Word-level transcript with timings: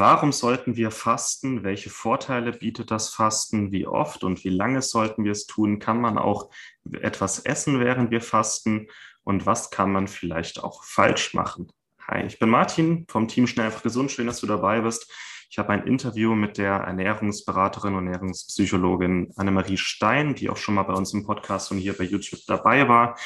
Warum 0.00 0.32
sollten 0.32 0.76
wir 0.76 0.90
fasten? 0.92 1.62
Welche 1.62 1.90
Vorteile 1.90 2.52
bietet 2.52 2.90
das 2.90 3.10
Fasten? 3.10 3.70
Wie 3.70 3.86
oft 3.86 4.24
und 4.24 4.42
wie 4.44 4.48
lange 4.48 4.80
sollten 4.80 5.24
wir 5.24 5.32
es 5.32 5.46
tun? 5.46 5.78
Kann 5.78 6.00
man 6.00 6.16
auch 6.16 6.48
etwas 6.90 7.40
essen, 7.40 7.80
während 7.80 8.10
wir 8.10 8.22
fasten? 8.22 8.86
Und 9.24 9.44
was 9.44 9.68
kann 9.68 9.92
man 9.92 10.08
vielleicht 10.08 10.64
auch 10.64 10.84
falsch 10.84 11.34
machen? 11.34 11.70
Hi, 12.08 12.24
ich 12.24 12.38
bin 12.38 12.48
Martin 12.48 13.04
vom 13.10 13.28
Team 13.28 13.46
Schnell 13.46 13.66
einfach 13.66 13.82
gesund. 13.82 14.10
Schön, 14.10 14.26
dass 14.26 14.40
du 14.40 14.46
dabei 14.46 14.80
bist. 14.80 15.12
Ich 15.50 15.58
habe 15.58 15.74
ein 15.74 15.86
Interview 15.86 16.34
mit 16.34 16.56
der 16.56 16.76
Ernährungsberaterin 16.76 17.94
und 17.94 18.06
Ernährungspsychologin 18.06 19.34
Annemarie 19.36 19.76
Stein, 19.76 20.34
die 20.34 20.48
auch 20.48 20.56
schon 20.56 20.76
mal 20.76 20.84
bei 20.84 20.94
uns 20.94 21.12
im 21.12 21.26
Podcast 21.26 21.72
und 21.72 21.78
hier 21.78 21.92
bei 21.92 22.04
YouTube 22.04 22.40
dabei 22.46 22.88
war. 22.88 23.18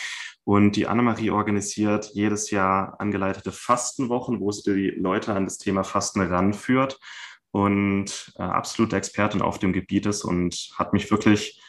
Und 0.44 0.76
die 0.76 0.86
Annemarie 0.86 1.30
organisiert 1.30 2.10
jedes 2.12 2.50
Jahr 2.50 3.00
angeleitete 3.00 3.50
Fastenwochen, 3.50 4.40
wo 4.40 4.52
sie 4.52 4.74
die 4.74 4.90
Leute 4.90 5.34
an 5.34 5.44
das 5.44 5.56
Thema 5.56 5.84
Fasten 5.84 6.20
ranführt 6.20 7.00
und 7.50 8.32
äh, 8.36 8.42
absolute 8.42 8.96
Expertin 8.96 9.40
auf 9.40 9.58
dem 9.58 9.72
Gebiet 9.72 10.06
ist 10.06 10.22
und 10.22 10.70
hat 10.74 10.92
mich 10.92 11.10
wirklich, 11.10 11.62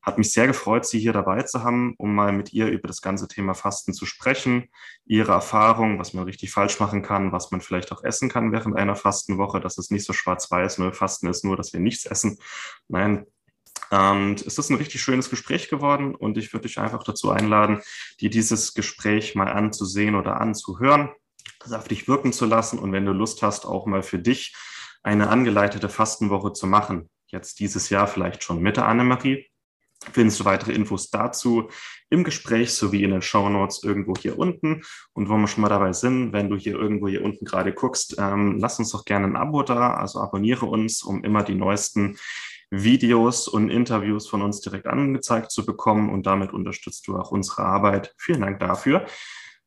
hat 0.00 0.16
mich 0.16 0.32
sehr 0.32 0.46
gefreut, 0.46 0.86
sie 0.86 1.00
hier 1.00 1.12
dabei 1.12 1.42
zu 1.42 1.62
haben, 1.62 1.94
um 1.98 2.14
mal 2.14 2.32
mit 2.32 2.52
ihr 2.54 2.68
über 2.68 2.88
das 2.88 3.02
ganze 3.02 3.28
Thema 3.28 3.52
Fasten 3.52 3.92
zu 3.92 4.06
sprechen, 4.06 4.70
ihre 5.04 5.32
Erfahrung, 5.32 5.98
was 5.98 6.14
man 6.14 6.24
richtig 6.24 6.50
falsch 6.50 6.80
machen 6.80 7.02
kann, 7.02 7.32
was 7.32 7.50
man 7.50 7.60
vielleicht 7.60 7.92
auch 7.92 8.04
essen 8.04 8.30
kann 8.30 8.52
während 8.52 8.76
einer 8.76 8.96
Fastenwoche, 8.96 9.60
dass 9.60 9.76
es 9.76 9.90
nicht 9.90 10.06
so 10.06 10.14
schwarz-weiß, 10.14 10.78
nur 10.78 10.92
Fasten 10.94 11.26
ist 11.26 11.44
nur, 11.44 11.56
dass 11.58 11.74
wir 11.74 11.80
nichts 11.80 12.06
essen. 12.06 12.38
Nein, 12.88 13.26
und 13.90 14.44
es 14.46 14.58
ist 14.58 14.70
ein 14.70 14.76
richtig 14.76 15.00
schönes 15.00 15.30
Gespräch 15.30 15.68
geworden 15.68 16.14
und 16.14 16.38
ich 16.38 16.52
würde 16.52 16.66
dich 16.66 16.78
einfach 16.78 17.02
dazu 17.02 17.30
einladen, 17.30 17.80
dir 18.20 18.30
dieses 18.30 18.74
Gespräch 18.74 19.34
mal 19.34 19.48
anzusehen 19.48 20.14
oder 20.14 20.40
anzuhören, 20.40 21.10
das 21.60 21.72
auf 21.72 21.88
dich 21.88 22.08
wirken 22.08 22.32
zu 22.32 22.46
lassen 22.46 22.78
und 22.78 22.92
wenn 22.92 23.06
du 23.06 23.12
Lust 23.12 23.42
hast, 23.42 23.66
auch 23.66 23.86
mal 23.86 24.02
für 24.02 24.18
dich 24.18 24.54
eine 25.02 25.28
angeleitete 25.28 25.88
Fastenwoche 25.88 26.52
zu 26.52 26.66
machen. 26.66 27.10
Jetzt 27.26 27.60
dieses 27.60 27.90
Jahr 27.90 28.06
vielleicht 28.06 28.42
schon 28.42 28.60
mit 28.60 28.76
der 28.76 28.86
Annemarie. 28.86 29.46
Findest 30.12 30.40
du 30.40 30.44
weitere 30.44 30.72
Infos 30.72 31.10
dazu 31.10 31.70
im 32.10 32.24
Gespräch 32.24 32.74
sowie 32.74 33.04
in 33.04 33.10
den 33.10 33.22
Show 33.22 33.48
Notes 33.48 33.82
irgendwo 33.82 34.14
hier 34.14 34.38
unten. 34.38 34.82
Und 35.14 35.28
wo 35.28 35.36
wir 35.36 35.48
schon 35.48 35.62
mal 35.62 35.68
dabei 35.68 35.92
sind, 35.92 36.32
wenn 36.32 36.50
du 36.50 36.56
hier 36.56 36.74
irgendwo 36.74 37.08
hier 37.08 37.24
unten 37.24 37.44
gerade 37.44 37.72
guckst, 37.72 38.16
ähm, 38.18 38.58
lass 38.58 38.78
uns 38.78 38.90
doch 38.90 39.04
gerne 39.04 39.26
ein 39.26 39.36
Abo 39.36 39.62
da, 39.62 39.94
also 39.94 40.20
abonniere 40.20 40.66
uns, 40.66 41.02
um 41.02 41.24
immer 41.24 41.42
die 41.42 41.54
neuesten 41.54 42.18
Videos 42.70 43.48
und 43.48 43.70
Interviews 43.70 44.28
von 44.28 44.42
uns 44.42 44.60
direkt 44.60 44.86
angezeigt 44.86 45.50
zu 45.50 45.64
bekommen 45.64 46.10
und 46.10 46.26
damit 46.26 46.52
unterstützt 46.52 47.06
du 47.06 47.16
auch 47.16 47.30
unsere 47.30 47.64
Arbeit. 47.64 48.14
Vielen 48.18 48.40
Dank 48.40 48.60
dafür. 48.60 49.06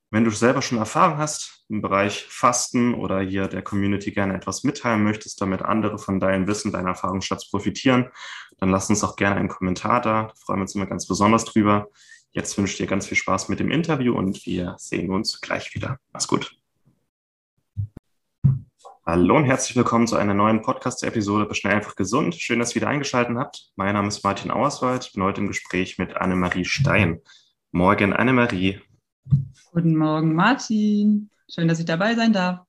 Wenn 0.09 0.23
du 0.23 0.31
selber 0.31 0.62
schon 0.62 0.78
Erfahrung 0.78 1.18
hast 1.18 1.66
im 1.68 1.81
Bereich 1.81 2.25
Fasten 2.30 2.94
oder 2.94 3.20
hier 3.20 3.48
der 3.48 3.62
Community 3.62 4.12
gerne 4.12 4.36
etwas 4.36 4.64
mitteilen 4.64 5.03
möchtest, 5.03 5.42
damit 5.42 5.62
andere 5.62 6.00
von 6.00 6.22
deinem 6.22 6.48
Wissen, 6.48 6.72
deiner 6.72 6.90
Erfahrungsschatz 6.90 7.50
profitieren, 7.50 8.09
dann 8.58 8.70
lass 8.70 8.90
uns 8.90 9.03
auch 9.03 9.18
gerne 9.18 9.36
einen 9.36 9.50
Kommentar 9.50 10.02
da. 10.02 10.23
Da 10.23 10.34
freuen 10.45 10.59
wir 10.59 10.62
uns 10.62 10.75
immer 10.75 10.86
ganz 10.86 11.08
besonders 11.08 11.44
drüber. 11.44 11.90
Jetzt 12.31 12.58
wünsche 12.58 12.72
ich 12.72 12.78
dir 12.78 12.88
ganz 12.88 13.08
viel 13.08 13.18
Spaß 13.18 13.50
mit 13.50 13.59
dem 13.59 13.72
Interview 13.72 14.16
und 14.16 14.45
wir 14.45 14.75
sehen 14.78 15.12
uns 15.12 15.42
gleich 15.42 15.75
wieder. 15.75 16.00
Mach's 16.14 16.28
gut. 16.28 16.58
Hallo 19.09 19.38
und 19.38 19.45
herzlich 19.45 19.73
willkommen 19.78 20.06
zu 20.06 20.18
einer 20.18 20.34
neuen 20.34 20.62
Podcast-Episode 20.62 21.45
bei 21.45 21.53
Schnell 21.53 21.75
einfach 21.75 21.95
gesund. 21.95 22.35
Schön, 22.35 22.59
dass 22.59 22.72
ihr 22.72 22.81
wieder 22.81 22.90
eingeschaltet 22.90 23.38
habt. 23.38 23.72
Mein 23.78 23.94
Name 23.94 24.09
ist 24.09 24.22
Martin 24.22 24.51
Auerswald. 24.51 25.06
Ich 25.06 25.13
bin 25.13 25.23
heute 25.23 25.40
im 25.40 25.47
Gespräch 25.47 25.97
mit 25.97 26.18
Annemarie 26.18 26.66
Stein. 26.66 27.22
Morgen, 27.72 28.12
Annemarie. 28.12 28.81
Guten 29.72 29.96
Morgen, 29.96 30.35
Martin. 30.35 31.29
Schön, 31.50 31.69
dass 31.69 31.79
ich 31.79 31.85
dabei 31.85 32.16
sein 32.16 32.34
darf. 32.34 32.66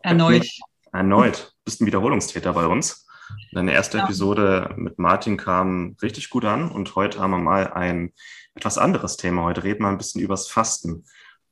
Erneut. 0.00 0.48
Erneut. 0.90 1.54
Bist 1.64 1.80
ein 1.80 1.86
Wiederholungstäter 1.86 2.52
bei 2.52 2.66
uns. 2.66 3.06
Deine 3.52 3.72
erste 3.72 3.98
ja. 3.98 4.04
Episode 4.06 4.74
mit 4.76 4.98
Martin 4.98 5.36
kam 5.36 5.94
richtig 6.02 6.30
gut 6.30 6.46
an 6.46 6.68
und 6.68 6.96
heute 6.96 7.20
haben 7.20 7.30
wir 7.30 7.38
mal 7.38 7.72
ein 7.72 8.12
etwas 8.56 8.76
anderes 8.76 9.18
Thema. 9.18 9.44
Heute 9.44 9.62
reden 9.62 9.84
wir 9.84 9.88
ein 9.88 9.98
bisschen 9.98 10.20
übers 10.20 10.48
Fasten. 10.48 11.04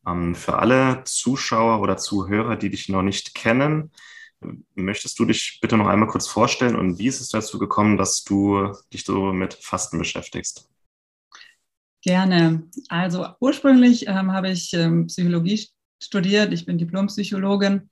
Ähm, 0.04 0.34
für 0.34 0.58
alle 0.58 1.04
Zuschauer 1.04 1.80
oder 1.80 1.98
Zuhörer, 1.98 2.56
die 2.56 2.70
dich 2.70 2.88
noch 2.88 3.02
nicht 3.02 3.36
kennen, 3.36 3.92
Möchtest 4.74 5.18
du 5.18 5.24
dich 5.24 5.58
bitte 5.60 5.76
noch 5.76 5.86
einmal 5.86 6.08
kurz 6.08 6.26
vorstellen 6.26 6.76
und 6.76 6.98
wie 6.98 7.06
ist 7.06 7.20
es 7.20 7.28
dazu 7.28 7.58
gekommen, 7.58 7.96
dass 7.96 8.24
du 8.24 8.72
dich 8.92 9.04
so 9.04 9.32
mit 9.32 9.54
Fasten 9.54 9.98
beschäftigst? 9.98 10.68
Gerne. 12.02 12.64
Also 12.88 13.26
ursprünglich 13.40 14.06
ähm, 14.06 14.32
habe 14.32 14.50
ich 14.50 14.74
ähm, 14.74 15.06
Psychologie 15.06 15.68
studiert. 16.02 16.52
Ich 16.52 16.66
bin 16.66 16.76
Diplompsychologin 16.76 17.88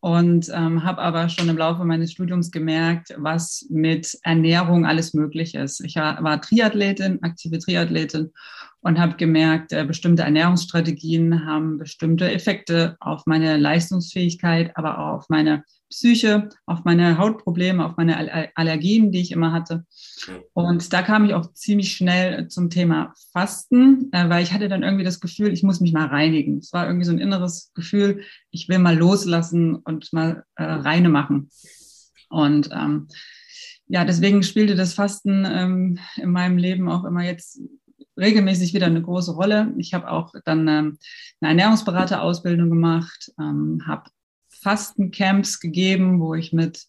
und 0.00 0.50
ähm, 0.52 0.82
habe 0.82 1.00
aber 1.00 1.28
schon 1.28 1.48
im 1.48 1.56
Laufe 1.56 1.84
meines 1.84 2.10
Studiums 2.10 2.50
gemerkt, 2.50 3.14
was 3.18 3.64
mit 3.70 4.18
Ernährung 4.24 4.84
alles 4.84 5.14
möglich 5.14 5.54
ist. 5.54 5.78
Ich 5.84 5.94
war 5.94 6.40
Triathletin, 6.40 7.22
aktive 7.22 7.60
Triathletin 7.60 8.32
und 8.80 8.98
habe 8.98 9.16
gemerkt, 9.16 9.72
äh, 9.72 9.84
bestimmte 9.84 10.24
Ernährungsstrategien 10.24 11.46
haben 11.46 11.78
bestimmte 11.78 12.32
Effekte 12.32 12.96
auf 12.98 13.26
meine 13.26 13.56
Leistungsfähigkeit, 13.56 14.76
aber 14.76 14.98
auch 14.98 15.18
auf 15.18 15.28
meine 15.28 15.62
Psyche, 15.92 16.48
auf 16.66 16.84
meine 16.84 17.18
Hautprobleme, 17.18 17.84
auf 17.84 17.96
meine 17.96 18.50
Allergien, 18.56 19.12
die 19.12 19.20
ich 19.20 19.30
immer 19.30 19.52
hatte. 19.52 19.84
Und 20.54 20.92
da 20.92 21.02
kam 21.02 21.24
ich 21.24 21.34
auch 21.34 21.52
ziemlich 21.52 21.94
schnell 21.94 22.48
zum 22.48 22.70
Thema 22.70 23.14
Fasten, 23.32 24.08
äh, 24.12 24.28
weil 24.28 24.42
ich 24.42 24.52
hatte 24.52 24.68
dann 24.68 24.82
irgendwie 24.82 25.04
das 25.04 25.20
Gefühl, 25.20 25.52
ich 25.52 25.62
muss 25.62 25.80
mich 25.80 25.92
mal 25.92 26.06
reinigen. 26.06 26.58
Es 26.58 26.72
war 26.72 26.86
irgendwie 26.86 27.04
so 27.04 27.12
ein 27.12 27.18
inneres 27.18 27.72
Gefühl, 27.74 28.22
ich 28.50 28.68
will 28.68 28.78
mal 28.78 28.96
loslassen 28.96 29.76
und 29.76 30.12
mal 30.12 30.44
äh, 30.56 30.64
reine 30.64 31.10
machen. 31.10 31.50
Und 32.30 32.70
ähm, 32.72 33.08
ja, 33.86 34.04
deswegen 34.06 34.42
spielte 34.42 34.74
das 34.74 34.94
Fasten 34.94 35.46
ähm, 35.46 35.98
in 36.16 36.30
meinem 36.30 36.56
Leben 36.56 36.88
auch 36.88 37.04
immer 37.04 37.22
jetzt 37.22 37.60
regelmäßig 38.18 38.72
wieder 38.72 38.86
eine 38.86 39.02
große 39.02 39.32
Rolle. 39.32 39.72
Ich 39.76 39.92
habe 39.92 40.10
auch 40.10 40.32
dann 40.44 40.66
ähm, 40.68 40.98
eine 41.40 41.50
Ernährungsberaterausbildung 41.50 42.70
gemacht, 42.70 43.32
ähm, 43.38 43.82
habe 43.86 44.10
Fastencamps 44.62 45.60
gegeben, 45.60 46.20
wo 46.20 46.34
ich 46.34 46.52
mit 46.52 46.86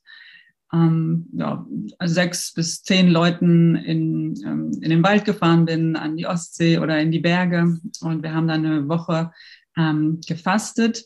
ähm, 0.74 1.28
ja, 1.34 1.66
sechs 2.04 2.54
bis 2.54 2.84
zehn 2.84 3.10
Leuten 3.10 3.76
in, 3.76 4.36
ähm, 4.44 4.72
in 4.82 4.90
den 4.90 5.04
Wald 5.04 5.26
gefahren 5.26 5.66
bin, 5.66 5.96
an 5.96 6.18
die 6.18 6.26
Ostsee 6.26 6.80
oder 6.80 7.00
in 7.00 7.12
die 7.12 7.20
Berge. 7.20 7.78
Und 8.02 8.24
wir 8.24 8.34
haben 8.34 8.48
dann 8.48 8.66
eine 8.66 8.88
Woche 8.90 9.32
ähm, 9.78 10.20
gefastet. 10.28 11.06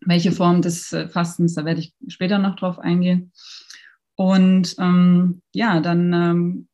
Welche 0.00 0.32
Form 0.32 0.62
des 0.62 0.92
äh, 0.92 1.08
Fastens, 1.08 1.54
da 1.54 1.64
werde 1.64 1.80
ich 1.80 1.94
später 2.08 2.38
noch 2.38 2.56
drauf 2.56 2.78
eingehen. 2.78 3.32
Und 4.16 4.74
ähm, 4.80 5.42
ja, 5.54 5.80
dann 5.80 6.12
ähm, 6.12 6.68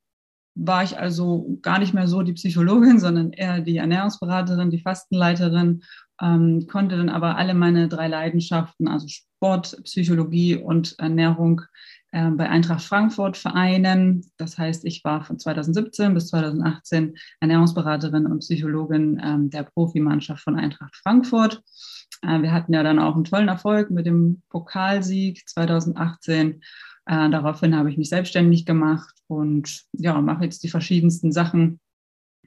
war 0.55 0.83
ich 0.83 0.99
also 0.99 1.59
gar 1.61 1.79
nicht 1.79 1.93
mehr 1.93 2.06
so 2.06 2.23
die 2.23 2.33
Psychologin, 2.33 2.99
sondern 2.99 3.33
eher 3.33 3.61
die 3.61 3.77
Ernährungsberaterin, 3.77 4.71
die 4.71 4.81
Fastenleiterin 4.81 5.83
ähm, 6.20 6.66
konnte 6.66 6.97
dann 6.97 7.08
aber 7.08 7.36
alle 7.36 7.54
meine 7.54 7.88
drei 7.88 8.08
Leidenschaften, 8.08 8.88
also 8.88 9.08
Sport, 9.08 9.76
Psychologie 9.84 10.56
und 10.56 10.98
Ernährung, 10.98 11.62
äh, 12.12 12.30
bei 12.30 12.48
Eintracht 12.48 12.82
Frankfurt 12.82 13.36
vereinen. 13.36 14.25
Das 14.36 14.56
heißt, 14.56 14.84
ich 14.84 15.02
war 15.04 15.25
von 15.25 15.38
2017 15.38 16.14
bis 16.14 16.28
2018 16.28 17.16
Ernährungsberaterin 17.41 18.26
und 18.26 18.38
Psychologin 18.38 19.20
ähm, 19.22 19.50
der 19.50 19.64
Profimannschaft 19.64 20.43
von 20.43 20.56
Eintracht 20.56 20.94
Frankfurt. 20.94 21.62
Äh, 22.22 22.43
wir 22.43 22.52
hatten 22.52 22.72
ja 22.72 22.84
dann 22.84 23.00
auch 23.00 23.17
einen 23.17 23.25
tollen 23.25 23.49
Erfolg 23.49 23.90
mit 23.90 24.06
dem 24.06 24.43
Pokalsieg 24.49 25.43
2018. 25.49 26.62
Äh, 27.06 27.31
daraufhin 27.31 27.75
habe 27.75 27.90
ich 27.90 27.99
mich 27.99 28.08
selbstständig 28.08 28.64
gemacht 28.64 29.14
und 29.26 29.82
ja, 29.93 30.20
mache 30.20 30.44
jetzt 30.44 30.62
die 30.62 30.69
verschiedensten 30.69 31.32
Sachen. 31.32 31.81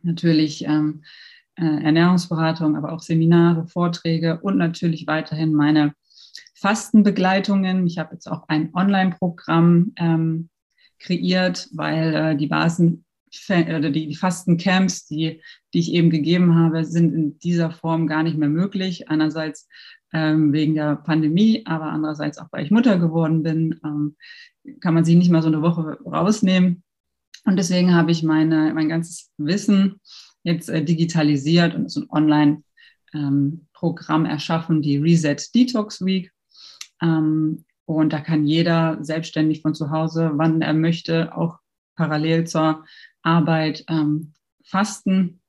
Natürlich 0.02 0.64
ähm, 0.64 1.04
äh, 1.04 1.08
Ernährungsberatung, 1.66 2.76
aber 2.76 2.94
auch 2.94 3.02
Seminare, 3.02 3.68
Vorträge 3.68 4.40
und 4.42 4.58
natürlich 4.58 5.08
weiterhin 5.08 5.54
meine 5.54 5.94
Fastenbegleitungen. 6.56 7.88
Ich 7.88 7.98
habe 7.98 8.14
jetzt 8.14 8.28
auch 8.28 8.48
ein 8.48 8.74
Online-Programm 8.74 9.94
ähm, 9.98 10.50
kreiert, 11.00 11.70
weil 11.74 12.14
äh, 12.14 12.36
die 12.36 12.48
Basen 12.48 13.06
oder 13.50 13.90
die, 13.90 14.08
die 14.08 14.16
Fastencamps, 14.16 15.06
die, 15.06 15.42
die 15.74 15.80
ich 15.80 15.94
eben 15.94 16.10
gegeben 16.10 16.56
habe, 16.56 16.86
sind 16.86 17.14
in 17.14 17.40
dieser 17.40 17.72
Form 17.72 18.08
gar 18.08 18.24
nicht 18.24 18.38
mehr 18.38 18.50
möglich. 18.50 19.10
Einerseits 19.10 19.68
ähm, 20.14 20.54
wegen 20.54 20.76
der 20.76 20.96
Pandemie, 20.96 21.64
aber 21.66 21.86
andererseits 21.86 22.38
auch, 22.38 22.48
weil 22.52 22.64
ich 22.64 22.72
Mutter 22.72 22.98
geworden 22.98 23.44
bin, 23.44 23.80
ähm, 23.84 24.16
kann 24.80 24.94
man 24.94 25.06
sie 25.06 25.16
nicht 25.16 25.30
mal 25.30 25.42
so 25.42 25.50
eine 25.50 25.62
Woche 25.62 25.98
rausnehmen. 26.06 26.84
Und 27.46 27.58
deswegen 27.58 27.94
habe 27.94 28.12
ich 28.12 28.24
meine, 28.24 28.74
mein 28.74 28.90
ganzes 28.90 29.32
Wissen 29.38 30.00
jetzt 30.48 30.70
äh, 30.70 30.84
digitalisiert 30.84 31.76
und 31.76 31.92
so 31.92 32.02
ein 32.02 32.10
Online-Programm 33.14 34.26
ähm, 34.26 34.32
erschaffen, 34.32 34.82
die 34.82 34.98
Reset 34.98 35.36
Detox 35.54 36.04
Week. 36.04 36.32
Ähm, 37.02 37.66
und 37.86 38.14
da 38.14 38.20
kann 38.22 38.46
jeder 38.46 38.98
selbstständig 39.04 39.62
von 39.62 39.76
zu 39.76 39.92
Hause, 39.92 40.32
wann 40.34 40.62
er 40.62 40.74
möchte, 40.74 41.36
auch 41.36 41.60
parallel 41.96 42.48
zur 42.48 42.86
Arbeit 43.22 43.84
ähm, 43.90 44.34
fasten. 44.64 45.42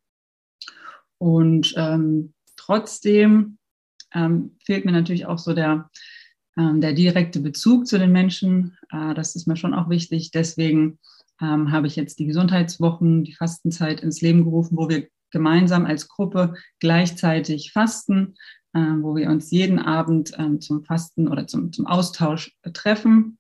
Und 1.19 1.75
ähm, 1.77 2.35
trotzdem 2.57 3.59
ähm, 4.15 4.57
fehlt 4.65 4.85
mir 4.85 4.93
natürlich 4.93 5.27
auch 5.27 5.39
so 5.39 5.55
der, 5.55 5.91
ähm, 6.57 6.81
der 6.81 6.93
direkte 6.93 7.41
Bezug 7.41 7.87
zu 7.87 7.99
den 7.99 8.13
Menschen. 8.13 8.77
Äh, 8.91 9.15
das 9.15 9.37
ist 9.37 9.47
mir 9.47 9.57
schon 9.57 9.75
auch 9.75 9.89
wichtig. 9.89 10.31
Deswegen 10.31 10.99
ähm, 11.41 11.71
habe 11.73 11.87
ich 11.87 11.97
jetzt 11.97 12.19
die 12.19 12.27
Gesundheitswochen, 12.27 13.25
die 13.25 13.35
Fastenzeit 13.35 14.01
ins 14.01 14.21
Leben 14.21 14.45
gerufen, 14.45 14.77
wo 14.77 14.89
wir 14.89 15.09
gemeinsam 15.31 15.87
als 15.87 16.09
Gruppe 16.09 16.55
gleichzeitig 16.81 17.73
fasten, 17.73 18.35
äh, 18.73 18.79
wo 18.79 19.15
wir 19.15 19.29
uns 19.31 19.51
jeden 19.51 19.79
Abend 19.79 20.33
ähm, 20.39 20.61
zum 20.61 20.85
Fasten 20.85 21.29
oder 21.29 21.47
zum, 21.47 21.73
zum 21.73 21.87
Austausch 21.87 22.57
treffen, 22.73 23.39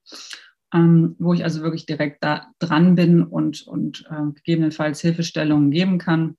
ähm, 0.72 1.16
wo 1.18 1.32
ich 1.32 1.44
also 1.44 1.62
wirklich 1.62 1.86
direkt 1.86 2.22
da 2.22 2.48
dran 2.58 2.94
bin 2.94 3.22
und, 3.22 3.66
und 3.66 4.06
äh, 4.10 4.32
gegebenenfalls 4.34 5.00
Hilfestellungen 5.00 5.70
geben 5.70 5.98
kann. 5.98 6.36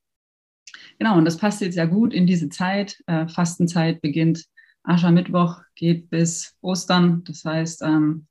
Genau, 1.00 1.18
und 1.18 1.26
das 1.26 1.38
passt 1.38 1.62
jetzt 1.62 1.76
ja 1.76 1.86
gut 1.86 2.14
in 2.14 2.28
diese 2.28 2.50
Zeit. 2.50 3.02
Äh, 3.08 3.28
Fastenzeit 3.28 4.02
beginnt 4.02 4.46
Aschermittwoch, 4.84 5.62
geht 5.76 6.10
bis 6.10 6.56
Ostern. 6.62 7.24
Das 7.26 7.44
heißt, 7.44 7.84
am 7.84 8.28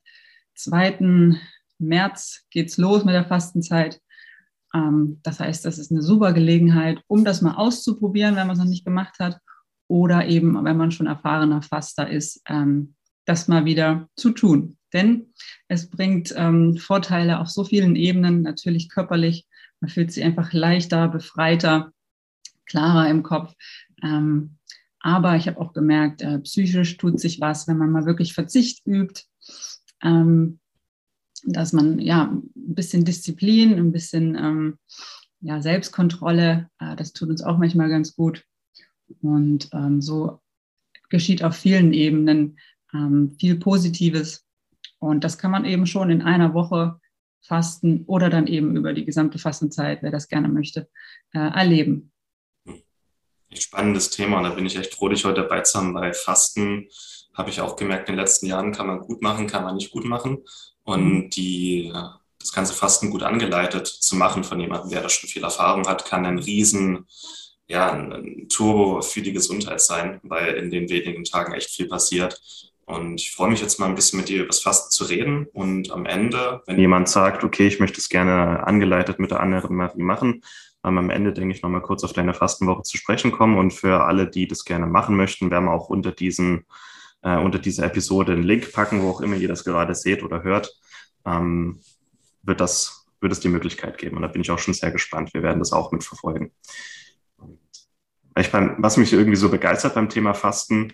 2. 0.54 1.38
März 1.78 2.44
geht 2.50 2.68
es 2.68 2.76
los 2.76 3.04
mit 3.04 3.14
der 3.14 3.24
Fastenzeit. 3.24 4.00
Ähm, 4.74 5.20
das 5.22 5.40
heißt, 5.40 5.64
das 5.64 5.78
ist 5.78 5.90
eine 5.90 6.02
super 6.02 6.32
Gelegenheit, 6.32 7.00
um 7.06 7.24
das 7.24 7.42
mal 7.42 7.54
auszuprobieren, 7.54 8.36
wenn 8.36 8.46
man 8.46 8.56
es 8.56 8.62
noch 8.62 8.68
nicht 8.68 8.84
gemacht 8.84 9.18
hat. 9.18 9.38
Oder 9.88 10.26
eben, 10.26 10.62
wenn 10.64 10.76
man 10.76 10.90
schon 10.90 11.06
erfahrener 11.06 11.62
Faster 11.62 12.08
ist, 12.08 12.42
ähm, 12.46 12.94
das 13.24 13.48
mal 13.48 13.64
wieder 13.64 14.08
zu 14.16 14.30
tun. 14.30 14.76
Denn 14.92 15.32
es 15.68 15.88
bringt 15.90 16.34
ähm, 16.36 16.76
Vorteile 16.76 17.40
auf 17.40 17.48
so 17.48 17.64
vielen 17.64 17.96
Ebenen, 17.96 18.42
natürlich 18.42 18.88
körperlich. 18.88 19.46
Man 19.80 19.90
fühlt 19.90 20.12
sich 20.12 20.24
einfach 20.24 20.52
leichter, 20.52 21.08
befreiter, 21.08 21.92
klarer 22.66 23.08
im 23.08 23.22
Kopf. 23.22 23.54
Ähm, 24.02 24.58
aber 25.00 25.36
ich 25.36 25.46
habe 25.46 25.60
auch 25.60 25.72
gemerkt, 25.72 26.22
äh, 26.22 26.38
psychisch 26.40 26.96
tut 26.96 27.20
sich 27.20 27.40
was, 27.40 27.68
wenn 27.68 27.78
man 27.78 27.90
mal 27.90 28.06
wirklich 28.06 28.34
Verzicht 28.34 28.86
übt. 28.86 29.24
Ähm, 30.02 30.58
dass 31.44 31.72
man 31.72 31.98
ja 31.98 32.24
ein 32.24 32.50
bisschen 32.54 33.04
Disziplin, 33.04 33.74
ein 33.78 33.92
bisschen 33.92 34.34
ähm, 34.36 34.78
ja, 35.40 35.62
Selbstkontrolle, 35.62 36.68
äh, 36.80 36.96
das 36.96 37.12
tut 37.12 37.28
uns 37.28 37.42
auch 37.42 37.58
manchmal 37.58 37.88
ganz 37.88 38.14
gut. 38.14 38.44
Und 39.22 39.68
ähm, 39.72 40.02
so 40.02 40.40
geschieht 41.08 41.42
auf 41.42 41.56
vielen 41.56 41.92
Ebenen 41.92 42.58
ähm, 42.92 43.36
viel 43.38 43.56
Positives. 43.56 44.44
Und 44.98 45.24
das 45.24 45.38
kann 45.38 45.50
man 45.50 45.64
eben 45.64 45.86
schon 45.86 46.10
in 46.10 46.22
einer 46.22 46.54
Woche 46.54 47.00
fasten 47.40 48.04
oder 48.06 48.30
dann 48.30 48.46
eben 48.46 48.76
über 48.76 48.92
die 48.92 49.04
gesamte 49.04 49.38
Fastenzeit, 49.38 50.02
wer 50.02 50.10
das 50.10 50.28
gerne 50.28 50.48
möchte, 50.48 50.88
äh, 51.32 51.38
erleben. 51.38 52.12
Spannendes 53.54 54.10
Thema 54.10 54.42
da 54.42 54.50
bin 54.50 54.66
ich 54.66 54.76
echt 54.76 54.94
froh, 54.94 55.08
dich 55.08 55.24
heute 55.24 55.42
dabei 55.42 55.62
zu 55.62 55.78
haben, 55.78 55.94
weil 55.94 56.12
Fasten 56.12 56.88
habe 57.38 57.50
ich 57.50 57.60
auch 57.60 57.76
gemerkt, 57.76 58.08
in 58.08 58.16
den 58.16 58.20
letzten 58.20 58.46
Jahren 58.46 58.72
kann 58.72 58.86
man 58.86 59.00
gut 59.00 59.22
machen, 59.22 59.46
kann 59.46 59.64
man 59.64 59.76
nicht 59.76 59.92
gut 59.92 60.04
machen 60.04 60.44
und 60.82 61.04
mhm. 61.04 61.30
die, 61.30 61.92
das 62.38 62.52
ganze 62.52 62.74
Fasten 62.74 63.10
gut 63.10 63.22
angeleitet 63.22 63.86
zu 63.86 64.16
machen 64.16 64.44
von 64.44 64.60
jemandem, 64.60 64.90
der 64.90 65.02
da 65.02 65.08
schon 65.08 65.30
viel 65.30 65.44
Erfahrung 65.44 65.86
hat, 65.86 66.04
kann 66.04 66.26
ein 66.26 66.38
riesen 66.38 67.06
ja, 67.68 67.92
ein 67.92 68.48
Turbo 68.48 69.02
für 69.02 69.20
die 69.20 69.32
Gesundheit 69.32 69.80
sein, 69.80 70.20
weil 70.22 70.54
in 70.54 70.70
den 70.70 70.88
wenigen 70.88 71.24
Tagen 71.24 71.52
echt 71.52 71.70
viel 71.70 71.86
passiert. 71.86 72.40
Und 72.86 73.20
ich 73.20 73.32
freue 73.32 73.50
mich 73.50 73.60
jetzt 73.60 73.78
mal 73.78 73.86
ein 73.86 73.94
bisschen 73.94 74.18
mit 74.18 74.30
dir 74.30 74.38
über 74.38 74.46
das 74.46 74.60
Fasten 74.60 74.90
zu 74.90 75.04
reden. 75.04 75.46
Und 75.52 75.90
am 75.90 76.06
Ende, 76.06 76.62
wenn 76.66 76.78
jemand 76.78 77.10
sagt, 77.10 77.44
okay, 77.44 77.66
ich 77.66 77.78
möchte 77.78 78.00
es 78.00 78.08
gerne 78.08 78.66
angeleitet 78.66 79.18
mit 79.18 79.30
der 79.30 79.40
anderen 79.40 79.76
Marie 79.76 80.02
machen, 80.02 80.42
am 80.82 81.10
Ende, 81.10 81.34
denke 81.34 81.54
ich, 81.54 81.62
nochmal 81.62 81.82
kurz 81.82 82.02
auf 82.04 82.14
deine 82.14 82.32
Fastenwoche 82.32 82.84
zu 82.84 82.96
sprechen 82.96 83.30
kommen. 83.30 83.58
Und 83.58 83.72
für 83.72 84.04
alle, 84.04 84.30
die 84.30 84.48
das 84.48 84.64
gerne 84.64 84.86
machen 84.86 85.16
möchten, 85.16 85.50
werden 85.50 85.66
wir 85.66 85.72
auch 85.72 85.90
unter 85.90 86.12
diesen 86.12 86.64
äh, 87.22 87.36
unter 87.36 87.58
dieser 87.58 87.84
Episode 87.86 88.32
einen 88.32 88.42
Link 88.42 88.72
packen, 88.72 89.02
wo 89.02 89.10
auch 89.10 89.20
immer 89.20 89.36
ihr 89.36 89.48
das 89.48 89.64
gerade 89.64 89.94
seht 89.94 90.22
oder 90.22 90.42
hört, 90.42 90.72
ähm, 91.26 91.80
wird, 92.42 92.60
das, 92.60 93.06
wird 93.20 93.32
es 93.32 93.40
die 93.40 93.48
Möglichkeit 93.48 93.98
geben. 93.98 94.16
Und 94.16 94.22
da 94.22 94.28
bin 94.28 94.42
ich 94.42 94.50
auch 94.50 94.58
schon 94.58 94.74
sehr 94.74 94.90
gespannt. 94.90 95.34
Wir 95.34 95.42
werden 95.42 95.58
das 95.58 95.72
auch 95.72 95.92
mitverfolgen. 95.92 96.52
Ich 98.36 98.52
mein, 98.52 98.76
was 98.78 98.96
mich 98.96 99.12
irgendwie 99.12 99.36
so 99.36 99.48
begeistert 99.48 99.94
beim 99.94 100.08
Thema 100.08 100.32
Fasten, 100.32 100.92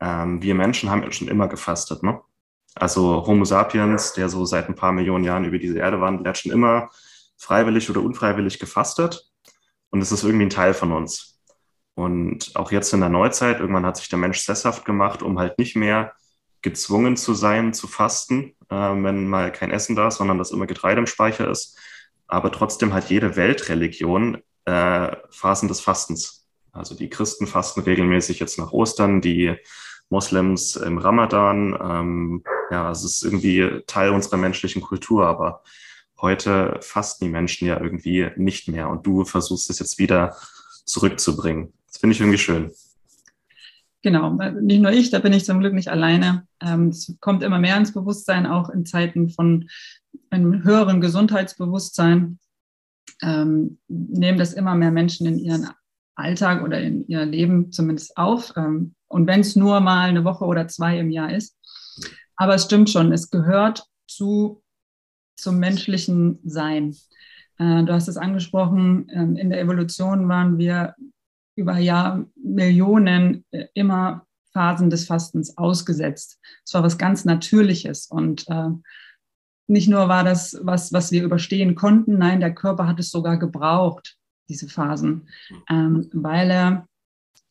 ähm, 0.00 0.42
wir 0.42 0.54
Menschen 0.54 0.90
haben 0.90 1.02
ja 1.02 1.10
schon 1.12 1.28
immer 1.28 1.48
gefastet. 1.48 2.02
Ne? 2.02 2.20
Also 2.74 3.26
Homo 3.26 3.44
sapiens, 3.44 4.12
der 4.12 4.28
so 4.28 4.44
seit 4.44 4.68
ein 4.68 4.74
paar 4.74 4.92
Millionen 4.92 5.24
Jahren 5.24 5.44
über 5.44 5.58
diese 5.58 5.78
Erde 5.78 6.00
wandelt, 6.00 6.26
hat 6.26 6.38
schon 6.38 6.52
immer 6.52 6.90
freiwillig 7.36 7.88
oder 7.88 8.02
unfreiwillig 8.02 8.58
gefastet. 8.58 9.30
Und 9.90 10.02
es 10.02 10.12
ist 10.12 10.24
irgendwie 10.24 10.46
ein 10.46 10.50
Teil 10.50 10.74
von 10.74 10.92
uns. 10.92 11.33
Und 11.94 12.56
auch 12.56 12.72
jetzt 12.72 12.92
in 12.92 13.00
der 13.00 13.08
Neuzeit, 13.08 13.60
irgendwann 13.60 13.86
hat 13.86 13.96
sich 13.96 14.08
der 14.08 14.18
Mensch 14.18 14.40
sesshaft 14.40 14.84
gemacht, 14.84 15.22
um 15.22 15.38
halt 15.38 15.58
nicht 15.58 15.76
mehr 15.76 16.12
gezwungen 16.62 17.16
zu 17.16 17.34
sein, 17.34 17.72
zu 17.72 17.86
fasten, 17.86 18.56
äh, 18.68 18.74
wenn 18.74 19.28
mal 19.28 19.52
kein 19.52 19.70
Essen 19.70 19.94
da 19.94 20.08
ist, 20.08 20.16
sondern 20.16 20.38
dass 20.38 20.50
immer 20.50 20.66
Getreide 20.66 21.00
im 21.00 21.06
Speicher 21.06 21.48
ist. 21.48 21.78
Aber 22.26 22.50
trotzdem 22.50 22.92
hat 22.94 23.10
jede 23.10 23.36
Weltreligion 23.36 24.42
äh, 24.64 25.16
Phasen 25.30 25.68
des 25.68 25.80
Fastens. 25.80 26.46
Also 26.72 26.96
die 26.96 27.10
Christen 27.10 27.46
fasten 27.46 27.82
regelmäßig 27.82 28.40
jetzt 28.40 28.58
nach 28.58 28.72
Ostern, 28.72 29.20
die 29.20 29.54
Moslems 30.08 30.76
im 30.76 30.98
Ramadan. 30.98 31.78
Ähm, 31.80 32.44
ja, 32.70 32.90
es 32.90 33.04
ist 33.04 33.22
irgendwie 33.22 33.82
Teil 33.86 34.10
unserer 34.10 34.38
menschlichen 34.38 34.82
Kultur, 34.82 35.26
aber 35.26 35.62
heute 36.20 36.78
fasten 36.80 37.26
die 37.26 37.30
Menschen 37.30 37.68
ja 37.68 37.80
irgendwie 37.80 38.30
nicht 38.36 38.68
mehr. 38.68 38.88
Und 38.88 39.06
du 39.06 39.24
versuchst 39.24 39.70
es 39.70 39.78
jetzt 39.78 39.98
wieder 39.98 40.36
zurückzubringen. 40.84 41.72
Das 41.94 42.00
finde 42.00 42.14
ich 42.14 42.20
irgendwie 42.20 42.38
schön. 42.38 42.72
Genau, 44.02 44.30
nicht 44.60 44.82
nur 44.82 44.90
ich, 44.90 45.10
da 45.10 45.20
bin 45.20 45.32
ich 45.32 45.44
zum 45.44 45.60
Glück 45.60 45.72
nicht 45.72 45.88
alleine. 45.88 46.46
Ähm, 46.60 46.88
es 46.88 47.14
kommt 47.20 47.44
immer 47.44 47.60
mehr 47.60 47.76
ins 47.76 47.92
Bewusstsein, 47.92 48.46
auch 48.46 48.68
in 48.68 48.84
Zeiten 48.84 49.30
von 49.30 49.68
einem 50.28 50.64
höheren 50.64 51.00
Gesundheitsbewusstsein. 51.00 52.40
Ähm, 53.22 53.78
nehmen 53.86 54.38
das 54.38 54.54
immer 54.54 54.74
mehr 54.74 54.90
Menschen 54.90 55.28
in 55.28 55.38
ihren 55.38 55.70
Alltag 56.16 56.64
oder 56.64 56.80
in 56.80 57.06
ihr 57.06 57.24
Leben 57.24 57.70
zumindest 57.70 58.16
auf. 58.16 58.52
Ähm, 58.56 58.96
und 59.06 59.28
wenn 59.28 59.40
es 59.40 59.54
nur 59.54 59.78
mal 59.78 60.08
eine 60.08 60.24
Woche 60.24 60.46
oder 60.46 60.66
zwei 60.66 60.98
im 60.98 61.12
Jahr 61.12 61.32
ist. 61.32 61.56
Aber 62.34 62.56
es 62.56 62.64
stimmt 62.64 62.90
schon, 62.90 63.12
es 63.12 63.30
gehört 63.30 63.86
zu, 64.08 64.64
zum 65.36 65.60
menschlichen 65.60 66.40
Sein. 66.42 66.96
Äh, 67.58 67.84
du 67.84 67.92
hast 67.92 68.08
es 68.08 68.16
angesprochen, 68.16 69.08
in 69.08 69.50
der 69.50 69.60
Evolution 69.60 70.28
waren 70.28 70.58
wir 70.58 70.96
über 71.56 71.78
Jahr 71.78 72.24
Millionen 72.36 73.44
äh, 73.50 73.66
immer 73.74 74.26
Phasen 74.52 74.88
des 74.88 75.06
Fastens 75.06 75.56
ausgesetzt. 75.58 76.38
Es 76.64 76.74
war 76.74 76.82
was 76.82 76.98
ganz 76.98 77.24
Natürliches 77.24 78.06
und 78.06 78.48
äh, 78.48 78.70
nicht 79.66 79.88
nur 79.88 80.08
war 80.08 80.24
das 80.24 80.58
was, 80.62 80.92
was 80.92 81.10
wir 81.10 81.24
überstehen 81.24 81.74
konnten, 81.74 82.18
nein, 82.18 82.40
der 82.40 82.54
Körper 82.54 82.86
hat 82.86 83.00
es 83.00 83.10
sogar 83.10 83.38
gebraucht, 83.38 84.16
diese 84.48 84.68
Phasen, 84.68 85.28
ähm, 85.70 86.08
weil 86.12 86.50
er 86.50 86.88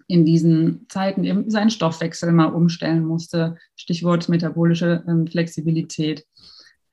in 0.08 0.26
diesen 0.26 0.86
Zeiten 0.90 1.24
eben 1.24 1.50
seinen 1.50 1.70
Stoffwechsel 1.70 2.32
mal 2.32 2.48
umstellen 2.48 3.06
musste. 3.06 3.58
Stichwort 3.76 4.30
metabolische 4.30 5.04
ähm, 5.08 5.28
Flexibilität. 5.28 6.26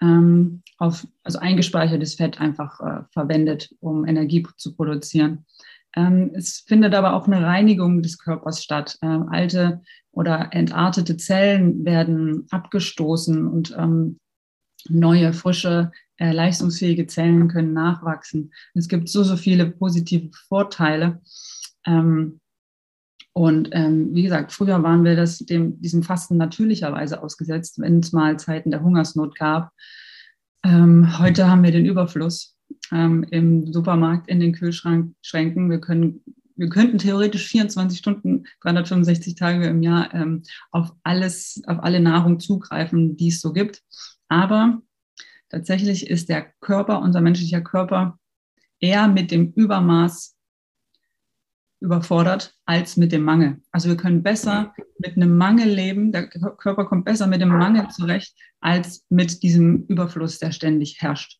Ähm, 0.00 0.62
auf, 0.79 1.07
also 1.23 1.38
eingespeichertes 1.38 2.14
Fett 2.14 2.40
einfach 2.40 2.81
äh, 2.81 3.02
verwendet, 3.12 3.75
um 3.81 4.07
Energie 4.07 4.47
zu 4.57 4.75
produzieren. 4.75 5.45
Ähm, 5.97 6.30
es 6.35 6.61
findet 6.66 6.94
aber 6.94 7.14
auch 7.14 7.26
eine 7.26 7.44
Reinigung 7.44 8.02
des 8.02 8.18
Körpers 8.18 8.62
statt. 8.62 8.97
Ähm, 9.02 9.28
alte 9.28 9.82
oder 10.12 10.49
entartete 10.52 11.16
Zellen 11.16 11.85
werden 11.85 12.47
abgestoßen 12.50 13.47
und 13.47 13.75
ähm, 13.76 14.18
neue, 14.88 15.32
frische, 15.32 15.90
äh, 16.16 16.32
leistungsfähige 16.32 17.06
Zellen 17.06 17.49
können 17.49 17.73
nachwachsen. 17.73 18.52
Es 18.75 18.88
gibt 18.88 19.09
so, 19.09 19.23
so 19.23 19.37
viele 19.37 19.70
positive 19.70 20.30
Vorteile. 20.49 21.20
Ähm, 21.87 22.40
und 23.32 23.70
ähm, 23.73 24.14
wie 24.14 24.25
gesagt, 24.25 24.52
früher 24.52 24.82
waren 24.82 25.04
wir 25.04 25.16
das, 25.16 25.38
dem, 25.38 25.80
diesem 25.80 26.02
Fasten 26.02 26.37
natürlicherweise 26.37 27.23
ausgesetzt, 27.23 27.78
wenn 27.78 28.00
es 28.00 28.12
mal 28.12 28.38
Zeiten 28.38 28.70
der 28.70 28.82
Hungersnot 28.82 29.37
gab. 29.37 29.70
Ähm, 30.64 31.18
heute 31.18 31.49
haben 31.49 31.62
wir 31.62 31.70
den 31.70 31.87
Überfluss 31.87 32.56
ähm, 32.92 33.25
im 33.30 33.73
Supermarkt 33.73 34.28
in 34.28 34.40
den 34.40 34.52
Kühlschränken. 34.52 35.70
Wir 35.70 35.80
können 35.80 36.23
wir 36.61 36.68
könnten 36.68 36.99
theoretisch 36.99 37.49
24 37.49 37.99
Stunden, 37.99 38.44
365 38.61 39.35
Tage 39.35 39.66
im 39.66 39.82
Jahr 39.82 40.12
ähm, 40.12 40.42
auf 40.70 40.92
alles, 41.04 41.62
auf 41.66 41.82
alle 41.82 42.00
Nahrung 42.00 42.38
zugreifen, 42.38 43.16
die 43.16 43.28
es 43.28 43.40
so 43.40 43.54
gibt. 43.54 43.82
Aber 44.28 44.82
tatsächlich 45.49 46.11
ist 46.11 46.28
der 46.28 46.52
Körper, 46.61 47.00
unser 47.00 47.23
menschlicher 47.23 47.62
Körper, 47.62 48.18
eher 48.78 49.09
mit 49.09 49.30
dem 49.30 49.52
Übermaß 49.54 50.37
überfordert 51.80 52.54
als 52.66 52.99
mit 52.99 53.11
dem 53.11 53.23
Mangel. 53.23 53.62
Also 53.73 53.88
wir 53.88 53.97
können 53.97 54.23
besser 54.23 54.75
mit 54.99 55.16
einem 55.16 55.38
Mangel 55.38 55.68
leben, 55.68 56.12
der 56.12 56.28
Körper 56.28 56.85
kommt 56.85 57.06
besser 57.06 57.26
mit 57.26 57.40
dem 57.40 57.49
Mangel 57.49 57.88
zurecht, 57.88 58.37
als 58.61 59.06
mit 59.09 59.42
diesem 59.42 59.87
Überfluss, 59.87 60.38
der 60.38 60.52
ständig 60.52 61.00
herrscht. 61.00 61.39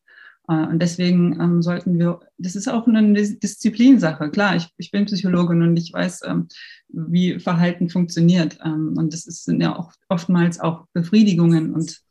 Äh, 0.51 0.67
und 0.67 0.81
deswegen 0.81 1.39
ähm, 1.39 1.61
sollten 1.61 1.97
wir, 1.97 2.19
das 2.37 2.55
ist 2.55 2.67
auch 2.67 2.87
eine 2.87 3.13
Disziplinsache. 3.13 4.29
Klar, 4.31 4.55
ich, 4.57 4.67
ich 4.77 4.91
bin 4.91 5.05
Psychologin 5.05 5.61
und 5.61 5.77
ich 5.77 5.93
weiß, 5.93 6.21
ähm, 6.27 6.47
wie 6.89 7.39
Verhalten 7.39 7.89
funktioniert. 7.89 8.57
Ähm, 8.63 8.95
und 8.97 9.13
das 9.13 9.25
ist, 9.25 9.45
sind 9.45 9.61
ja 9.61 9.77
auch 9.77 9.93
oftmals 10.09 10.59
auch 10.59 10.85
Befriedigungen 10.93 11.73
und 11.73 12.01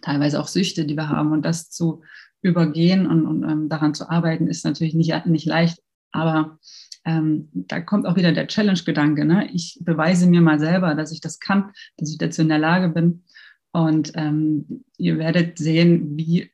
teilweise 0.00 0.40
auch 0.40 0.48
Süchte, 0.48 0.84
die 0.84 0.96
wir 0.96 1.08
haben. 1.08 1.32
Und 1.32 1.44
das 1.44 1.70
zu 1.70 2.02
übergehen 2.40 3.06
und, 3.06 3.26
und 3.26 3.42
ähm, 3.44 3.68
daran 3.68 3.94
zu 3.94 4.08
arbeiten, 4.08 4.46
ist 4.46 4.64
natürlich 4.64 4.94
nicht, 4.94 5.26
nicht 5.26 5.46
leicht. 5.46 5.78
Aber 6.12 6.58
ähm, 7.04 7.48
da 7.52 7.80
kommt 7.80 8.06
auch 8.06 8.16
wieder 8.16 8.32
der 8.32 8.46
Challenge-Gedanke. 8.46 9.24
Ne? 9.24 9.48
Ich 9.52 9.78
beweise 9.80 10.28
mir 10.28 10.40
mal 10.40 10.60
selber, 10.60 10.94
dass 10.94 11.10
ich 11.10 11.20
das 11.20 11.40
kann, 11.40 11.72
dass 11.96 12.10
ich 12.10 12.18
dazu 12.18 12.42
in 12.42 12.48
der 12.48 12.58
Lage 12.58 12.88
bin. 12.90 13.24
Und 13.72 14.12
ähm, 14.16 14.84
ihr 14.98 15.18
werdet 15.18 15.58
sehen, 15.58 16.16
wie 16.16 16.52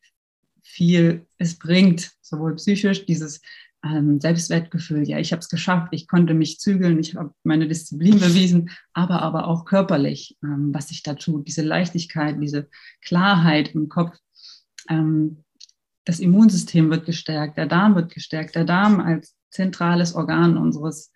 viel 0.78 1.26
es 1.38 1.58
bringt, 1.58 2.12
sowohl 2.22 2.54
psychisch, 2.54 3.04
dieses 3.04 3.40
ähm, 3.84 4.20
Selbstwertgefühl, 4.20 5.08
ja, 5.08 5.18
ich 5.18 5.32
habe 5.32 5.40
es 5.40 5.48
geschafft, 5.48 5.88
ich 5.90 6.06
konnte 6.06 6.34
mich 6.34 6.60
zügeln, 6.60 7.00
ich 7.00 7.16
habe 7.16 7.32
meine 7.42 7.66
Disziplin 7.66 8.18
bewiesen, 8.20 8.70
aber 8.92 9.22
aber 9.22 9.48
auch 9.48 9.64
körperlich, 9.64 10.36
ähm, 10.44 10.70
was 10.72 10.92
ich 10.92 11.02
da 11.02 11.14
tue, 11.14 11.42
diese 11.42 11.62
Leichtigkeit, 11.62 12.40
diese 12.40 12.68
Klarheit 13.02 13.74
im 13.74 13.88
Kopf. 13.88 14.16
Ähm, 14.88 15.44
das 16.04 16.20
Immunsystem 16.20 16.90
wird 16.90 17.06
gestärkt, 17.06 17.58
der 17.58 17.66
Darm 17.66 17.96
wird 17.96 18.14
gestärkt, 18.14 18.54
der 18.54 18.64
Darm 18.64 19.00
als 19.00 19.34
zentrales 19.50 20.14
Organ 20.14 20.56
unseres, 20.56 21.12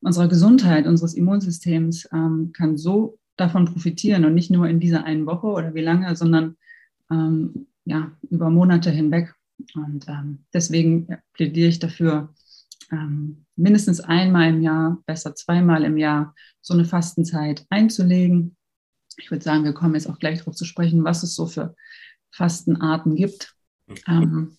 unserer 0.00 0.28
Gesundheit, 0.28 0.86
unseres 0.86 1.14
Immunsystems 1.14 2.08
ähm, 2.12 2.50
kann 2.52 2.76
so 2.76 3.18
davon 3.36 3.66
profitieren 3.66 4.24
und 4.24 4.34
nicht 4.34 4.50
nur 4.50 4.66
in 4.66 4.80
dieser 4.80 5.04
einen 5.04 5.26
Woche 5.26 5.46
oder 5.46 5.74
wie 5.74 5.82
lange, 5.82 6.16
sondern 6.16 6.56
ähm, 7.10 7.68
ja, 7.86 8.12
über 8.30 8.50
Monate 8.50 8.90
hinweg. 8.90 9.34
Und 9.74 10.06
ähm, 10.08 10.44
deswegen 10.52 11.08
plädiere 11.32 11.68
ich 11.68 11.78
dafür, 11.78 12.34
ähm, 12.92 13.46
mindestens 13.56 14.00
einmal 14.00 14.50
im 14.50 14.60
Jahr, 14.60 15.02
besser 15.06 15.34
zweimal 15.34 15.84
im 15.84 15.96
Jahr, 15.96 16.34
so 16.60 16.74
eine 16.74 16.84
Fastenzeit 16.84 17.64
einzulegen. 17.70 18.56
Ich 19.16 19.30
würde 19.30 19.42
sagen, 19.42 19.64
wir 19.64 19.72
kommen 19.72 19.94
jetzt 19.94 20.08
auch 20.08 20.18
gleich 20.18 20.40
darauf 20.40 20.54
zu 20.54 20.64
sprechen, 20.64 21.04
was 21.04 21.22
es 21.22 21.34
so 21.34 21.46
für 21.46 21.74
Fastenarten 22.32 23.16
gibt, 23.16 23.54
ähm, 24.06 24.58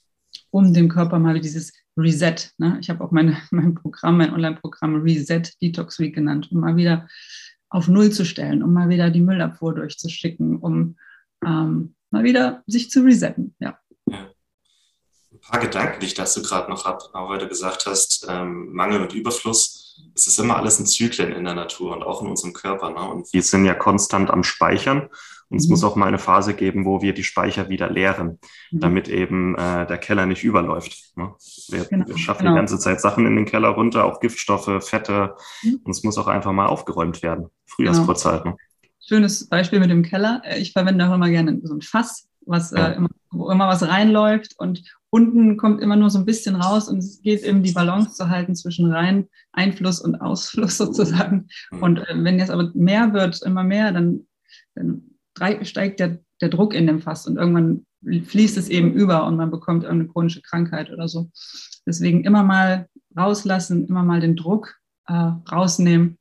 um 0.49 0.73
dem 0.73 0.89
Körper 0.89 1.19
mal 1.19 1.39
dieses 1.39 1.73
Reset. 1.95 2.35
Ne? 2.57 2.77
Ich 2.81 2.89
habe 2.89 3.03
auch 3.03 3.11
meine, 3.11 3.37
mein 3.51 3.75
Programm, 3.75 4.17
mein 4.17 4.33
Online-Programm 4.33 5.01
Reset 5.01 5.43
Detox 5.61 5.99
Week 5.99 6.15
genannt, 6.15 6.49
um 6.51 6.61
mal 6.61 6.75
wieder 6.75 7.07
auf 7.69 7.87
Null 7.87 8.11
zu 8.11 8.25
stellen, 8.25 8.63
um 8.63 8.73
mal 8.73 8.89
wieder 8.89 9.09
die 9.09 9.21
Müllabfuhr 9.21 9.75
durchzuschicken, 9.75 10.57
um 10.57 10.95
ähm, 11.45 11.95
mal 12.11 12.23
wieder 12.23 12.63
sich 12.67 12.89
zu 12.89 13.03
resetten. 13.03 13.55
Ja. 13.59 13.77
ja. 14.05 14.29
Ein 15.31 15.39
paar 15.41 15.59
Gedanken, 15.59 15.99
die 15.99 16.07
ich 16.07 16.13
dazu 16.13 16.41
gerade 16.41 16.69
noch 16.69 16.85
habe, 16.85 17.03
weil 17.13 17.39
du 17.39 17.47
gesagt 17.47 17.85
hast, 17.85 18.25
ähm, 18.29 18.73
Mangel 18.73 19.01
und 19.01 19.13
Überfluss. 19.13 19.83
Es 20.15 20.27
ist 20.27 20.39
immer 20.39 20.57
alles 20.57 20.79
in 20.79 20.85
Zyklen 20.85 21.31
in 21.31 21.43
der 21.43 21.55
Natur 21.55 21.95
und 21.95 22.03
auch 22.03 22.21
in 22.21 22.27
unserem 22.27 22.53
Körper. 22.53 22.89
Ne? 22.89 23.09
Und 23.09 23.31
wir 23.33 23.43
sind 23.43 23.65
ja 23.65 23.73
konstant 23.73 24.29
am 24.29 24.43
Speichern. 24.43 25.09
Und 25.49 25.59
es 25.59 25.65
mhm. 25.65 25.71
muss 25.71 25.83
auch 25.83 25.95
mal 25.95 26.07
eine 26.07 26.19
Phase 26.19 26.53
geben, 26.53 26.85
wo 26.85 27.01
wir 27.01 27.13
die 27.13 27.23
Speicher 27.23 27.69
wieder 27.69 27.89
leeren, 27.89 28.39
mhm. 28.71 28.79
damit 28.79 29.07
eben 29.07 29.55
äh, 29.55 29.87
der 29.87 29.97
Keller 29.97 30.25
nicht 30.25 30.43
überläuft. 30.43 31.15
Ne? 31.15 31.33
Wir, 31.69 31.85
genau. 31.85 32.07
wir, 32.07 32.17
schaffen 32.17 32.43
genau. 32.43 32.51
die 32.51 32.57
ganze 32.57 32.79
Zeit 32.79 32.99
Sachen 32.99 33.25
in 33.25 33.35
den 33.35 33.45
Keller 33.45 33.69
runter, 33.69 34.05
auch 34.05 34.19
Giftstoffe, 34.19 34.83
Fette. 34.83 35.35
Mhm. 35.63 35.81
Und 35.83 35.91
es 35.91 36.03
muss 36.03 36.17
auch 36.17 36.27
einfach 36.27 36.51
mal 36.51 36.65
aufgeräumt 36.65 37.23
werden. 37.23 37.47
Frühjahrsputzzeit. 37.65 38.43
Genau. 38.43 38.55
Ne? 38.55 38.61
Schönes 39.07 39.47
Beispiel 39.47 39.79
mit 39.79 39.89
dem 39.89 40.03
Keller. 40.03 40.41
Äh, 40.43 40.59
ich 40.59 40.73
verwende 40.73 41.07
auch 41.07 41.15
immer 41.15 41.29
gerne 41.29 41.59
so 41.63 41.73
ein 41.73 41.81
Fass, 41.81 42.27
was, 42.45 42.73
äh, 42.73 42.93
immer, 42.93 43.09
wo 43.31 43.49
immer 43.49 43.67
was 43.67 43.87
reinläuft 43.87 44.55
und 44.57 44.83
unten 45.09 45.55
kommt 45.55 45.81
immer 45.81 45.95
nur 45.95 46.09
so 46.09 46.19
ein 46.19 46.25
bisschen 46.25 46.57
raus 46.57 46.89
und 46.89 46.97
es 46.97 47.21
geht 47.21 47.41
eben 47.43 47.63
die 47.63 47.71
Balance 47.71 48.15
zu 48.15 48.29
halten 48.29 48.53
zwischen 48.55 48.91
rein 48.91 49.29
Einfluss 49.53 50.01
und 50.01 50.15
Ausfluss 50.15 50.77
sozusagen. 50.77 51.47
Mhm. 51.71 51.83
Und 51.83 51.97
äh, 51.99 52.15
wenn 52.17 52.37
jetzt 52.37 52.51
aber 52.51 52.71
mehr 52.73 53.13
wird, 53.13 53.41
immer 53.43 53.63
mehr, 53.63 53.93
dann, 53.93 54.27
dann 54.75 55.03
steigt 55.61 56.01
der, 56.01 56.19
der 56.41 56.49
Druck 56.49 56.73
in 56.73 56.87
dem 56.87 56.99
Fass 56.99 57.27
und 57.27 57.37
irgendwann 57.37 57.85
fließt 58.03 58.57
es 58.57 58.67
eben 58.67 58.91
über 58.91 59.25
und 59.25 59.37
man 59.37 59.51
bekommt 59.51 59.83
irgendeine 59.83 60.11
chronische 60.11 60.41
Krankheit 60.41 60.91
oder 60.91 61.07
so. 61.07 61.31
Deswegen 61.85 62.25
immer 62.25 62.43
mal 62.43 62.87
rauslassen, 63.17 63.87
immer 63.87 64.03
mal 64.03 64.19
den 64.19 64.35
Druck 64.35 64.75
äh, 65.07 65.31
rausnehmen. 65.51 66.17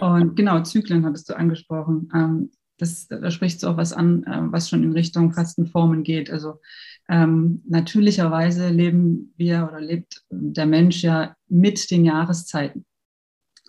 Und 0.00 0.36
genau, 0.36 0.62
Zyklen 0.62 1.04
hattest 1.04 1.28
du 1.28 1.36
angesprochen. 1.36 2.08
Ähm, 2.14 2.50
das, 2.78 3.06
da 3.06 3.30
sprichst 3.30 3.62
du 3.62 3.68
auch 3.68 3.76
was 3.76 3.92
an, 3.92 4.24
äh, 4.24 4.52
was 4.52 4.68
schon 4.68 4.82
in 4.82 4.92
Richtung 4.92 5.32
Fastenformen 5.32 6.02
geht. 6.02 6.30
Also 6.30 6.60
ähm, 7.08 7.62
natürlicherweise 7.68 8.68
leben 8.68 9.32
wir 9.36 9.68
oder 9.68 9.80
lebt 9.80 10.24
der 10.30 10.66
Mensch 10.66 11.02
ja 11.02 11.36
mit 11.48 11.90
den 11.90 12.04
Jahreszeiten. 12.04 12.84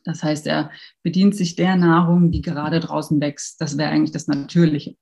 Das 0.06 0.24
heißt, 0.24 0.48
er 0.48 0.72
bedient 1.04 1.36
sich 1.36 1.56
der 1.56 1.76
Nahrung, 1.76 2.32
die 2.32 2.42
gerade 2.42 2.80
draußen 2.80 3.20
wächst. 3.20 3.60
Das 3.60 3.78
wäre 3.78 3.90
eigentlich 3.90 4.12
das 4.12 4.28
Natürliche. 4.28 4.96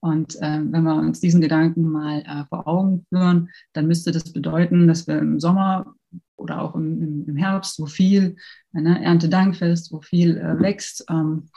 Und 0.00 0.36
äh, 0.36 0.60
wenn 0.62 0.82
wir 0.82 0.94
uns 0.94 1.20
diesen 1.20 1.40
Gedanken 1.40 1.90
mal 1.90 2.20
äh, 2.20 2.44
vor 2.48 2.66
Augen 2.66 3.04
führen, 3.08 3.50
dann 3.72 3.86
müsste 3.86 4.12
das 4.12 4.32
bedeuten, 4.32 4.86
dass 4.86 5.06
wir 5.06 5.18
im 5.18 5.40
Sommer 5.40 5.94
oder 6.36 6.62
auch 6.62 6.74
im, 6.74 7.24
im 7.26 7.36
Herbst, 7.36 7.78
wo 7.78 7.86
viel 7.86 8.36
ne, 8.72 9.02
Erntedankfest, 9.02 9.92
wo 9.92 10.00
viel 10.00 10.36
äh, 10.36 10.60
wächst, 10.60 11.04
ähm, 11.10 11.48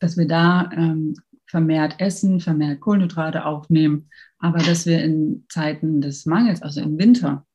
dass 0.00 0.16
wir 0.16 0.26
da 0.26 0.70
ähm, 0.72 1.14
vermehrt 1.46 1.96
essen, 1.98 2.40
vermehrt 2.40 2.80
Kohlenhydrate 2.80 3.44
aufnehmen, 3.44 4.08
aber 4.38 4.58
dass 4.58 4.86
wir 4.86 5.02
in 5.02 5.44
Zeiten 5.48 6.00
des 6.00 6.26
Mangels, 6.26 6.62
also 6.62 6.80
im 6.80 6.98
Winter, 6.98 7.46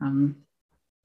ähm, 0.00 0.46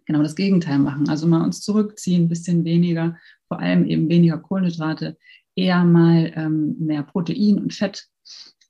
genau 0.05 0.21
das 0.21 0.35
Gegenteil 0.35 0.79
machen. 0.79 1.09
Also 1.09 1.27
mal 1.27 1.43
uns 1.43 1.61
zurückziehen, 1.61 2.25
ein 2.25 2.29
bisschen 2.29 2.63
weniger, 2.63 3.17
vor 3.47 3.59
allem 3.59 3.85
eben 3.85 4.09
weniger 4.09 4.37
Kohlenhydrate, 4.37 5.17
eher 5.55 5.83
mal 5.83 6.31
ähm, 6.35 6.75
mehr 6.79 7.03
Protein 7.03 7.59
und 7.59 7.73
Fett. 7.73 8.07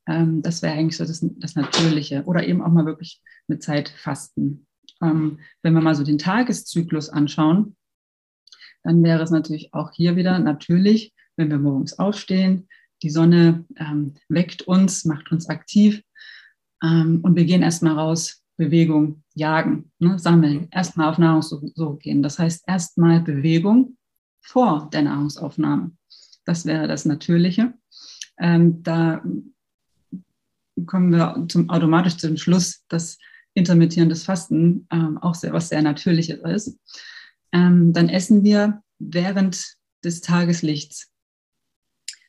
Ähm, 0.08 0.42
das 0.42 0.62
wäre 0.62 0.76
eigentlich 0.76 0.98
so 0.98 1.06
das, 1.06 1.26
das, 1.38 1.56
Natürliche. 1.56 2.24
Oder 2.26 2.48
eben 2.48 2.62
auch 2.62 2.72
mal 2.72 2.86
wirklich 2.86 3.22
mit 3.48 3.64
Zeit 3.64 3.90
fasten. 3.90 4.68
Ähm, 5.02 5.40
wenn 5.62 5.74
wir 5.74 5.82
mal 5.82 5.96
so 5.96 6.04
den 6.04 6.18
Tageszyklus 6.18 7.10
anschauen, 7.10 7.76
dann 8.84 9.04
wäre 9.04 9.24
es 9.24 9.32
natürlich 9.32 9.74
auch 9.74 9.92
hier 9.92 10.16
wieder 10.16 10.40
natürlich, 10.40 11.14
wenn 11.36 11.50
wir 11.50 11.58
morgens 11.58 11.98
aufstehen, 12.00 12.68
die 13.02 13.10
Sonne 13.10 13.66
ähm, 13.76 14.14
weckt 14.30 14.62
uns, 14.64 15.06
macht 15.06 15.32
uns 15.32 15.50
aktiv 15.50 16.02
ähm, 16.84 17.20
und 17.24 17.36
wir 17.36 17.46
gehen 17.46 17.62
erstmal 17.62 17.94
raus, 17.94 18.44
Bewegung, 18.58 19.24
jagen, 19.34 19.92
ne, 20.00 20.18
sammeln, 20.18 20.70
erstmal 20.72 21.10
auf 21.10 21.18
Nahrungssuche 21.18 21.98
gehen. 21.98 22.24
Das 22.24 22.40
heißt 22.40 22.64
erstmal 22.68 23.22
Bewegung 23.22 23.98
vor 24.42 24.90
der 24.94 25.02
Nahrungsaufnahme. 25.02 25.92
Das 26.46 26.66
wäre 26.66 26.88
das 26.88 27.06
Natürliche. 27.06 27.74
Ähm, 28.38 28.82
da 28.84 29.24
kommen 30.86 31.12
wir 31.12 31.46
zum, 31.50 31.70
automatisch 31.70 32.18
zum 32.18 32.38
Schluss, 32.38 32.86
dass 32.88 33.18
intermittierendes 33.56 34.24
Fasten 34.24 34.88
ähm, 34.92 35.18
auch 35.18 35.34
sehr, 35.34 35.54
was 35.54 35.70
sehr 35.70 35.82
Natürliches 35.82 36.40
ist. 36.44 36.78
Ähm, 37.52 37.94
dann 37.94 38.10
essen 38.10 38.44
wir 38.44 38.84
während 39.00 39.78
des 40.04 40.22
Tageslichts. 40.22 41.10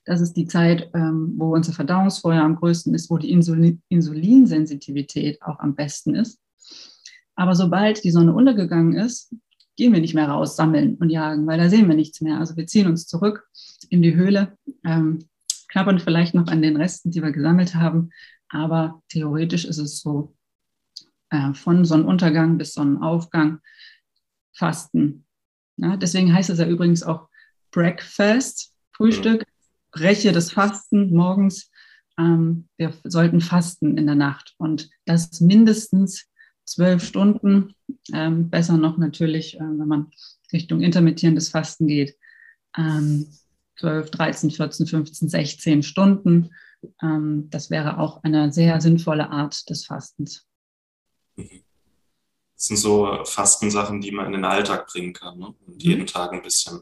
Das 0.05 0.21
ist 0.21 0.35
die 0.35 0.47
Zeit, 0.47 0.89
ähm, 0.95 1.35
wo 1.37 1.53
unser 1.53 1.73
Verdauungsfeuer 1.73 2.43
am 2.43 2.57
größten 2.57 2.95
ist, 2.95 3.11
wo 3.11 3.19
die 3.19 3.31
Insulin 3.31 3.83
Insulinsensitivität 3.89 5.43
auch 5.43 5.59
am 5.59 5.75
besten 5.75 6.15
ist. 6.15 6.41
Aber 7.35 7.57
sobald 7.57 8.05
die 8.05 8.13
Sonne 8.13 8.33
untergegangen 8.33 8.95
ist, 8.95 9.35
gehen 9.77 9.93
wir 9.93 10.01
nicht 10.01 10.15
mehr 10.15 10.29
raus, 10.29 10.57
sammeln 10.57 10.95
und 10.97 11.11
jagen, 11.11 11.47
weil 11.47 11.59
da 11.59 11.69
sehen 11.69 11.89
wir 11.89 11.97
nichts 11.97 12.21
mehr. 12.21 12.39
Also 12.39 12.57
wir 12.57 12.67
ziehen 12.67 12.87
uns 12.87 13.07
zurück 13.07 13.49
in 13.91 14.01
die 14.01 14.15
Höhle, 14.15 14.57
ähm, 14.85 15.29
knabbern 15.69 15.99
vielleicht 15.99 16.35
noch 16.35 16.47
an 16.47 16.63
den 16.63 16.77
Resten, 16.77 17.11
die 17.11 17.23
wir 17.23 17.33
gesammelt 17.33 17.75
haben. 17.75 18.11
Aber 18.49 19.03
theoretisch 19.09 19.65
ist 19.65 19.79
es 19.79 20.01
so, 20.01 20.36
äh, 21.31 21.55
von 21.55 21.85
Sonnenuntergang 21.85 22.59
bis 22.59 22.75
Sonnenaufgang 22.75 23.61
fasten. 24.55 25.27
Ja, 25.77 25.97
deswegen 25.97 26.33
heißt 26.33 26.51
es 26.51 26.59
ja 26.59 26.67
übrigens 26.67 27.03
auch 27.03 27.29
Breakfast, 27.71 28.73
Frühstück, 28.93 29.45
breche 29.93 30.33
das 30.33 30.53
Fasten 30.53 31.13
morgens. 31.13 31.71
Ähm, 32.19 32.69
wir 32.79 32.95
sollten 33.05 33.41
fasten 33.41 33.99
in 33.99 34.07
der 34.07 34.15
Nacht 34.15 34.55
und 34.57 34.89
das 35.05 35.41
mindestens 35.41 36.27
zwölf 36.65 37.05
Stunden. 37.05 37.75
Ähm, 38.13 38.51
besser 38.51 38.77
noch 38.77 38.97
natürlich, 38.99 39.57
äh, 39.57 39.61
wenn 39.61 39.89
man 39.89 40.11
Richtung 40.53 40.81
intermittierendes 40.81 41.51
Fasten 41.51 41.87
geht. 41.87 42.17
Ähm, 42.77 43.27
12, 43.79 44.11
13, 44.11 44.51
14, 44.51 44.87
15, 44.87 45.29
16 45.29 45.83
Stunden. 45.83 46.51
Ähm, 47.03 47.49
das 47.51 47.71
wäre 47.71 47.99
auch 47.99 48.23
eine 48.23 48.53
sehr 48.53 48.81
sinnvolle 48.81 49.31
Art 49.31 49.69
des 49.69 49.85
Fastens. 49.85 50.47
Das 52.57 52.67
sind 52.67 52.77
so 52.79 53.23
Fastensachen, 53.25 54.01
die 54.01 54.13
man 54.13 54.27
in 54.27 54.33
den 54.33 54.45
Alltag 54.45 54.87
bringen 54.87 55.13
kann 55.13 55.39
ne? 55.39 55.55
und 55.67 55.83
jeden 55.83 56.03
mhm. 56.03 56.07
Tag 56.07 56.33
ein 56.33 56.43
bisschen. 56.43 56.81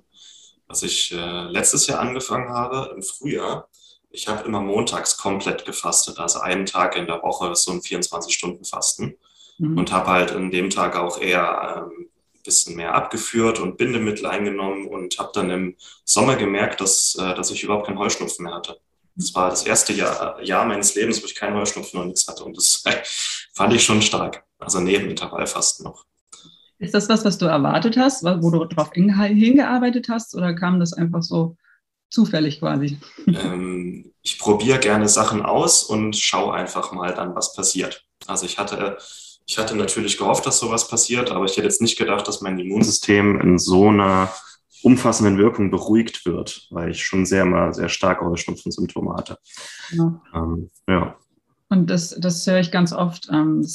Was 0.69 0.83
ich 0.83 1.13
äh, 1.13 1.45
letztes 1.49 1.87
Jahr 1.89 2.01
angefangen 2.01 2.49
habe, 2.49 2.93
im 2.95 3.03
Frühjahr, 3.03 3.69
ich 4.11 4.29
habe 4.29 4.47
immer 4.47 4.61
montags 4.61 5.17
komplett 5.17 5.65
gefastet, 5.65 6.19
also 6.19 6.39
einen 6.39 6.67
Tag 6.67 6.97
in 6.97 7.07
der 7.07 7.23
Woche 7.23 7.55
so 7.57 7.73
ein 7.73 7.81
24-Stunden-Fasten 7.81 9.17
mhm. 9.59 9.77
und 9.77 9.93
habe 9.93 10.07
halt 10.07 10.33
an 10.33 10.53
dem 10.53 10.71
Tag 10.71 10.97
auch 10.97 11.21
eher 11.21 11.89
ähm, 11.91 12.09
ein 12.35 12.43
bisschen 12.45 12.77
mehr 12.77 12.95
abgeführt 12.95 13.59
und 13.59 13.77
Bindemittel 13.77 14.27
eingenommen 14.27 14.87
und 14.87 15.19
habe 15.19 15.33
dann 15.35 15.51
im 15.51 15.77
Sommer 16.05 16.37
gemerkt, 16.37 16.81
dass, 16.81 17.17
äh, 17.17 17.35
dass 17.35 17.51
ich 17.51 17.65
überhaupt 17.65 17.87
keinen 17.87 17.99
Heuschnupfen 17.99 18.45
mehr 18.45 18.55
hatte. 18.55 18.79
Das 19.17 19.35
war 19.35 19.51
das 19.51 19.65
erste 19.65 19.93
Jahr, 19.93 20.41
Jahr 20.43 20.65
meines 20.65 20.95
Lebens, 20.95 21.21
wo 21.21 21.27
ich 21.27 21.35
keinen 21.35 21.57
Heuschnupfen 21.57 22.01
und 22.01 22.07
nichts 22.09 22.29
hatte 22.29 22.45
und 22.45 22.57
das 22.57 22.85
fand 23.53 23.73
ich 23.73 23.83
schon 23.83 24.01
stark. 24.01 24.44
Also 24.65 24.81
neben 24.81 25.09
Intervallfasten 25.11 25.85
noch. 25.85 26.05
Ist 26.79 26.95
das 26.95 27.09
was, 27.09 27.25
was 27.25 27.39
du 27.39 27.47
erwartet 27.47 27.97
hast, 27.97 28.25
wo 28.25 28.51
du 28.51 28.65
darauf 28.65 28.93
hingearbeitet 28.93 30.09
hast 30.09 30.35
oder 30.35 30.55
kam 30.55 30.81
das 30.81 30.93
einfach 30.93 31.23
so 31.23 31.57
zufällig 32.11 32.61
quasi? 32.61 32.99
Ähm, 33.27 34.13
ich 34.23 34.39
probiere 34.39 34.79
gerne 34.79 35.09
Sachen 35.09 35.43
aus 35.43 35.85
und 35.85 36.17
schaue 36.17 36.55
einfach 36.55 36.93
mal 36.93 37.15
dann, 37.15 37.35
was 37.35 37.55
passiert. 37.55 38.05
Also 38.27 38.47
ich 38.47 38.59
hatte, 38.59 38.99
ich 39.47 39.59
hatte 39.59 39.77
natürlich 39.77 40.19
gehofft, 40.19 40.47
dass 40.47 40.59
sowas 40.59 40.89
passiert, 40.89 41.31
aber 41.31 41.45
ich 41.45 41.53
hätte 41.53 41.67
jetzt 41.67 41.83
nicht 41.83 41.99
gedacht, 41.99 42.27
dass 42.27 42.41
mein 42.41 42.59
Immunsystem 42.59 43.41
in 43.41 43.59
so 43.59 43.89
einer 43.89 44.33
umfassenden 44.83 45.39
Wirkung 45.39 45.71
beruhigt 45.71 46.27
wird, 46.27 46.67
weil 46.71 46.91
ich 46.91 47.05
schon 47.05 47.25
sehr 47.25 47.45
mal 47.45 47.73
sehr 47.73 47.89
starke 47.89 48.25
Heuschnupfensymptome 48.27 49.15
hatte. 49.15 49.39
Ja. 49.91 50.21
Ähm, 50.35 50.71
ja. 50.87 51.17
Und 51.75 51.91
das, 51.91 52.11
das 52.21 52.47
höre 52.47 52.61
ich 52.61 52.71
ganz 52.71 52.93
oft. 52.93 53.29
Ähm, 53.33 53.67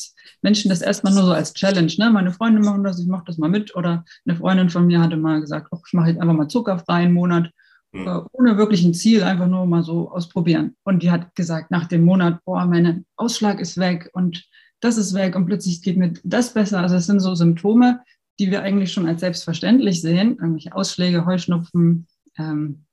Menschen 0.42 0.70
das 0.70 0.82
erstmal 0.82 1.14
nur 1.14 1.24
so 1.24 1.34
als 1.34 1.54
Challenge. 1.54 1.92
Ne? 1.98 2.10
Meine 2.10 2.32
Freunde 2.32 2.62
machen 2.62 2.84
das, 2.84 2.98
ich 2.98 3.08
mache 3.08 3.26
das 3.28 3.38
mal 3.38 3.50
mit. 3.50 3.76
Oder 3.76 4.06
eine 4.26 4.38
Freundin 4.38 4.70
von 4.70 4.88
mir 4.88 5.02
hatte 5.02 5.18
mal 5.18 5.42
gesagt, 5.42 5.68
oh, 5.72 5.80
ich 5.86 5.92
mache 5.92 6.10
jetzt 6.10 6.22
einfach 6.22 6.34
mal 6.34 6.48
zuckerfrei 6.48 7.04
einen 7.04 7.14
Monat. 7.14 7.52
Mhm. 7.92 8.28
Ohne 8.32 8.58
wirklich 8.58 8.86
ein 8.86 8.94
Ziel, 8.94 9.24
einfach 9.24 9.48
nur 9.48 9.66
mal 9.66 9.84
so 9.84 10.12
ausprobieren. 10.12 10.78
Und 10.84 11.04
die 11.04 11.12
hat 11.12 11.36
gesagt, 11.36 11.72
nach 11.72 11.88
dem 11.88 12.06
Monat, 12.06 12.40
boah, 12.46 12.66
mein 12.66 13.06
Ausschlag 13.18 13.60
ist 13.60 13.78
weg 13.78 14.10
und 14.14 14.48
das 14.80 14.98
ist 14.98 15.14
weg 15.14 15.36
und 15.36 15.46
plötzlich 15.46 15.82
geht 15.82 15.98
mir 15.98 16.14
das 16.24 16.54
besser. 16.54 16.80
Also 16.80 16.96
es 16.96 17.06
sind 17.06 17.20
so 17.20 17.36
Symptome, 17.36 18.00
die 18.40 18.50
wir 18.50 18.62
eigentlich 18.62 18.94
schon 18.94 19.08
als 19.08 19.20
selbstverständlich 19.20 20.02
sehen. 20.02 20.38
Irgendwelche 20.40 20.74
Ausschläge, 20.74 21.26
Heuschnupfen, 21.26 22.08
ähm, 22.38 22.86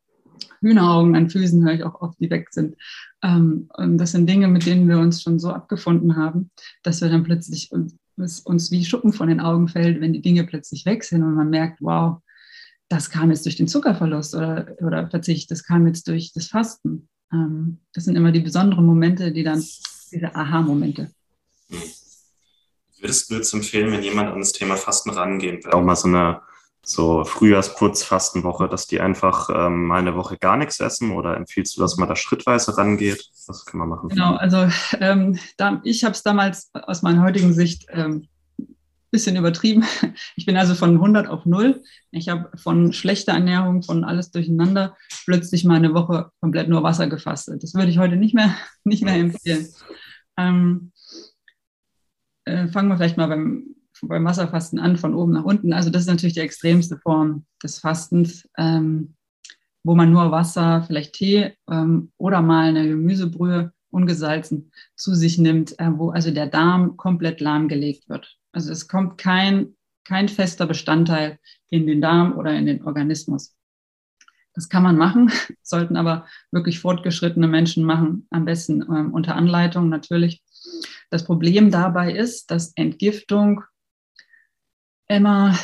Hühneraugen 0.60 1.16
an 1.16 1.30
Füßen 1.30 1.64
höre 1.64 1.74
ich 1.74 1.84
auch 1.84 2.00
oft, 2.00 2.18
die 2.20 2.30
weg 2.30 2.48
sind. 2.50 2.76
Ähm, 3.22 3.68
und 3.76 3.98
das 3.98 4.12
sind 4.12 4.28
Dinge, 4.28 4.48
mit 4.48 4.66
denen 4.66 4.88
wir 4.88 4.98
uns 4.98 5.22
schon 5.22 5.38
so 5.38 5.50
abgefunden 5.50 6.16
haben, 6.16 6.50
dass 6.82 7.00
wir 7.00 7.08
dann 7.08 7.24
plötzlich 7.24 7.70
uns, 7.72 7.94
uns 8.40 8.70
wie 8.70 8.84
Schuppen 8.84 9.12
von 9.12 9.28
den 9.28 9.40
Augen 9.40 9.68
fällt, 9.68 10.00
wenn 10.00 10.12
die 10.12 10.22
Dinge 10.22 10.44
plötzlich 10.44 10.86
weg 10.86 11.04
sind 11.04 11.22
und 11.22 11.34
man 11.34 11.50
merkt, 11.50 11.80
wow, 11.80 12.18
das 12.88 13.10
kam 13.10 13.30
jetzt 13.30 13.44
durch 13.44 13.56
den 13.56 13.68
Zuckerverlust 13.68 14.34
oder, 14.34 14.76
oder 14.80 15.10
Verzicht, 15.10 15.50
das 15.50 15.64
kam 15.64 15.86
jetzt 15.86 16.06
durch 16.08 16.32
das 16.32 16.48
Fasten. 16.48 17.08
Ähm, 17.32 17.78
das 17.92 18.04
sind 18.04 18.16
immer 18.16 18.32
die 18.32 18.40
besonderen 18.40 18.86
Momente, 18.86 19.32
die 19.32 19.42
dann, 19.42 19.64
diese 20.12 20.34
Aha-Momente. 20.34 21.10
Würdest 22.98 23.30
du 23.30 23.34
jetzt 23.34 23.52
empfehlen, 23.52 23.92
wenn 23.92 24.02
jemand 24.02 24.30
an 24.30 24.38
das 24.38 24.52
Thema 24.52 24.76
Fasten 24.76 25.10
rangeht, 25.10 25.66
auch 25.66 25.82
mal 25.82 25.96
so 25.96 26.08
eine 26.08 26.40
so 26.88 27.24
Frühjahrsputz-Fastenwoche, 27.24 28.68
dass 28.68 28.86
die 28.86 29.00
einfach 29.00 29.50
ähm, 29.52 29.86
mal 29.86 29.98
eine 29.98 30.14
Woche 30.14 30.38
gar 30.38 30.56
nichts 30.56 30.78
essen 30.78 31.10
oder 31.10 31.36
empfiehlst 31.36 31.76
du, 31.76 31.80
dass 31.80 31.96
man 31.96 32.08
da 32.08 32.14
schrittweise 32.14 32.78
rangeht? 32.78 33.28
Was 33.48 33.64
kann 33.66 33.80
man 33.80 33.88
machen? 33.88 34.08
Genau, 34.08 34.36
also 34.36 34.68
ähm, 35.00 35.36
da, 35.56 35.80
ich 35.82 36.04
habe 36.04 36.12
es 36.12 36.22
damals 36.22 36.70
aus 36.72 37.02
meiner 37.02 37.22
heutigen 37.22 37.52
Sicht 37.52 37.86
ähm, 37.90 38.28
bisschen 39.10 39.36
übertrieben. 39.36 39.84
Ich 40.36 40.46
bin 40.46 40.56
also 40.56 40.74
von 40.74 40.90
100 40.90 41.28
auf 41.28 41.46
0. 41.46 41.82
Ich 42.10 42.28
habe 42.28 42.50
von 42.56 42.92
schlechter 42.92 43.32
Ernährung, 43.32 43.82
von 43.82 44.04
alles 44.04 44.30
durcheinander, 44.30 44.96
plötzlich 45.24 45.64
mal 45.64 45.76
eine 45.76 45.94
Woche 45.94 46.30
komplett 46.40 46.68
nur 46.68 46.82
Wasser 46.82 47.08
gefastet. 47.08 47.62
Das 47.62 47.74
würde 47.74 47.90
ich 47.90 47.98
heute 47.98 48.16
nicht 48.16 48.34
mehr, 48.34 48.54
nicht 48.84 49.02
mehr 49.02 49.14
empfehlen. 49.14 49.68
Ähm, 50.36 50.92
äh, 52.44 52.68
fangen 52.68 52.88
wir 52.88 52.96
vielleicht 52.96 53.16
mal 53.16 53.28
beim 53.28 53.74
beim 54.02 54.24
Wasserfasten 54.24 54.78
an, 54.78 54.96
von 54.96 55.14
oben 55.14 55.32
nach 55.32 55.44
unten. 55.44 55.72
Also 55.72 55.90
das 55.90 56.02
ist 56.02 56.08
natürlich 56.08 56.34
die 56.34 56.40
extremste 56.40 56.98
Form 56.98 57.46
des 57.62 57.78
Fastens, 57.78 58.48
ähm, 58.58 59.14
wo 59.84 59.94
man 59.94 60.10
nur 60.10 60.30
Wasser, 60.30 60.82
vielleicht 60.86 61.14
Tee 61.14 61.52
ähm, 61.70 62.10
oder 62.18 62.42
mal 62.42 62.68
eine 62.68 62.88
Gemüsebrühe 62.88 63.72
ungesalzen 63.90 64.72
zu 64.96 65.14
sich 65.14 65.38
nimmt, 65.38 65.78
äh, 65.78 65.90
wo 65.92 66.10
also 66.10 66.30
der 66.30 66.48
Darm 66.48 66.96
komplett 66.96 67.40
lahmgelegt 67.40 68.08
wird. 68.08 68.36
Also 68.52 68.72
es 68.72 68.88
kommt 68.88 69.18
kein, 69.18 69.74
kein 70.04 70.28
fester 70.28 70.66
Bestandteil 70.66 71.38
in 71.68 71.86
den 71.86 72.00
Darm 72.00 72.36
oder 72.36 72.52
in 72.52 72.66
den 72.66 72.84
Organismus. 72.84 73.54
Das 74.54 74.68
kann 74.68 74.82
man 74.82 74.96
machen, 74.96 75.30
sollten 75.62 75.96
aber 75.96 76.26
wirklich 76.50 76.80
fortgeschrittene 76.80 77.46
Menschen 77.46 77.84
machen, 77.84 78.26
am 78.30 78.44
besten 78.44 78.82
ähm, 78.82 79.12
unter 79.12 79.36
Anleitung 79.36 79.88
natürlich. 79.88 80.42
Das 81.10 81.24
Problem 81.24 81.70
dabei 81.70 82.12
ist, 82.12 82.50
dass 82.50 82.72
Entgiftung 82.74 83.62
immer 85.08 85.56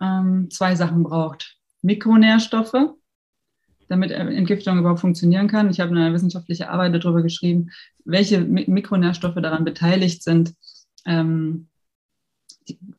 ähm, 0.00 0.48
zwei 0.50 0.74
Sachen 0.74 1.02
braucht. 1.02 1.56
Mikronährstoffe, 1.82 2.94
damit 3.88 4.12
Entgiftung 4.12 4.78
überhaupt 4.78 5.00
funktionieren 5.00 5.48
kann. 5.48 5.70
Ich 5.70 5.80
habe 5.80 5.90
eine 5.90 6.12
wissenschaftliche 6.12 6.70
Arbeit 6.70 6.94
darüber 6.94 7.22
geschrieben, 7.22 7.70
welche 8.04 8.40
Mikronährstoffe 8.40 9.36
daran 9.36 9.64
beteiligt 9.64 10.22
sind, 10.22 10.54
ähm, 11.06 11.68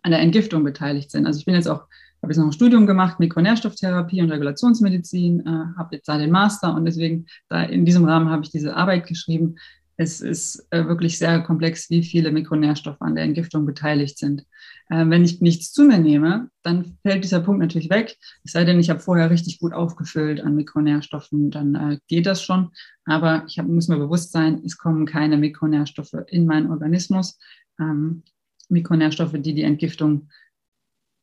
an 0.02 0.12
der 0.12 0.20
Entgiftung 0.20 0.64
beteiligt 0.64 1.12
sind. 1.12 1.26
Also 1.26 1.40
ich 1.40 1.46
bin 1.46 1.56
jetzt 1.56 1.68
auch, 1.68 1.88
habe 2.22 2.34
jetzt 2.34 2.38
noch 2.38 2.46
ein 2.46 2.52
Studium 2.52 2.86
gemacht, 2.88 3.20
Mikronährstofftherapie 3.20 4.22
und 4.22 4.32
Regulationsmedizin, 4.32 5.46
äh, 5.46 5.78
habe 5.78 5.96
jetzt 5.96 6.08
da 6.08 6.18
den 6.18 6.32
Master 6.32 6.76
und 6.76 6.86
deswegen 6.86 7.26
da 7.48 7.64
in 7.64 7.86
diesem 7.86 8.06
Rahmen 8.06 8.30
habe 8.30 8.44
ich 8.44 8.52
diese 8.52 8.76
Arbeit 8.76 9.08
geschrieben. 9.08 9.56
Es 9.96 10.20
ist 10.20 10.68
äh, 10.72 10.86
wirklich 10.88 11.18
sehr 11.18 11.42
komplex, 11.42 11.90
wie 11.90 12.04
viele 12.04 12.32
Mikronährstoffe 12.32 13.02
an 13.02 13.16
der 13.16 13.24
Entgiftung 13.24 13.66
beteiligt 13.66 14.18
sind. 14.18 14.46
Äh, 14.91 15.10
wenn 15.10 15.23
ich 15.23 15.39
nichts 15.39 15.71
zu 15.71 15.86
mir 15.86 15.99
nehme, 15.99 16.51
dann 16.63 16.97
fällt 17.01 17.23
dieser 17.23 17.39
Punkt 17.39 17.62
natürlich 17.62 17.89
weg. 17.89 18.17
Es 18.43 18.51
sei 18.51 18.65
denn, 18.65 18.80
ich 18.80 18.89
habe 18.89 18.99
vorher 18.99 19.30
richtig 19.30 19.60
gut 19.60 19.71
aufgefüllt 19.71 20.41
an 20.41 20.56
Mikronährstoffen, 20.56 21.49
dann 21.49 21.75
äh, 21.75 21.99
geht 22.08 22.25
das 22.25 22.43
schon. 22.43 22.71
Aber 23.06 23.45
ich 23.47 23.56
muss 23.63 23.88
mir 23.88 23.97
bewusst 23.97 24.34
sein, 24.34 24.62
es 24.65 24.77
kommen 24.77 25.06
keine 25.06 25.38
Mikronährstoffe 25.38 26.17
in 26.27 26.45
meinen 26.45 26.69
Organismus. 26.69 27.39
Ähm, 27.80 28.23
Mikronährstoffe, 28.67 29.36
die 29.38 29.54
die 29.54 29.63
Entgiftung 29.63 30.30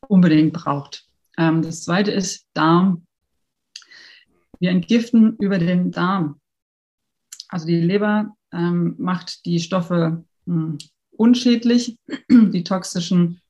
unbedingt 0.08 0.54
braucht. 0.54 1.06
Ähm, 1.36 1.60
das 1.60 1.82
zweite 1.84 2.10
ist 2.10 2.46
Darm. 2.54 3.04
Wir 4.60 4.70
entgiften 4.70 5.36
über 5.40 5.58
den 5.58 5.90
Darm. 5.90 6.40
Also 7.48 7.66
die 7.66 7.82
Leber 7.82 8.34
ähm, 8.50 8.94
macht 8.98 9.44
die 9.44 9.60
Stoffe 9.60 10.24
hm, 10.46 10.78
unschädlich. 11.10 11.98
Die 12.30 12.64
toxischen 12.64 13.42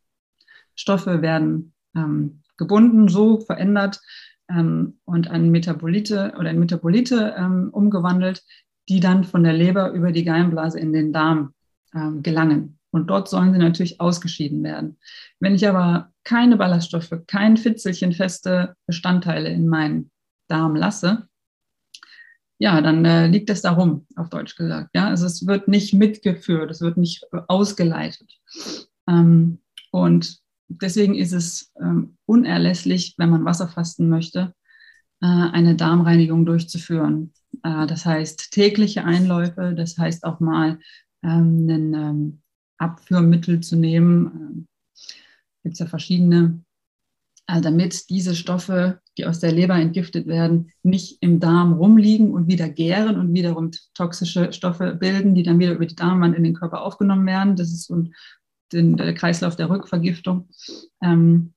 Stoffe 0.79 1.23
werden 1.23 1.75
ähm, 1.97 2.43
gebunden, 2.57 3.09
so 3.09 3.41
verändert 3.41 4.01
ähm, 4.49 4.99
und 5.05 5.29
an 5.31 5.51
Metabolite 5.51 6.35
oder 6.38 6.51
in 6.51 6.59
Metabolite 6.59 7.35
ähm, 7.37 7.71
umgewandelt, 7.73 8.45
die 8.88 9.01
dann 9.01 9.25
von 9.25 9.45
der 9.45 9.53
Leber 9.53 9.93
über 9.93 10.12
die 10.12 10.25
Gallenblase 10.25 10.79
in 10.79 10.93
den 10.93 11.12
Darm 11.12 11.53
ähm, 11.95 12.23
gelangen. 12.23 12.79
Und 12.91 13.09
dort 13.09 13.29
sollen 13.29 13.53
sie 13.53 13.59
natürlich 13.59 14.01
ausgeschieden 14.01 14.62
werden. 14.62 14.99
Wenn 15.41 15.55
ich 15.55 15.69
aber 15.69 16.11
keine 16.25 16.57
Ballaststoffe, 16.57 17.12
kein 17.27 17.57
Fitzelchen 17.57 18.12
feste 18.12 18.75
Bestandteile 18.87 19.51
in 19.51 19.69
meinen 19.69 20.11
Darm 20.49 20.75
lasse, 20.75 21.29
ja, 22.61 22.81
dann 22.81 23.05
äh, 23.05 23.29
liegt 23.29 23.51
es 23.51 23.62
darum, 23.62 24.07
auf 24.17 24.31
Deutsch 24.31 24.57
gesagt. 24.57 24.91
Ja, 24.95 25.09
also 25.09 25.27
es 25.27 25.47
wird 25.47 25.69
nicht 25.69 25.95
mitgeführt, 25.95 26.71
es 26.71 26.81
wird 26.81 26.97
nicht 26.97 27.25
ausgeleitet. 27.47 28.41
Ähm, 29.09 29.61
und 29.93 30.41
deswegen 30.68 31.14
ist 31.14 31.33
es 31.33 31.72
ähm, 31.81 32.16
unerlässlich, 32.26 33.14
wenn 33.18 33.31
man 33.31 33.44
Wasser 33.44 33.68
fasten 33.68 34.09
möchte, 34.09 34.54
äh, 35.20 35.26
eine 35.26 35.74
Darmreinigung 35.74 36.46
durchzuführen. 36.46 37.33
Äh, 37.62 37.87
das 37.87 38.07
heißt 38.07 38.52
tägliche 38.52 39.04
Einläufe, 39.04 39.74
das 39.76 39.98
heißt 39.98 40.24
auch 40.24 40.40
mal 40.40 40.78
ähm, 41.22 41.66
ein 41.68 41.94
ähm, 41.94 42.42
Abführmittel 42.78 43.61
zu 43.61 43.76
nehmen. 43.76 44.26
Ähm, 44.26 44.66
Gibt 45.64 45.74
es 45.74 45.81
ja 45.81 45.87
verschiedene, 45.87 46.62
äh, 47.46 47.61
damit 47.61 48.09
diese 48.11 48.37
Stoffe, 48.37 49.00
die 49.16 49.26
aus 49.26 49.40
der 49.40 49.50
Leber 49.52 49.74
entgiftet 49.74 50.26
werden, 50.26 50.70
nicht 50.83 51.18
im 51.20 51.40
Darm 51.40 51.72
rumliegen 51.72 52.33
und 52.33 52.46
wieder 52.46 52.68
gären 52.68 53.18
und 53.18 53.35
wiederum 53.35 53.72
toxische 53.94 54.52
Stoffe 54.52 54.94
bilden, 54.94 55.35
die 55.35 55.42
dann 55.42 55.59
wieder 55.59 55.72
über 55.72 55.87
die 55.87 55.96
Darmwand 55.96 56.37
in 56.37 56.44
den 56.44 56.54
Körper 56.54 56.83
aufgenommen 56.83 57.26
werden. 57.26 57.57
Das 57.57 57.72
ist 57.72 57.87
so 57.87 57.96
ein 57.96 58.14
den 58.72 58.96
der 58.96 59.14
Kreislauf 59.14 59.57
der 59.57 59.70
Rückvergiftung. 59.70 60.48
Ähm, 61.02 61.54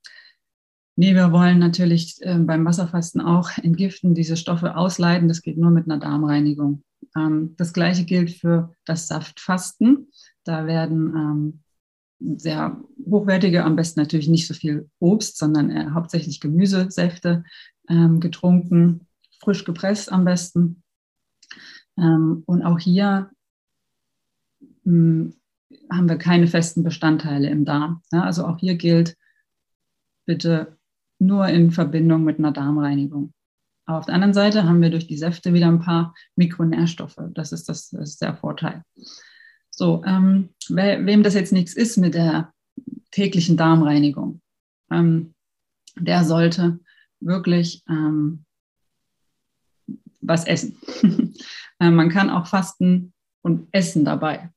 nee, 0.95 1.15
wir 1.15 1.32
wollen 1.32 1.60
natürlich 1.60 2.17
äh, 2.21 2.38
beim 2.38 2.65
Wasserfasten 2.65 3.21
auch 3.21 3.50
entgiften, 3.58 4.15
diese 4.15 4.38
Stoffe 4.38 4.76
ausleiten. 4.76 5.28
Das 5.28 5.41
geht 5.41 5.58
nur 5.58 5.71
mit 5.71 5.86
einer 5.86 6.00
Darmreinigung. 6.00 6.84
Ähm, 7.15 7.56
das 7.58 7.74
gleiche 7.74 8.06
gilt 8.06 8.32
für 8.32 8.74
das 8.86 9.08
Saftfasten. 9.08 10.12
Da 10.43 10.65
werden 10.65 11.13
ähm, 11.15 12.38
sehr 12.38 12.80
hochwertige, 13.06 13.63
am 13.63 13.76
besten 13.76 14.00
natürlich 14.00 14.28
nicht 14.28 14.47
so 14.47 14.54
viel 14.54 14.89
Obst, 15.00 15.38
sondern 15.38 15.71
äh, 15.71 15.91
hauptsächlich 15.91 16.39
Gemüsesäfte 16.39 17.43
ähm, 17.89 18.19
getrunken, 18.19 19.08
frisch 19.39 19.65
gepresst 19.65 20.12
am 20.12 20.26
besten. 20.26 20.84
Ähm, 21.97 22.43
und 22.45 22.63
auch 22.63 22.80
hier 22.80 23.32
hm, 24.84 25.36
haben 25.92 26.10
wir 26.10 26.18
keine 26.18 26.48
festen 26.48 26.84
Bestandteile 26.84 27.50
im 27.50 27.66
Darm. 27.66 28.02
Ja, 28.12 28.24
also 28.24 28.46
auch 28.46 28.60
hier 28.60 28.76
gilt, 28.76 29.18
bitte 30.26 30.78
nur 31.20 31.48
in 31.48 31.72
Verbindung 31.72 32.24
mit 32.24 32.40
einer 32.40 32.52
Darmreinigung. 32.52 33.34
Aber 33.86 34.00
auf 34.00 34.06
der 34.06 34.16
anderen 34.16 34.34
Seite 34.34 34.64
haben 34.64 34.82
wir 34.82 34.90
durch 34.90 35.08
die 35.08 35.18
Säfte 35.18 35.54
wieder 35.54 35.68
ein 35.68 35.82
paar 35.82 36.14
Mikronährstoffe. 36.36 37.20
Das 37.34 37.52
ist, 37.52 37.68
das, 37.68 37.90
das 37.90 38.12
ist 38.12 38.22
der 38.22 38.36
Vorteil. 38.36 38.84
So, 39.70 40.04
ähm, 40.06 40.50
we, 40.70 41.00
wem 41.06 41.24
das 41.24 41.34
jetzt 41.34 41.52
nichts 41.52 41.74
ist 41.74 41.98
mit 41.98 42.14
der 42.14 42.54
täglichen 43.12 43.58
Darmreinigung, 43.58 44.42
ähm, 44.92 45.34
der 45.98 46.24
sollte 46.24 46.80
wirklich 47.20 47.84
ähm, 47.90 48.46
was 50.22 50.46
essen. 50.46 50.78
äh, 51.80 51.90
man 51.90 52.10
kann 52.10 52.30
auch 52.30 52.48
fasten 52.48 53.14
und 53.42 53.68
essen 53.72 54.06
dabei. 54.06 54.52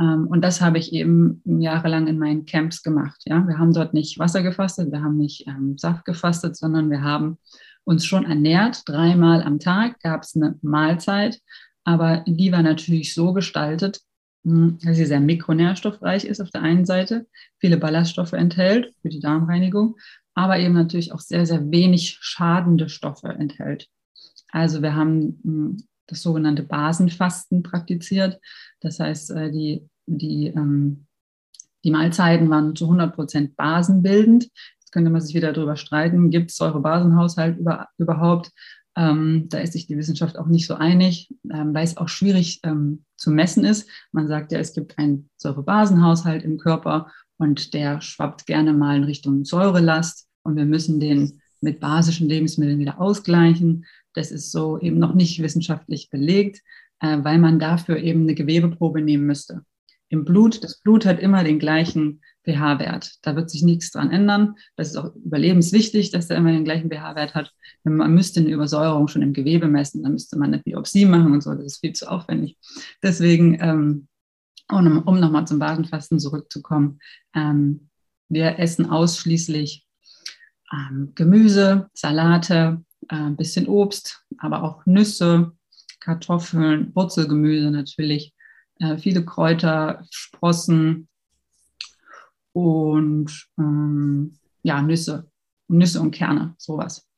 Ähm, 0.00 0.26
und 0.26 0.42
das 0.42 0.60
habe 0.60 0.78
ich 0.78 0.92
eben 0.92 1.42
jahrelang 1.44 2.06
in 2.06 2.18
meinen 2.18 2.46
Camps 2.46 2.82
gemacht. 2.82 3.22
Ja? 3.26 3.46
Wir 3.46 3.58
haben 3.58 3.72
dort 3.72 3.94
nicht 3.94 4.18
Wasser 4.18 4.42
gefastet, 4.42 4.92
wir 4.92 5.02
haben 5.02 5.16
nicht 5.16 5.46
ähm, 5.46 5.76
Saft 5.78 6.04
gefastet, 6.04 6.56
sondern 6.56 6.90
wir 6.90 7.02
haben 7.02 7.38
uns 7.84 8.04
schon 8.04 8.24
ernährt. 8.24 8.82
Dreimal 8.86 9.42
am 9.42 9.58
Tag 9.58 10.00
gab 10.00 10.22
es 10.22 10.36
eine 10.36 10.58
Mahlzeit, 10.62 11.40
aber 11.84 12.24
die 12.26 12.52
war 12.52 12.62
natürlich 12.62 13.14
so 13.14 13.32
gestaltet, 13.32 14.00
hm, 14.44 14.78
dass 14.82 14.96
sie 14.96 15.06
sehr 15.06 15.20
mikronährstoffreich 15.20 16.24
ist 16.24 16.40
auf 16.40 16.50
der 16.50 16.62
einen 16.62 16.84
Seite, 16.84 17.26
viele 17.58 17.76
Ballaststoffe 17.76 18.32
enthält 18.32 18.94
für 19.02 19.08
die 19.08 19.20
Darmreinigung, 19.20 19.96
aber 20.34 20.58
eben 20.58 20.74
natürlich 20.74 21.12
auch 21.12 21.20
sehr, 21.20 21.44
sehr 21.44 21.70
wenig 21.70 22.18
schadende 22.20 22.88
Stoffe 22.88 23.28
enthält. 23.28 23.88
Also 24.48 24.82
wir 24.82 24.94
haben 24.94 25.40
hm, 25.42 25.76
das 26.06 26.22
sogenannte 26.22 26.62
Basenfasten 26.62 27.62
praktiziert. 27.62 28.40
Das 28.80 29.00
heißt, 29.00 29.30
äh, 29.32 29.50
die, 29.50 29.88
die, 30.06 30.48
ähm, 30.48 31.06
die 31.84 31.90
Mahlzeiten 31.90 32.50
waren 32.50 32.76
zu 32.76 32.84
100 32.84 33.14
Prozent 33.14 33.56
basenbildend. 33.56 34.44
Jetzt 34.80 34.92
könnte 34.92 35.10
man 35.10 35.20
sich 35.20 35.34
wieder 35.34 35.52
darüber 35.52 35.76
streiten, 35.76 36.30
gibt 36.30 36.50
es 36.50 36.56
Säurebasenhaushalt 36.56 37.58
über, 37.58 37.88
überhaupt? 37.98 38.50
Ähm, 38.94 39.46
da 39.48 39.58
ist 39.58 39.72
sich 39.72 39.86
die 39.86 39.96
Wissenschaft 39.96 40.38
auch 40.38 40.46
nicht 40.46 40.66
so 40.66 40.74
einig, 40.74 41.34
ähm, 41.50 41.72
weil 41.74 41.84
es 41.84 41.96
auch 41.96 42.08
schwierig 42.08 42.60
ähm, 42.62 43.04
zu 43.16 43.30
messen 43.30 43.64
ist. 43.64 43.88
Man 44.12 44.28
sagt 44.28 44.52
ja, 44.52 44.58
es 44.58 44.74
gibt 44.74 44.98
einen 44.98 45.30
Säurebasenhaushalt 45.36 46.42
im 46.44 46.58
Körper 46.58 47.10
und 47.38 47.72
der 47.72 48.00
schwappt 48.02 48.46
gerne 48.46 48.74
mal 48.74 48.96
in 48.96 49.04
Richtung 49.04 49.44
Säurelast 49.44 50.28
und 50.42 50.56
wir 50.56 50.66
müssen 50.66 51.00
den 51.00 51.40
mit 51.62 51.80
basischen 51.80 52.28
Lebensmitteln 52.28 52.78
wieder 52.78 53.00
ausgleichen. 53.00 53.86
Das 54.14 54.30
ist 54.30 54.50
so 54.50 54.78
eben 54.78 54.98
noch 54.98 55.14
nicht 55.14 55.42
wissenschaftlich 55.42 56.10
belegt, 56.10 56.62
äh, 57.00 57.18
weil 57.22 57.38
man 57.38 57.58
dafür 57.58 57.98
eben 57.98 58.22
eine 58.22 58.34
Gewebeprobe 58.34 59.02
nehmen 59.02 59.26
müsste. 59.26 59.62
Im 60.08 60.24
Blut, 60.24 60.62
das 60.62 60.80
Blut 60.80 61.06
hat 61.06 61.20
immer 61.20 61.42
den 61.42 61.58
gleichen 61.58 62.20
pH-Wert. 62.44 63.18
Da 63.22 63.36
wird 63.36 63.50
sich 63.50 63.62
nichts 63.62 63.90
dran 63.90 64.10
ändern. 64.10 64.56
Das 64.76 64.88
ist 64.88 64.96
auch 64.96 65.14
überlebenswichtig, 65.14 66.10
dass 66.10 66.28
er 66.28 66.36
immer 66.36 66.52
den 66.52 66.64
gleichen 66.64 66.90
pH-Wert 66.90 67.34
hat. 67.34 67.52
Man 67.84 68.14
müsste 68.14 68.40
eine 68.40 68.50
Übersäuerung 68.50 69.08
schon 69.08 69.22
im 69.22 69.32
Gewebe 69.32 69.68
messen, 69.68 70.02
dann 70.02 70.12
müsste 70.12 70.38
man 70.38 70.52
eine 70.52 70.62
Biopsie 70.62 71.06
machen 71.06 71.32
und 71.32 71.42
so. 71.42 71.54
Das 71.54 71.64
ist 71.64 71.80
viel 71.80 71.92
zu 71.92 72.10
aufwendig. 72.10 72.58
Deswegen, 73.02 73.58
ähm, 73.60 74.08
um, 74.70 75.02
um 75.02 75.20
nochmal 75.20 75.46
zum 75.46 75.58
Basenfasten 75.58 76.18
zurückzukommen, 76.18 76.98
ähm, 77.34 77.88
wir 78.28 78.58
essen 78.58 78.90
ausschließlich 78.90 79.86
ähm, 80.72 81.12
Gemüse, 81.14 81.88
Salate, 81.94 82.82
ein 83.08 83.36
bisschen 83.36 83.66
Obst, 83.66 84.24
aber 84.38 84.62
auch 84.62 84.86
Nüsse, 84.86 85.52
Kartoffeln, 86.00 86.94
Wurzelgemüse 86.94 87.70
natürlich, 87.70 88.34
äh, 88.78 88.96
viele 88.98 89.24
Kräuter, 89.24 90.04
Sprossen 90.10 91.08
und 92.52 93.48
ähm, 93.58 94.36
ja, 94.62 94.82
Nüsse, 94.82 95.30
Nüsse 95.68 96.00
und 96.00 96.10
Kerne, 96.10 96.54
sowas. 96.58 97.08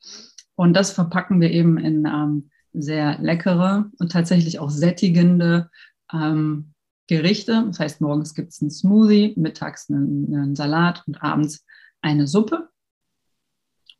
Und 0.56 0.74
das 0.74 0.92
verpacken 0.92 1.40
wir 1.40 1.50
eben 1.50 1.78
in 1.78 2.06
ähm, 2.06 2.50
sehr 2.72 3.18
leckere 3.20 3.90
und 3.98 4.12
tatsächlich 4.12 4.58
auch 4.58 4.70
sättigende 4.70 5.70
ähm, 6.12 6.74
Gerichte. 7.06 7.64
Das 7.66 7.80
heißt, 7.80 8.00
morgens 8.00 8.34
gibt 8.34 8.50
es 8.50 8.60
einen 8.60 8.70
Smoothie, 8.70 9.34
mittags 9.36 9.90
einen 9.90 10.54
Salat 10.54 11.02
und 11.06 11.22
abends 11.22 11.64
eine 12.02 12.26
Suppe. 12.26 12.68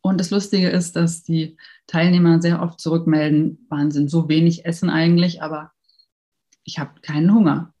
Und 0.05 0.19
das 0.19 0.29
Lustige 0.29 0.69
ist, 0.69 0.95
dass 0.95 1.23
die 1.23 1.57
Teilnehmer 1.87 2.39
sehr 2.39 2.61
oft 2.61 2.79
zurückmelden, 2.79 3.65
Wahnsinn, 3.69 4.07
so 4.07 4.29
wenig 4.29 4.63
Essen 4.63 4.91
eigentlich, 4.91 5.41
aber 5.41 5.71
ich 6.63 6.77
habe 6.77 7.01
keinen 7.01 7.33
Hunger. 7.33 7.73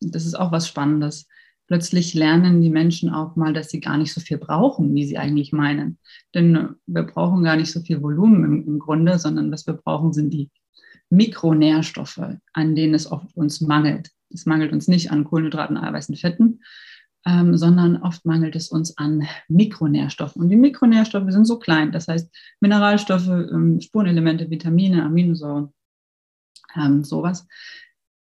Das 0.00 0.24
ist 0.24 0.36
auch 0.36 0.52
was 0.52 0.66
Spannendes. 0.66 1.28
Plötzlich 1.66 2.14
lernen 2.14 2.62
die 2.62 2.70
Menschen 2.70 3.10
auch 3.10 3.36
mal, 3.36 3.52
dass 3.52 3.68
sie 3.68 3.80
gar 3.80 3.98
nicht 3.98 4.14
so 4.14 4.22
viel 4.22 4.38
brauchen, 4.38 4.94
wie 4.94 5.04
sie 5.04 5.18
eigentlich 5.18 5.52
meinen. 5.52 5.98
Denn 6.34 6.76
wir 6.86 7.02
brauchen 7.02 7.44
gar 7.44 7.56
nicht 7.56 7.70
so 7.70 7.82
viel 7.82 8.00
Volumen 8.00 8.42
im, 8.44 8.66
im 8.66 8.78
Grunde, 8.78 9.18
sondern 9.18 9.52
was 9.52 9.66
wir 9.66 9.74
brauchen, 9.74 10.14
sind 10.14 10.30
die 10.30 10.48
Mikronährstoffe, 11.10 12.38
an 12.54 12.74
denen 12.74 12.94
es 12.94 13.12
oft 13.12 13.36
uns 13.36 13.60
mangelt. 13.60 14.12
Es 14.30 14.46
mangelt 14.46 14.72
uns 14.72 14.88
nicht 14.88 15.10
an 15.10 15.24
Kohlenhydraten, 15.24 15.76
Eiweißen, 15.76 16.16
Fetten, 16.16 16.62
ähm, 17.26 17.56
sondern 17.56 17.96
oft 18.02 18.24
mangelt 18.24 18.54
es 18.54 18.68
uns 18.68 18.96
an 18.96 19.26
Mikronährstoffen. 19.48 20.40
Und 20.42 20.48
die 20.48 20.56
Mikronährstoffe 20.56 21.30
sind 21.30 21.44
so 21.44 21.58
klein, 21.58 21.90
das 21.90 22.06
heißt 22.06 22.32
Mineralstoffe, 22.60 23.26
ähm, 23.26 23.80
Spurenelemente, 23.80 24.48
Vitamine, 24.48 25.04
Aminosäuren, 25.04 25.72
ähm, 26.76 27.02
sowas. 27.02 27.46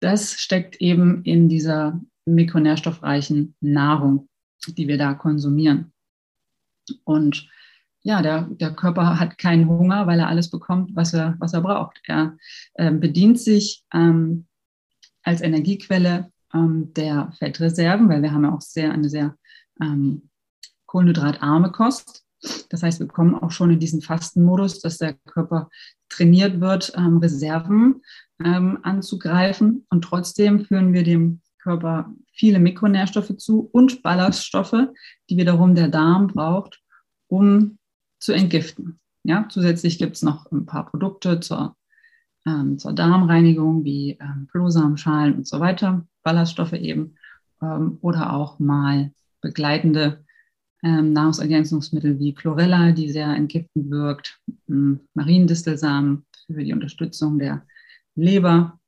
Das 0.01 0.33
steckt 0.33 0.77
eben 0.81 1.23
in 1.25 1.49
dieser 1.49 2.01
mikronährstoffreichen 2.25 3.55
Nahrung, 3.61 4.29
die 4.67 4.89
wir 4.89 4.97
da 4.97 5.13
konsumieren. 5.13 5.93
Und 7.05 7.49
ja, 8.03 8.23
der, 8.23 8.49
der 8.51 8.75
Körper 8.75 9.19
hat 9.19 9.39
keinen 9.39 9.69
Hunger, 9.69 10.07
weil 10.07 10.19
er 10.19 10.29
alles 10.29 10.51
bekommt, 10.51 10.95
was 10.95 11.15
er, 11.15 11.37
was 11.39 11.53
er 11.53 11.63
braucht. 11.63 12.01
Er 12.07 12.37
äh, 12.75 12.91
bedient 12.91 13.39
sich 13.39 13.85
ähm, 13.93 14.47
als 15.23 15.41
Energiequelle 15.41 16.31
ähm, 16.55 16.93
der 16.95 17.33
Fettreserven, 17.39 18.09
weil 18.09 18.23
wir 18.23 18.33
haben 18.33 18.45
ja 18.45 18.55
auch 18.55 18.61
sehr, 18.61 18.93
eine 18.93 19.09
sehr 19.09 19.37
ähm, 19.81 20.31
kohlenhydratarme 20.87 21.73
Kost. 21.73 22.25
Das 22.69 22.83
heißt, 22.83 23.01
wir 23.01 23.09
kommen 23.09 23.35
auch 23.35 23.51
schon 23.51 23.71
in 23.71 23.79
diesen 23.79 24.03
Fastenmodus, 24.03 24.81
dass 24.81 24.99
der 24.99 25.15
Körper 25.27 25.71
trainiert 26.09 26.61
wird, 26.61 26.93
ähm, 26.97 27.19
Reserven 27.19 28.03
ähm, 28.45 28.79
anzugreifen. 28.83 29.87
Und 29.89 30.03
trotzdem 30.03 30.65
führen 30.65 30.93
wir 30.93 31.03
dem 31.03 31.41
Körper 31.63 32.13
viele 32.33 32.59
Mikronährstoffe 32.59 33.37
zu 33.39 33.69
und 33.73 34.03
Ballaststoffe, 34.03 34.89
die 35.31 35.37
wiederum 35.37 35.75
der 35.75 35.89
Darm 35.89 36.27
braucht, 36.27 36.83
um 37.29 37.79
zu 38.21 38.33
entgiften. 38.33 39.01
Ja, 39.23 39.47
zusätzlich 39.49 39.99
gibt 39.99 40.17
es 40.17 40.23
noch 40.23 40.51
ein 40.53 40.67
paar 40.67 40.87
Produkte 40.91 41.41
zur, 41.41 41.77
ähm, 42.47 42.79
zur 42.79 42.93
Darmreinigung 42.93 43.85
wie 43.85 44.19
ähm, 44.21 44.49
Flohsamenschalen 44.51 45.37
und 45.37 45.47
so 45.47 45.61
weiter. 45.61 46.07
Ballaststoffe 46.23 46.73
eben 46.73 47.17
ähm, 47.63 47.99
oder 48.01 48.33
auch 48.33 48.59
mal 48.59 49.13
begleitende 49.41 50.25
ähm, 50.83 51.13
Nahrungsergänzungsmittel 51.13 52.19
wie 52.19 52.35
Chlorella, 52.35 52.93
die 52.93 53.11
sehr 53.11 53.29
entgiftend 53.29 53.91
wirkt, 53.91 54.39
ähm, 54.69 55.01
Mariendistelsamen 55.15 56.27
für 56.47 56.65
die 56.65 56.73
Unterstützung 56.73 57.39
der 57.39 57.67
Leber. 58.15 58.79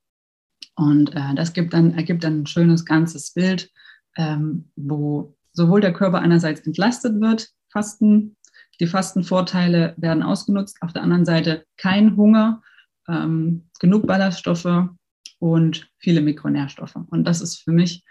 Und 0.74 1.14
äh, 1.14 1.34
das 1.34 1.52
gibt 1.52 1.72
dann, 1.72 1.94
ergibt 1.94 2.22
dann 2.22 2.42
ein 2.42 2.46
schönes 2.46 2.84
ganzes 2.84 3.32
Bild, 3.32 3.70
ähm, 4.16 4.70
wo 4.76 5.36
sowohl 5.52 5.80
der 5.80 5.94
Körper 5.94 6.18
einerseits 6.18 6.60
entlastet 6.66 7.20
wird, 7.20 7.50
Fasten, 7.70 8.36
die 8.78 8.86
Fastenvorteile 8.86 9.94
werden 9.96 10.22
ausgenutzt, 10.22 10.82
auf 10.82 10.92
der 10.92 11.02
anderen 11.02 11.24
Seite 11.24 11.64
kein 11.78 12.16
Hunger, 12.16 12.62
ähm, 13.08 13.68
genug 13.78 14.06
Ballaststoffe 14.06 14.88
und 15.38 15.90
viele 15.98 16.20
Mikronährstoffe. 16.20 16.96
Und 17.10 17.24
das 17.24 17.40
ist 17.40 17.62
für 17.62 17.72
mich 17.72 18.04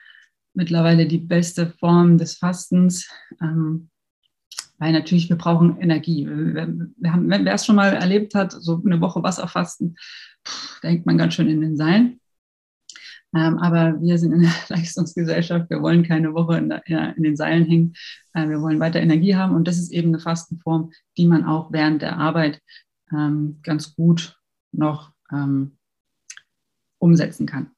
mittlerweile 0.53 1.05
die 1.05 1.17
beste 1.17 1.67
Form 1.67 2.17
des 2.17 2.38
Fastens, 2.38 3.10
ähm, 3.41 3.89
weil 4.77 4.93
natürlich 4.93 5.29
wir 5.29 5.38
brauchen 5.38 5.79
Energie. 5.79 6.25
Wir, 6.25 6.67
wir 6.97 7.13
haben, 7.13 7.29
wer 7.29 7.53
es 7.53 7.65
schon 7.65 7.75
mal 7.75 7.93
erlebt 7.93 8.36
hat, 8.36 8.51
so 8.51 8.81
eine 8.86 8.99
Woche 9.01 9.23
Wasserfasten, 9.23 9.95
da 10.81 10.89
hängt 10.89 11.05
man 11.05 11.17
ganz 11.17 11.34
schön 11.34 11.49
in 11.49 11.62
den 11.62 11.77
Seilen. 11.77 12.19
Ähm, 13.36 13.58
aber 13.58 14.01
wir 14.01 14.17
sind 14.17 14.31
in 14.31 14.41
der 14.41 14.53
Leistungsgesellschaft, 14.69 15.69
wir 15.69 15.81
wollen 15.81 16.03
keine 16.03 16.34
Woche 16.34 16.58
in, 16.58 16.69
der, 16.69 17.17
in 17.17 17.23
den 17.23 17.36
Seilen 17.36 17.65
hängen, 17.65 17.93
äh, 18.34 18.47
wir 18.47 18.62
wollen 18.62 18.79
weiter 18.79 19.01
Energie 19.01 19.36
haben 19.36 19.55
und 19.55 19.67
das 19.67 19.77
ist 19.77 19.91
eben 19.91 20.10
eine 20.10 20.19
Fastenform, 20.19 20.91
die 21.17 21.25
man 21.25 21.43
auch 21.43 21.71
während 21.71 22.01
der 22.01 22.17
Arbeit 22.17 22.62
ähm, 23.12 23.60
ganz 23.62 23.93
gut 23.95 24.38
noch 24.78 25.12
ähm, 25.32 25.78
umsetzen 27.00 27.46
kann. 27.46 27.72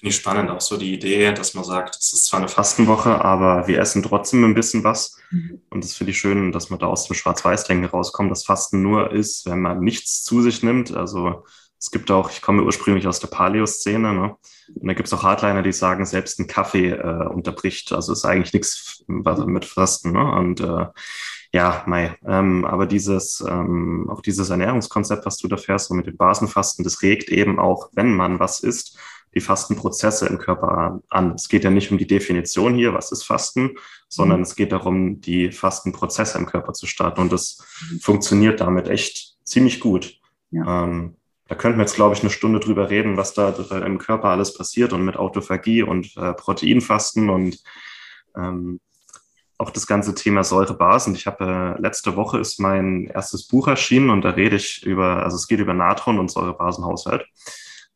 Finde 0.00 0.14
ich 0.14 0.16
spannend, 0.16 0.48
auch 0.48 0.62
so 0.62 0.78
die 0.78 0.94
Idee, 0.94 1.30
dass 1.34 1.52
man 1.52 1.62
sagt, 1.62 1.96
es 1.96 2.14
ist 2.14 2.24
zwar 2.24 2.40
eine 2.40 2.48
Fastenwoche, 2.48 3.22
aber 3.22 3.68
wir 3.68 3.78
essen 3.78 4.02
trotzdem 4.02 4.44
ein 4.44 4.54
bisschen 4.54 4.82
was. 4.82 5.18
Mhm. 5.30 5.60
Und 5.68 5.84
das 5.84 5.92
finde 5.92 6.12
ich 6.12 6.18
schön, 6.18 6.52
dass 6.52 6.70
man 6.70 6.78
da 6.78 6.86
aus 6.86 7.06
dem 7.06 7.14
Schwarz-Weiß-Denken 7.14 7.84
rauskommt, 7.84 8.30
dass 8.30 8.46
Fasten 8.46 8.80
nur 8.82 9.12
ist, 9.12 9.44
wenn 9.44 9.60
man 9.60 9.80
nichts 9.80 10.24
zu 10.24 10.40
sich 10.40 10.62
nimmt. 10.62 10.94
Also 10.96 11.44
es 11.78 11.90
gibt 11.90 12.10
auch, 12.10 12.30
ich 12.30 12.40
komme 12.40 12.62
ursprünglich 12.62 13.06
aus 13.06 13.20
der 13.20 13.28
Paleo-Szene, 13.28 14.14
ne? 14.14 14.36
und 14.74 14.88
da 14.88 14.94
gibt 14.94 15.06
es 15.06 15.12
auch 15.12 15.22
Hardliner, 15.22 15.62
die 15.62 15.72
sagen, 15.72 16.06
selbst 16.06 16.40
ein 16.40 16.46
Kaffee 16.46 16.92
äh, 16.92 17.26
unterbricht. 17.26 17.92
Also 17.92 18.14
ist 18.14 18.24
eigentlich 18.24 18.54
nichts 18.54 19.04
mit 19.06 19.66
Fasten. 19.66 20.12
Ne? 20.12 20.32
Und 20.32 20.60
äh, 20.60 20.86
ja, 21.52 21.82
Mai. 21.86 22.16
Ähm, 22.24 22.64
aber 22.64 22.86
dieses, 22.86 23.44
ähm, 23.46 24.08
auch 24.08 24.20
dieses 24.20 24.50
Ernährungskonzept, 24.50 25.26
was 25.26 25.36
du 25.38 25.48
da 25.48 25.56
fährst, 25.56 25.88
so 25.88 25.94
mit 25.94 26.06
dem 26.06 26.16
Basenfasten, 26.16 26.84
das 26.84 27.02
regt 27.02 27.28
eben 27.28 27.58
auch, 27.58 27.90
wenn 27.92 28.14
man 28.14 28.38
was 28.38 28.60
isst, 28.60 28.98
die 29.34 29.40
Fastenprozesse 29.40 30.26
im 30.26 30.38
Körper 30.38 31.00
an. 31.08 31.34
Es 31.34 31.48
geht 31.48 31.64
ja 31.64 31.70
nicht 31.70 31.90
um 31.90 31.98
die 31.98 32.06
Definition 32.06 32.74
hier, 32.74 32.94
was 32.94 33.12
ist 33.12 33.24
Fasten, 33.24 33.76
sondern 34.08 34.38
mhm. 34.38 34.44
es 34.44 34.56
geht 34.56 34.72
darum, 34.72 35.20
die 35.20 35.52
Fastenprozesse 35.52 36.38
im 36.38 36.46
Körper 36.46 36.72
zu 36.72 36.86
starten. 36.86 37.20
Und 37.20 37.32
das 37.32 37.58
mhm. 37.90 38.00
funktioniert 38.00 38.60
damit 38.60 38.88
echt 38.88 39.36
ziemlich 39.44 39.80
gut. 39.80 40.18
Ja. 40.50 40.84
Ähm, 40.84 41.16
da 41.46 41.56
könnten 41.56 41.78
wir 41.78 41.82
jetzt, 41.82 41.96
glaube 41.96 42.14
ich, 42.14 42.20
eine 42.20 42.30
Stunde 42.30 42.60
drüber 42.60 42.90
reden, 42.90 43.16
was 43.16 43.34
da 43.34 43.50
im 43.50 43.98
Körper 43.98 44.28
alles 44.28 44.54
passiert 44.54 44.92
und 44.92 45.04
mit 45.04 45.16
Autophagie 45.16 45.82
und 45.82 46.16
äh, 46.16 46.32
Proteinfasten 46.32 47.28
und 47.28 47.58
ähm, 48.36 48.78
auch 49.60 49.70
das 49.70 49.86
ganze 49.86 50.14
Thema 50.14 50.42
Säurebasen. 50.42 51.14
Ich 51.14 51.26
habe 51.26 51.76
äh, 51.78 51.80
letzte 51.80 52.16
Woche 52.16 52.38
ist 52.38 52.58
mein 52.60 53.06
erstes 53.06 53.46
Buch 53.46 53.68
erschienen 53.68 54.10
und 54.10 54.22
da 54.22 54.30
rede 54.30 54.56
ich 54.56 54.84
über, 54.84 55.22
also 55.22 55.36
es 55.36 55.46
geht 55.46 55.60
über 55.60 55.74
Natron 55.74 56.18
und 56.18 56.30
Säurebasenhaushalt 56.30 57.26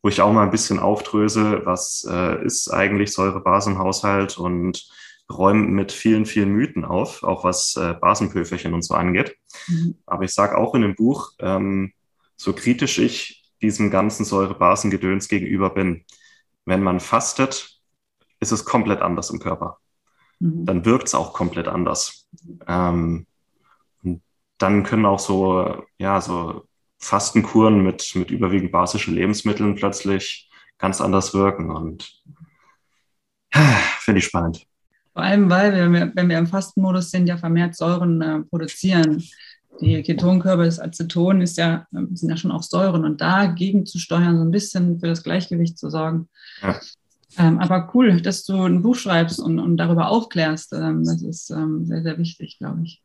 wo 0.04 0.08
ich 0.08 0.20
auch 0.20 0.34
mal 0.34 0.42
ein 0.42 0.50
bisschen 0.50 0.80
aufdröse, 0.80 1.62
was 1.64 2.06
äh, 2.08 2.44
ist 2.44 2.68
eigentlich 2.68 3.14
Säurebasenhaushalt 3.14 4.36
und 4.36 4.86
räume 5.32 5.66
mit 5.66 5.92
vielen, 5.92 6.26
vielen 6.26 6.50
Mythen 6.50 6.84
auf, 6.84 7.22
auch 7.22 7.42
was 7.42 7.74
äh, 7.76 7.94
Basenpülferchen 7.94 8.74
und 8.74 8.82
so 8.82 8.92
angeht. 8.92 9.34
Mhm. 9.66 9.94
Aber 10.04 10.24
ich 10.24 10.34
sage 10.34 10.58
auch 10.58 10.74
in 10.74 10.82
dem 10.82 10.94
Buch, 10.94 11.32
ähm, 11.38 11.94
so 12.36 12.52
kritisch 12.52 12.98
ich 12.98 13.50
diesem 13.62 13.90
ganzen 13.90 14.26
Säurebasengedöns 14.26 15.26
gegenüber 15.28 15.70
bin, 15.70 16.04
wenn 16.66 16.82
man 16.82 17.00
fastet, 17.00 17.80
ist 18.40 18.52
es 18.52 18.66
komplett 18.66 19.00
anders 19.00 19.30
im 19.30 19.38
Körper. 19.38 19.78
Mhm. 20.44 20.66
Dann 20.66 20.84
wirkt 20.84 21.08
es 21.08 21.14
auch 21.14 21.32
komplett 21.32 21.68
anders. 21.68 22.28
Ähm, 22.66 23.26
dann 24.58 24.84
können 24.84 25.06
auch 25.06 25.18
so, 25.18 25.82
ja, 25.98 26.20
so 26.20 26.66
Fastenkuren 26.98 27.82
mit, 27.82 28.14
mit 28.14 28.30
überwiegend 28.30 28.70
basischen 28.70 29.14
Lebensmitteln 29.14 29.74
plötzlich 29.74 30.50
ganz 30.78 31.00
anders 31.00 31.34
wirken. 31.34 31.70
Und 31.70 32.22
finde 34.00 34.18
ich 34.18 34.26
spannend. 34.26 34.66
Vor 35.14 35.22
allem, 35.22 35.48
weil 35.48 35.92
wir, 35.92 36.12
wenn 36.14 36.28
wir 36.28 36.38
im 36.38 36.46
Fastenmodus 36.46 37.10
sind, 37.10 37.26
ja 37.26 37.38
vermehrt 37.38 37.74
Säuren 37.74 38.20
äh, 38.20 38.40
produzieren. 38.40 39.22
Die 39.80 40.02
Ketonkörper, 40.02 40.64
das 40.64 40.78
Aceton 40.78 41.40
ist 41.40 41.56
ja, 41.56 41.86
ähm, 41.94 42.14
sind 42.14 42.28
ja 42.28 42.36
schon 42.36 42.52
auch 42.52 42.62
Säuren 42.62 43.04
und 43.04 43.20
dagegen 43.20 43.86
zu 43.86 43.98
steuern, 43.98 44.36
so 44.36 44.44
ein 44.44 44.50
bisschen 44.50 45.00
für 45.00 45.06
das 45.06 45.22
Gleichgewicht 45.22 45.78
zu 45.78 45.88
sorgen. 45.88 46.28
Ja. 46.62 46.78
Ähm, 47.38 47.58
aber 47.58 47.90
cool, 47.94 48.20
dass 48.20 48.44
du 48.44 48.62
ein 48.62 48.82
Buch 48.82 48.96
schreibst 48.96 49.40
und, 49.40 49.58
und 49.58 49.76
darüber 49.76 50.08
aufklärst. 50.08 50.72
Ähm, 50.72 51.04
das 51.04 51.22
ist 51.22 51.50
ähm, 51.50 51.84
sehr, 51.84 52.02
sehr 52.02 52.18
wichtig, 52.18 52.58
glaube 52.58 52.82
ich. 52.84 53.02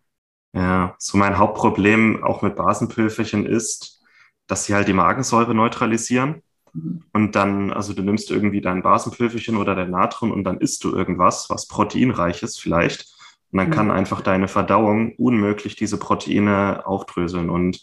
Ja, 0.53 0.95
so 0.97 1.17
mein 1.17 1.37
Hauptproblem 1.37 2.23
auch 2.23 2.41
mit 2.41 2.55
Basenpülferchen 2.55 3.45
ist, 3.45 4.01
dass 4.47 4.65
sie 4.65 4.73
halt 4.73 4.87
die 4.87 4.93
Magensäure 4.93 5.53
neutralisieren. 5.53 6.41
Mhm. 6.73 7.03
Und 7.13 7.35
dann, 7.35 7.71
also 7.71 7.93
du 7.93 8.01
nimmst 8.01 8.31
irgendwie 8.31 8.61
dein 8.61 8.81
Basenpülferchen 8.81 9.57
oder 9.57 9.75
dein 9.75 9.91
Natron 9.91 10.31
und 10.31 10.43
dann 10.43 10.59
isst 10.59 10.83
du 10.83 10.95
irgendwas, 10.95 11.49
was 11.49 11.67
proteinreich 11.67 12.43
ist 12.43 12.59
vielleicht. 12.59 13.07
Und 13.51 13.57
dann 13.57 13.69
mhm. 13.69 13.73
kann 13.73 13.91
einfach 13.91 14.21
deine 14.21 14.47
Verdauung 14.47 15.15
unmöglich 15.15 15.75
diese 15.75 15.97
Proteine 15.97 16.85
aufdröseln. 16.85 17.49
Und 17.49 17.81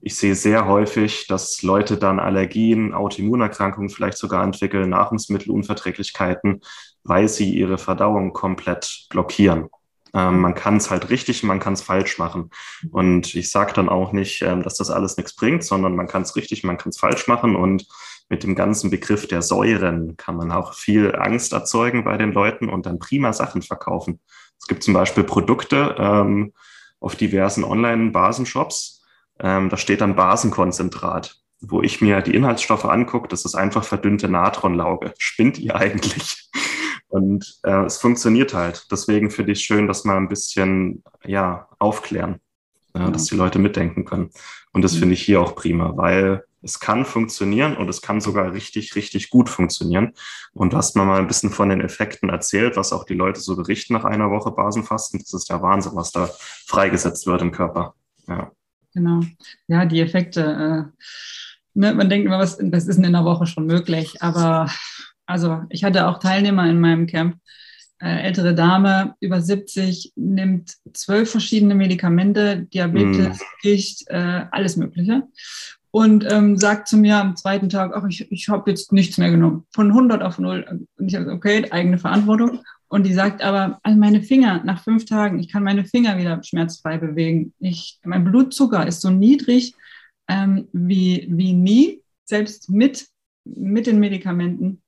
ich 0.00 0.16
sehe 0.16 0.34
sehr 0.34 0.66
häufig, 0.66 1.26
dass 1.26 1.62
Leute 1.62 1.96
dann 1.96 2.18
Allergien, 2.18 2.94
Autoimmunerkrankungen 2.94 3.90
vielleicht 3.90 4.18
sogar 4.18 4.42
entwickeln, 4.44 4.90
Nahrungsmittelunverträglichkeiten, 4.90 6.60
weil 7.04 7.28
sie 7.28 7.52
ihre 7.54 7.78
Verdauung 7.78 8.32
komplett 8.32 9.06
blockieren. 9.10 9.68
Ähm, 10.14 10.40
man 10.40 10.54
kann 10.54 10.76
es 10.78 10.90
halt 10.90 11.10
richtig, 11.10 11.42
man 11.42 11.60
kann 11.60 11.74
es 11.74 11.82
falsch 11.82 12.18
machen. 12.18 12.50
Und 12.90 13.34
ich 13.34 13.50
sage 13.50 13.72
dann 13.74 13.88
auch 13.88 14.12
nicht, 14.12 14.42
ähm, 14.42 14.62
dass 14.62 14.76
das 14.76 14.90
alles 14.90 15.16
nichts 15.16 15.36
bringt, 15.36 15.62
sondern 15.62 15.94
man 15.94 16.08
kann 16.08 16.22
es 16.22 16.36
richtig, 16.36 16.64
man 16.64 16.78
kann 16.78 16.90
es 16.90 16.98
falsch 16.98 17.28
machen. 17.28 17.54
Und 17.54 17.86
mit 18.28 18.42
dem 18.42 18.54
ganzen 18.54 18.90
Begriff 18.90 19.28
der 19.28 19.42
Säuren 19.42 20.16
kann 20.16 20.36
man 20.36 20.50
auch 20.52 20.74
viel 20.74 21.14
Angst 21.14 21.52
erzeugen 21.52 22.04
bei 22.04 22.16
den 22.16 22.32
Leuten 22.32 22.68
und 22.68 22.86
dann 22.86 22.98
prima 22.98 23.32
Sachen 23.32 23.62
verkaufen. 23.62 24.20
Es 24.58 24.66
gibt 24.66 24.82
zum 24.82 24.94
Beispiel 24.94 25.22
Produkte 25.22 25.94
ähm, 25.98 26.52
auf 26.98 27.14
diversen 27.14 27.62
Online-Basenshops. 27.62 28.95
Ähm, 29.40 29.68
da 29.68 29.76
steht 29.76 30.00
dann 30.00 30.16
Basenkonzentrat 30.16 31.40
wo 31.60 31.82
ich 31.82 32.00
mir 32.00 32.20
die 32.20 32.34
Inhaltsstoffe 32.34 32.84
angucke, 32.84 33.28
das 33.28 33.44
ist 33.44 33.54
einfach 33.54 33.84
verdünnte 33.84 34.28
Natronlauge. 34.28 35.14
Spinnt 35.18 35.58
ihr 35.58 35.74
eigentlich? 35.74 36.50
Und 37.08 37.58
äh, 37.62 37.84
es 37.84 37.98
funktioniert 37.98 38.52
halt. 38.52 38.86
Deswegen 38.90 39.30
finde 39.30 39.52
ich 39.52 39.60
es 39.60 39.64
schön, 39.64 39.86
dass 39.86 40.04
wir 40.04 40.14
ein 40.14 40.28
bisschen 40.28 41.02
ja, 41.24 41.68
aufklären, 41.78 42.40
äh, 42.94 43.00
ja. 43.00 43.10
dass 43.10 43.26
die 43.26 43.36
Leute 43.36 43.58
mitdenken 43.58 44.04
können. 44.04 44.30
Und 44.72 44.82
das 44.82 44.94
mhm. 44.94 44.98
finde 44.98 45.14
ich 45.14 45.22
hier 45.22 45.40
auch 45.40 45.54
prima, 45.54 45.96
weil 45.96 46.44
es 46.62 46.80
kann 46.80 47.04
funktionieren 47.04 47.76
und 47.76 47.88
es 47.88 48.02
kann 48.02 48.20
sogar 48.20 48.52
richtig, 48.52 48.96
richtig 48.96 49.30
gut 49.30 49.48
funktionieren. 49.48 50.14
Und 50.52 50.72
du 50.72 50.76
hast 50.76 50.96
mir 50.96 51.04
mal 51.04 51.20
ein 51.20 51.28
bisschen 51.28 51.50
von 51.50 51.68
den 51.68 51.80
Effekten 51.80 52.28
erzählt, 52.28 52.76
was 52.76 52.92
auch 52.92 53.04
die 53.04 53.14
Leute 53.14 53.40
so 53.40 53.56
berichten 53.56 53.94
nach 53.94 54.04
einer 54.04 54.30
Woche 54.30 54.50
Basenfasten. 54.50 55.20
Das 55.20 55.32
ist 55.32 55.48
der 55.48 55.62
Wahnsinn, 55.62 55.92
was 55.94 56.10
da 56.10 56.28
freigesetzt 56.66 57.26
wird 57.26 57.40
im 57.40 57.52
Körper. 57.52 57.94
Ja. 58.26 58.50
Genau. 58.96 59.20
Ja, 59.68 59.84
die 59.84 60.00
Effekte. 60.00 60.40
Äh, 60.40 61.04
ne, 61.74 61.94
man 61.94 62.08
denkt 62.08 62.26
immer, 62.26 62.38
was, 62.38 62.58
was 62.58 62.88
ist 62.88 62.96
in 62.96 63.04
einer 63.04 63.26
Woche 63.26 63.46
schon 63.46 63.66
möglich? 63.66 64.16
Aber 64.20 64.70
also 65.26 65.62
ich 65.68 65.84
hatte 65.84 66.06
auch 66.06 66.18
Teilnehmer 66.18 66.68
in 66.68 66.80
meinem 66.80 67.06
Camp. 67.06 67.36
Äh, 67.98 68.24
ältere 68.24 68.54
Dame, 68.54 69.14
über 69.20 69.40
70, 69.40 70.12
nimmt 70.16 70.74
zwölf 70.92 71.30
verschiedene 71.30 71.74
Medikamente, 71.74 72.66
Diabetes, 72.72 73.38
mm. 73.38 73.42
Gicht, 73.62 74.04
äh, 74.08 74.44
alles 74.50 74.76
Mögliche. 74.76 75.22
Und 75.90 76.30
ähm, 76.30 76.58
sagt 76.58 76.88
zu 76.88 76.98
mir 76.98 77.16
am 77.16 77.36
zweiten 77.36 77.70
Tag, 77.70 77.92
ach, 77.94 78.04
ich, 78.06 78.30
ich 78.30 78.48
habe 78.50 78.70
jetzt 78.70 78.92
nichts 78.92 79.16
mehr 79.16 79.30
genommen. 79.30 79.64
Von 79.74 79.88
100 79.88 80.22
auf 80.22 80.38
0. 80.38 80.86
Und 80.98 81.08
ich 81.08 81.14
habe 81.16 81.30
okay, 81.32 81.70
eigene 81.70 81.96
Verantwortung. 81.96 82.60
Und 82.88 83.04
die 83.04 83.12
sagt 83.12 83.42
aber, 83.42 83.80
also 83.82 83.98
meine 83.98 84.22
Finger 84.22 84.62
nach 84.64 84.82
fünf 84.82 85.04
Tagen, 85.06 85.38
ich 85.38 85.50
kann 85.50 85.64
meine 85.64 85.84
Finger 85.84 86.18
wieder 86.18 86.42
schmerzfrei 86.42 86.98
bewegen. 86.98 87.52
Ich, 87.58 87.98
mein 88.04 88.24
Blutzucker 88.24 88.86
ist 88.86 89.00
so 89.00 89.10
niedrig 89.10 89.74
ähm, 90.28 90.68
wie, 90.72 91.26
wie 91.30 91.52
nie, 91.52 92.02
selbst 92.24 92.70
mit, 92.70 93.06
mit 93.44 93.86
den 93.86 93.98
Medikamenten. 93.98 94.82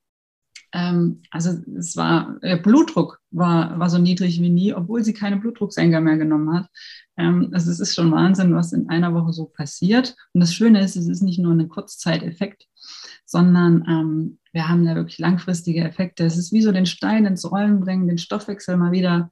Ähm, 0.71 1.21
also 1.31 1.57
es 1.77 1.97
war, 1.97 2.37
der 2.41 2.57
Blutdruck 2.57 3.19
war, 3.31 3.77
war 3.79 3.89
so 3.89 3.97
niedrig 3.97 4.39
wie 4.41 4.49
nie, 4.49 4.73
obwohl 4.73 5.03
sie 5.03 5.13
keine 5.13 5.37
Blutdrucksenker 5.37 5.99
mehr 5.99 6.17
genommen 6.17 6.53
hat. 6.53 6.69
Ähm, 7.17 7.49
also 7.51 7.71
es 7.71 7.79
ist 7.79 7.95
schon 7.95 8.11
Wahnsinn, 8.11 8.55
was 8.55 8.73
in 8.73 8.89
einer 8.89 9.13
Woche 9.13 9.33
so 9.33 9.45
passiert. 9.45 10.15
Und 10.33 10.41
das 10.41 10.53
Schöne 10.53 10.81
ist, 10.81 10.95
es 10.95 11.07
ist 11.07 11.21
nicht 11.21 11.39
nur 11.39 11.53
ein 11.53 11.69
Kurzzeiteffekt, 11.69 12.67
sondern 13.25 13.85
ähm, 13.87 14.38
wir 14.51 14.67
haben 14.67 14.85
da 14.85 14.95
wirklich 14.95 15.19
langfristige 15.19 15.83
Effekte. 15.83 16.25
Es 16.25 16.37
ist 16.37 16.51
wie 16.53 16.61
so 16.61 16.71
den 16.71 16.85
Stein 16.85 17.25
ins 17.25 17.49
Rollen 17.49 17.79
bringen, 17.79 18.07
den 18.07 18.17
Stoffwechsel 18.17 18.77
mal 18.77 18.91
wieder 18.91 19.31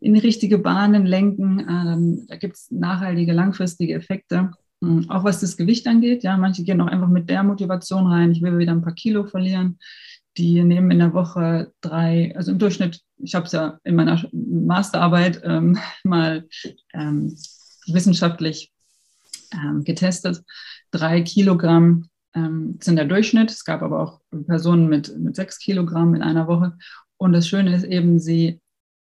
in 0.00 0.16
richtige 0.16 0.58
Bahnen 0.58 1.06
lenken. 1.06 1.60
Ähm, 1.60 2.26
da 2.28 2.36
gibt 2.36 2.56
es 2.56 2.70
nachhaltige, 2.70 3.32
langfristige 3.32 3.94
Effekte. 3.94 4.52
Hm, 4.82 5.10
auch 5.10 5.24
was 5.24 5.40
das 5.40 5.56
Gewicht 5.56 5.86
angeht, 5.86 6.22
ja, 6.22 6.36
manche 6.36 6.64
gehen 6.64 6.80
auch 6.80 6.86
einfach 6.86 7.08
mit 7.08 7.28
der 7.28 7.42
Motivation 7.42 8.06
rein, 8.06 8.32
ich 8.32 8.42
will 8.42 8.58
wieder 8.58 8.72
ein 8.72 8.82
paar 8.82 8.94
Kilo 8.94 9.24
verlieren 9.24 9.78
die 10.36 10.62
nehmen 10.62 10.90
in 10.90 10.98
der 10.98 11.12
Woche 11.12 11.72
drei, 11.80 12.32
also 12.36 12.52
im 12.52 12.58
Durchschnitt, 12.58 13.00
ich 13.18 13.34
habe 13.34 13.46
es 13.46 13.52
ja 13.52 13.78
in 13.84 13.94
meiner 13.94 14.22
Masterarbeit 14.32 15.40
ähm, 15.44 15.78
mal 16.04 16.48
ähm, 16.94 17.36
wissenschaftlich 17.86 18.72
ähm, 19.52 19.84
getestet, 19.84 20.42
drei 20.90 21.22
Kilogramm 21.22 22.08
ähm, 22.34 22.78
sind 22.80 22.96
der 22.96 23.04
Durchschnitt. 23.06 23.50
Es 23.50 23.64
gab 23.64 23.82
aber 23.82 24.00
auch 24.00 24.20
Personen 24.46 24.88
mit, 24.88 25.16
mit 25.18 25.36
sechs 25.36 25.58
Kilogramm 25.58 26.14
in 26.14 26.22
einer 26.22 26.46
Woche. 26.46 26.76
Und 27.16 27.32
das 27.32 27.48
Schöne 27.48 27.74
ist 27.74 27.84
eben, 27.84 28.18
sie, 28.18 28.60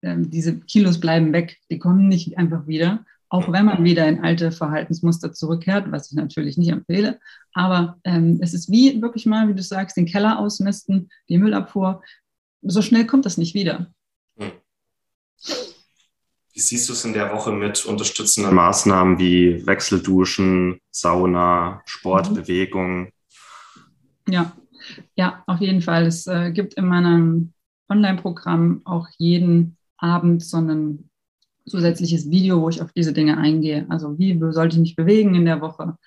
ähm, 0.02 0.30
diese 0.30 0.60
Kilos 0.60 1.00
bleiben 1.00 1.32
weg, 1.32 1.58
die 1.70 1.78
kommen 1.78 2.08
nicht 2.08 2.38
einfach 2.38 2.66
wieder, 2.66 3.04
auch 3.28 3.50
wenn 3.50 3.64
man 3.64 3.82
wieder 3.82 4.06
in 4.08 4.20
alte 4.20 4.52
Verhaltensmuster 4.52 5.32
zurückkehrt, 5.32 5.90
was 5.90 6.10
ich 6.10 6.16
natürlich 6.16 6.56
nicht 6.56 6.70
empfehle. 6.70 7.18
Aber 7.52 7.98
ähm, 8.04 8.38
es 8.40 8.54
ist 8.54 8.70
wie 8.70 9.02
wirklich 9.02 9.26
mal, 9.26 9.48
wie 9.48 9.54
du 9.54 9.62
sagst, 9.62 9.96
den 9.96 10.06
Keller 10.06 10.38
ausmisten, 10.38 11.08
die 11.28 11.38
Müllabfuhr. 11.38 12.02
So 12.62 12.82
schnell 12.82 13.06
kommt 13.06 13.26
das 13.26 13.38
nicht 13.38 13.54
wieder. 13.54 13.92
Wie 16.56 16.62
siehst 16.62 16.88
du 16.88 16.94
es 16.94 17.04
in 17.04 17.12
der 17.12 17.34
Woche 17.34 17.52
mit 17.52 17.84
unterstützenden 17.84 18.54
Maßnahmen 18.54 19.18
wie 19.18 19.66
Wechselduschen, 19.66 20.80
Sauna, 20.90 21.82
Sport, 21.84 22.30
mhm. 22.30 22.34
Bewegung? 22.34 23.10
Ja, 24.26 24.56
ja, 25.16 25.44
auf 25.46 25.60
jeden 25.60 25.82
Fall. 25.82 26.06
Es 26.06 26.26
äh, 26.26 26.52
gibt 26.52 26.72
in 26.72 26.86
meinem 26.86 27.52
Online-Programm 27.90 28.80
auch 28.86 29.06
jeden 29.18 29.76
Abend 29.98 30.42
so 30.42 30.56
ein 30.56 31.10
zusätzliches 31.66 32.30
Video, 32.30 32.62
wo 32.62 32.70
ich 32.70 32.80
auf 32.80 32.90
diese 32.90 33.12
Dinge 33.12 33.36
eingehe. 33.36 33.84
Also 33.90 34.18
wie 34.18 34.40
sollte 34.50 34.76
ich 34.76 34.80
mich 34.80 34.96
bewegen 34.96 35.34
in 35.34 35.44
der 35.44 35.60
Woche? 35.60 35.98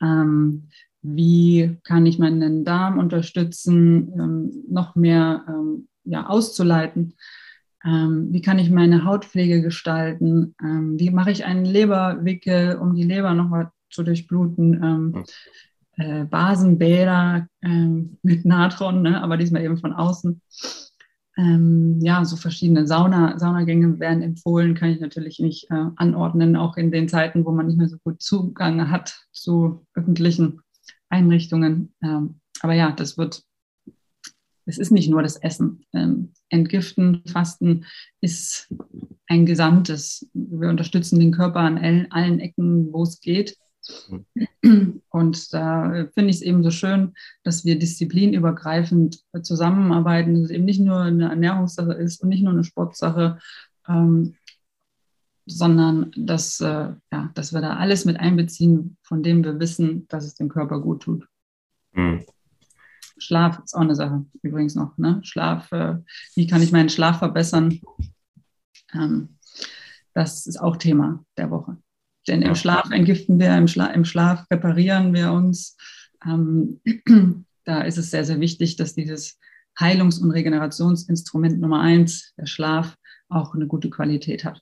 Ähm, 0.00 0.68
wie 1.02 1.76
kann 1.82 2.06
ich 2.06 2.20
meinen 2.20 2.64
Darm 2.64 3.00
unterstützen, 3.00 4.12
ähm, 4.16 4.64
noch 4.70 4.94
mehr 4.94 5.44
ähm, 5.48 5.88
ja, 6.04 6.28
auszuleiten? 6.28 7.14
Ähm, 7.88 8.28
wie 8.30 8.42
kann 8.42 8.58
ich 8.58 8.70
meine 8.70 9.04
Hautpflege 9.04 9.62
gestalten? 9.62 10.54
Ähm, 10.62 10.98
wie 10.98 11.10
mache 11.10 11.30
ich 11.30 11.46
einen 11.46 11.64
Leberwickel, 11.64 12.76
um 12.76 12.94
die 12.94 13.04
Leber 13.04 13.32
nochmal 13.32 13.70
zu 13.88 14.02
durchbluten? 14.02 14.82
Ähm, 14.82 15.24
äh, 15.96 16.24
Basenbäder 16.24 17.48
mit 18.22 18.44
Natron, 18.44 19.02
ne? 19.02 19.20
aber 19.20 19.36
diesmal 19.36 19.64
eben 19.64 19.78
von 19.78 19.92
außen. 19.92 20.40
ja, 21.36 22.24
so 22.24 22.36
verschiedene 22.36 22.86
Sauna, 22.86 23.38
Saunagänge 23.38 23.98
werden 23.98 24.22
empfohlen, 24.22 24.74
kann 24.74 24.90
ich 24.90 25.00
natürlich 25.00 25.38
nicht 25.40 25.70
äh, 25.70 25.86
anordnen, 25.96 26.56
auch 26.56 26.76
in 26.76 26.92
den 26.92 27.08
Zeiten, 27.08 27.44
wo 27.44 27.52
man 27.52 27.66
nicht 27.66 27.78
mehr 27.78 27.88
so 27.88 27.96
gut 27.98 28.20
Zugang 28.22 28.90
hat 28.90 29.24
zu 29.32 29.86
öffentlichen 29.94 30.60
Einrichtungen. 31.08 31.94
Ähm, 32.02 32.40
aber 32.60 32.74
ja, 32.74 32.92
das 32.92 33.18
wird, 33.18 33.42
es 34.66 34.78
ist 34.78 34.90
nicht 34.90 35.08
nur 35.08 35.22
das 35.22 35.36
Essen. 35.36 35.84
Ähm, 35.92 36.32
Entgiften, 36.50 37.22
Fasten 37.26 37.84
ist 38.20 38.72
ein 39.26 39.46
Gesamtes. 39.46 40.28
Wir 40.32 40.68
unterstützen 40.68 41.20
den 41.20 41.32
Körper 41.32 41.60
an 41.60 41.78
allen 42.10 42.40
Ecken, 42.40 42.92
wo 42.92 43.02
es 43.02 43.20
geht. 43.20 43.56
Und 45.10 45.52
da 45.54 46.08
finde 46.12 46.30
ich 46.30 46.36
es 46.36 46.42
eben 46.42 46.62
so 46.62 46.70
schön, 46.70 47.14
dass 47.42 47.64
wir 47.64 47.78
disziplinübergreifend 47.78 49.22
zusammenarbeiten, 49.42 50.34
dass 50.34 50.44
es 50.44 50.50
eben 50.50 50.64
nicht 50.64 50.80
nur 50.80 51.00
eine 51.00 51.30
Ernährungssache 51.30 51.92
ist 51.92 52.22
und 52.22 52.28
nicht 52.28 52.42
nur 52.42 52.52
eine 52.52 52.64
Sportsache, 52.64 53.38
ähm, 53.88 54.34
sondern 55.46 56.12
dass, 56.16 56.60
äh, 56.60 56.92
ja, 57.10 57.30
dass 57.34 57.54
wir 57.54 57.62
da 57.62 57.76
alles 57.76 58.04
mit 58.04 58.20
einbeziehen, 58.20 58.98
von 59.02 59.22
dem 59.22 59.42
wir 59.42 59.58
wissen, 59.58 60.06
dass 60.08 60.26
es 60.26 60.34
dem 60.34 60.50
Körper 60.50 60.80
gut 60.80 61.02
tut. 61.02 61.26
Mhm. 61.92 62.24
Schlaf 63.18 63.60
ist 63.64 63.74
auch 63.74 63.80
eine 63.80 63.94
Sache, 63.94 64.24
übrigens 64.42 64.74
noch. 64.74 64.96
Ne? 64.98 65.20
Schlaf, 65.22 65.70
äh, 65.72 65.96
wie 66.34 66.46
kann 66.46 66.62
ich 66.62 66.72
meinen 66.72 66.88
Schlaf 66.88 67.18
verbessern? 67.18 67.80
Ähm, 68.94 69.38
das 70.14 70.46
ist 70.46 70.60
auch 70.60 70.76
Thema 70.76 71.24
der 71.36 71.50
Woche. 71.50 71.76
Denn 72.26 72.42
im 72.42 72.54
Schlaf 72.54 72.90
entgiften 72.90 73.38
wir, 73.38 73.56
im, 73.56 73.68
Schla 73.68 73.86
im 73.86 74.04
Schlaf 74.04 74.44
reparieren 74.50 75.14
wir 75.14 75.32
uns. 75.32 75.76
Ähm, 76.24 76.80
da 77.64 77.82
ist 77.82 77.98
es 77.98 78.10
sehr, 78.10 78.24
sehr 78.24 78.40
wichtig, 78.40 78.76
dass 78.76 78.94
dieses 78.94 79.38
Heilungs- 79.78 80.18
und 80.18 80.30
Regenerationsinstrument 80.30 81.60
Nummer 81.60 81.80
eins, 81.80 82.34
der 82.36 82.46
Schlaf, 82.46 82.96
auch 83.28 83.54
eine 83.54 83.66
gute 83.66 83.90
Qualität 83.90 84.44
hat. 84.44 84.60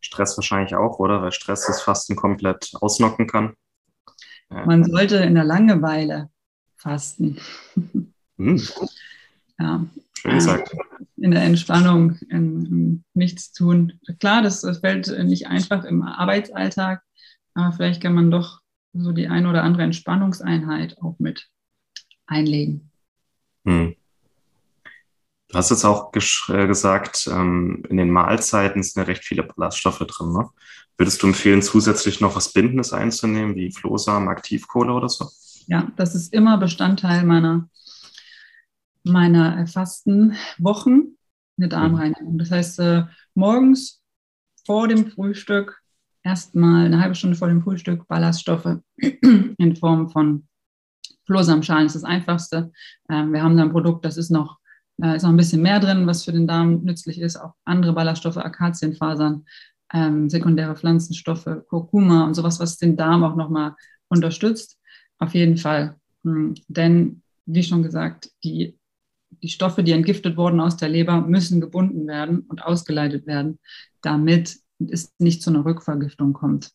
Stress 0.00 0.36
wahrscheinlich 0.36 0.74
auch, 0.74 0.98
oder? 0.98 1.22
Weil 1.22 1.32
Stress 1.32 1.66
das 1.66 1.82
Fasten 1.82 2.16
komplett 2.16 2.70
ausnocken 2.80 3.26
kann. 3.26 3.54
Man 4.48 4.84
sollte 4.84 5.16
in 5.16 5.34
der 5.34 5.44
Langeweile 5.44 6.28
fasten. 6.80 7.38
Hm. 8.38 8.60
Ja. 9.62 9.84
Schön 10.14 10.34
gesagt. 10.36 10.74
In 11.18 11.32
der 11.32 11.42
Entspannung, 11.42 12.16
in, 12.30 13.04
nichts 13.12 13.52
tun. 13.52 14.00
Klar, 14.20 14.40
das, 14.40 14.62
das 14.62 14.78
fällt 14.78 15.06
nicht 15.24 15.48
einfach 15.48 15.84
im 15.84 16.00
Arbeitsalltag, 16.00 17.02
aber 17.52 17.72
vielleicht 17.72 18.02
kann 18.02 18.14
man 18.14 18.30
doch 18.30 18.60
so 18.94 19.12
die 19.12 19.28
ein 19.28 19.44
oder 19.44 19.62
andere 19.62 19.82
Entspannungseinheit 19.82 20.96
auch 21.02 21.16
mit 21.18 21.50
einlegen. 22.26 22.90
Hm. 23.66 23.96
Du 25.48 25.58
hast 25.58 25.70
jetzt 25.70 25.84
auch 25.84 26.12
äh, 26.14 26.66
gesagt, 26.66 27.28
ähm, 27.30 27.82
in 27.88 27.96
den 27.96 28.10
Mahlzeiten 28.10 28.82
sind 28.82 29.02
ja 29.02 29.06
recht 29.06 29.24
viele 29.24 29.42
Ballaststoffe 29.42 29.98
drin. 29.98 30.32
Ne? 30.32 30.48
Würdest 30.96 31.22
du 31.22 31.26
empfehlen, 31.26 31.60
zusätzlich 31.60 32.20
noch 32.20 32.36
was 32.36 32.52
Bindendes 32.52 32.92
einzunehmen, 32.92 33.56
wie 33.56 33.72
Flohsamen, 33.72 34.28
Aktivkohle 34.28 34.92
oder 34.92 35.08
so? 35.08 35.28
Ja, 35.70 35.92
das 35.94 36.16
ist 36.16 36.34
immer 36.34 36.58
Bestandteil 36.58 37.24
meiner, 37.24 37.68
meiner 39.04 39.56
erfassten 39.56 40.34
Wochen, 40.58 41.16
eine 41.56 41.68
Darmreinigung. 41.68 42.38
Das 42.38 42.50
heißt, 42.50 42.80
äh, 42.80 43.04
morgens 43.34 44.02
vor 44.66 44.88
dem 44.88 45.06
Frühstück 45.06 45.80
erstmal 46.24 46.86
eine 46.86 47.00
halbe 47.00 47.14
Stunde 47.14 47.36
vor 47.36 47.46
dem 47.46 47.62
Frühstück 47.62 48.08
Ballaststoffe 48.08 48.80
in 48.96 49.76
Form 49.76 50.10
von 50.10 50.48
Flohsamenschalen. 51.26 51.86
Ist 51.86 51.94
das 51.94 52.02
Einfachste. 52.02 52.72
Ähm, 53.08 53.32
wir 53.32 53.44
haben 53.44 53.56
da 53.56 53.62
ein 53.62 53.70
Produkt, 53.70 54.04
das 54.04 54.16
ist 54.16 54.30
noch 54.30 54.58
da 54.98 55.14
ist 55.14 55.22
noch 55.22 55.30
ein 55.30 55.36
bisschen 55.36 55.62
mehr 55.62 55.80
drin, 55.80 56.06
was 56.06 56.24
für 56.24 56.32
den 56.32 56.46
Darm 56.46 56.82
nützlich 56.82 57.20
ist. 57.20 57.36
Auch 57.36 57.54
andere 57.64 57.94
Ballaststoffe, 57.94 58.36
Akazienfasern, 58.36 59.46
ähm, 59.94 60.28
sekundäre 60.28 60.76
Pflanzenstoffe, 60.76 61.48
Kurkuma 61.68 62.26
und 62.26 62.34
sowas, 62.34 62.60
was 62.60 62.76
den 62.76 62.96
Darm 62.96 63.24
auch 63.24 63.34
nochmal 63.34 63.76
unterstützt. 64.08 64.79
Auf 65.20 65.34
jeden 65.34 65.56
Fall. 65.58 65.96
Hm, 66.24 66.54
denn, 66.68 67.22
wie 67.46 67.62
schon 67.62 67.82
gesagt, 67.82 68.30
die, 68.42 68.76
die 69.42 69.48
Stoffe, 69.48 69.84
die 69.84 69.92
entgiftet 69.92 70.36
wurden 70.36 70.60
aus 70.60 70.76
der 70.76 70.88
Leber, 70.88 71.20
müssen 71.20 71.60
gebunden 71.60 72.06
werden 72.08 72.40
und 72.40 72.64
ausgeleitet 72.64 73.26
werden, 73.26 73.58
damit 74.00 74.58
es 74.78 75.12
nicht 75.18 75.42
zu 75.42 75.50
einer 75.50 75.64
Rückvergiftung 75.64 76.32
kommt. 76.32 76.72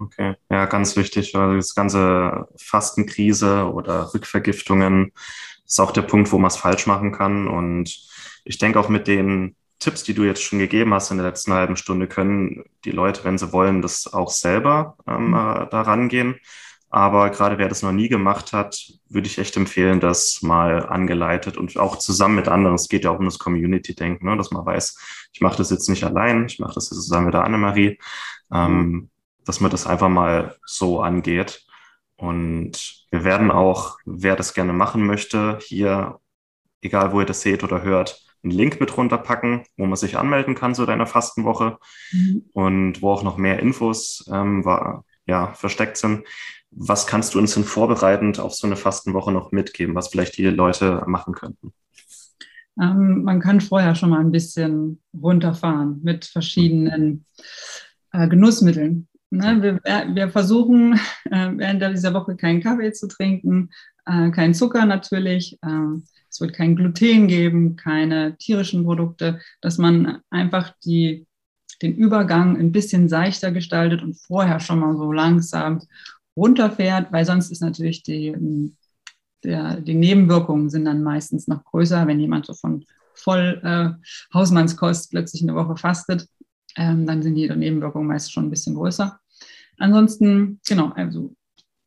Okay, 0.00 0.36
ja, 0.48 0.64
ganz 0.66 0.96
wichtig, 0.96 1.34
weil 1.34 1.56
das 1.56 1.74
ganze 1.74 2.48
Fastenkrise 2.56 3.70
oder 3.70 4.14
Rückvergiftungen 4.14 5.12
ist 5.66 5.80
auch 5.80 5.90
der 5.90 6.02
Punkt, 6.02 6.32
wo 6.32 6.38
man 6.38 6.48
es 6.48 6.56
falsch 6.56 6.86
machen 6.86 7.12
kann. 7.12 7.48
Und 7.48 7.94
ich 8.44 8.58
denke 8.58 8.78
auch 8.78 8.88
mit 8.88 9.06
den 9.06 9.56
Tipps, 9.82 10.04
die 10.04 10.14
du 10.14 10.22
jetzt 10.24 10.42
schon 10.42 10.60
gegeben 10.60 10.94
hast 10.94 11.10
in 11.10 11.18
der 11.18 11.26
letzten 11.26 11.52
halben 11.52 11.76
Stunde, 11.76 12.06
können 12.06 12.64
die 12.84 12.92
Leute, 12.92 13.24
wenn 13.24 13.36
sie 13.36 13.52
wollen, 13.52 13.82
das 13.82 14.12
auch 14.12 14.30
selber 14.30 14.96
ähm, 15.08 15.28
mhm. 15.28 15.34
Äh, 15.34 15.66
da 15.70 15.82
rangehen. 15.82 16.36
Aber 16.88 17.30
gerade 17.30 17.56
wer 17.58 17.68
das 17.68 17.82
noch 17.82 17.92
nie 17.92 18.08
gemacht 18.08 18.52
hat, 18.52 18.92
würde 19.08 19.26
ich 19.26 19.38
echt 19.38 19.56
empfehlen, 19.56 19.98
das 19.98 20.42
mal 20.42 20.86
angeleitet 20.86 21.56
und 21.56 21.76
auch 21.78 21.96
zusammen 21.96 22.36
mit 22.36 22.48
anderen. 22.48 22.74
Es 22.74 22.88
geht 22.88 23.04
ja 23.04 23.10
auch 23.10 23.18
um 23.18 23.24
das 23.24 23.38
Community-Denken, 23.38 24.26
ne? 24.26 24.36
dass 24.36 24.50
man 24.50 24.66
weiß, 24.66 25.30
ich 25.32 25.40
mache 25.40 25.56
das 25.56 25.70
jetzt 25.70 25.88
nicht 25.88 26.04
allein, 26.04 26.46
ich 26.46 26.58
mache 26.58 26.74
das 26.74 26.90
jetzt 26.90 27.02
zusammen 27.02 27.26
mit 27.26 27.34
der 27.34 27.44
Annemarie, 27.44 27.98
ähm, 28.52 29.10
dass 29.44 29.60
man 29.60 29.70
das 29.70 29.86
einfach 29.86 30.10
mal 30.10 30.56
so 30.66 31.00
angeht. 31.00 31.64
Und 32.16 33.06
wir 33.10 33.24
werden 33.24 33.50
auch, 33.50 33.96
wer 34.04 34.36
das 34.36 34.52
gerne 34.52 34.74
machen 34.74 35.06
möchte, 35.06 35.58
hier, 35.62 36.20
egal 36.82 37.12
wo 37.12 37.20
ihr 37.20 37.26
das 37.26 37.40
seht 37.40 37.64
oder 37.64 37.82
hört, 37.82 38.22
einen 38.42 38.52
Link 38.52 38.80
mit 38.80 38.96
runterpacken, 38.96 39.62
wo 39.76 39.86
man 39.86 39.96
sich 39.96 40.16
anmelden 40.16 40.54
kann 40.54 40.74
zu 40.74 40.86
deiner 40.86 41.06
Fastenwoche 41.06 41.78
mhm. 42.12 42.44
und 42.52 43.02
wo 43.02 43.10
auch 43.10 43.22
noch 43.22 43.36
mehr 43.36 43.60
Infos 43.60 44.28
ähm, 44.32 44.64
war, 44.64 45.04
ja, 45.26 45.52
versteckt 45.54 45.96
sind. 45.96 46.24
Was 46.70 47.06
kannst 47.06 47.34
du 47.34 47.38
uns 47.38 47.54
denn 47.54 47.64
vorbereitend 47.64 48.40
auf 48.40 48.54
so 48.54 48.66
eine 48.66 48.76
Fastenwoche 48.76 49.30
noch 49.30 49.52
mitgeben, 49.52 49.94
was 49.94 50.08
vielleicht 50.08 50.38
die 50.38 50.46
Leute 50.46 51.02
machen 51.06 51.34
könnten? 51.34 51.72
Ähm, 52.80 53.22
man 53.22 53.40
kann 53.40 53.60
vorher 53.60 53.94
schon 53.94 54.10
mal 54.10 54.20
ein 54.20 54.32
bisschen 54.32 55.00
runterfahren 55.14 56.00
mit 56.02 56.24
verschiedenen 56.24 57.26
äh, 58.12 58.28
Genussmitteln. 58.28 59.08
Ne, 59.30 59.62
wir, 59.62 60.14
wir, 60.14 60.28
versuchen 60.28 61.00
äh, 61.30 61.50
während 61.56 61.80
dieser 61.96 62.12
Woche 62.12 62.36
keinen 62.36 62.62
Kaffee 62.62 62.92
zu 62.92 63.08
trinken, 63.08 63.70
äh, 64.06 64.30
keinen 64.30 64.54
Zucker 64.54 64.86
natürlich. 64.86 65.58
Äh, 65.62 66.00
es 66.30 66.40
wird 66.40 66.54
kein 66.54 66.76
Gluten 66.76 67.28
geben, 67.28 67.76
keine 67.76 68.36
tierischen 68.38 68.84
Produkte, 68.84 69.40
dass 69.60 69.78
man 69.78 70.22
einfach 70.30 70.74
die, 70.84 71.26
den 71.82 71.94
Übergang 71.94 72.56
ein 72.56 72.72
bisschen 72.72 73.08
seichter 73.08 73.52
gestaltet 73.52 74.02
und 74.02 74.14
vorher 74.14 74.58
schon 74.60 74.78
mal 74.78 74.96
so 74.96 75.12
langsam 75.12 75.80
runterfährt, 76.36 77.12
weil 77.12 77.26
sonst 77.26 77.50
ist 77.50 77.60
natürlich 77.60 78.02
die, 78.02 78.34
der, 79.44 79.80
die 79.80 79.94
Nebenwirkungen 79.94 80.70
sind 80.70 80.86
dann 80.86 81.02
meistens 81.02 81.48
noch 81.48 81.64
größer, 81.64 82.06
wenn 82.06 82.20
jemand 82.20 82.46
so 82.46 82.54
von 82.54 82.86
voll 83.14 83.60
äh, 83.62 83.90
Hausmannskost 84.32 85.10
plötzlich 85.10 85.42
eine 85.42 85.54
Woche 85.54 85.76
fastet. 85.76 86.26
Ähm, 86.76 87.06
dann 87.06 87.22
sind 87.22 87.34
die 87.34 87.48
Nebenwirkungen 87.48 88.08
meist 88.08 88.32
schon 88.32 88.46
ein 88.46 88.50
bisschen 88.50 88.74
größer. 88.74 89.20
Ansonsten, 89.78 90.60
genau, 90.66 90.92
also 90.94 91.34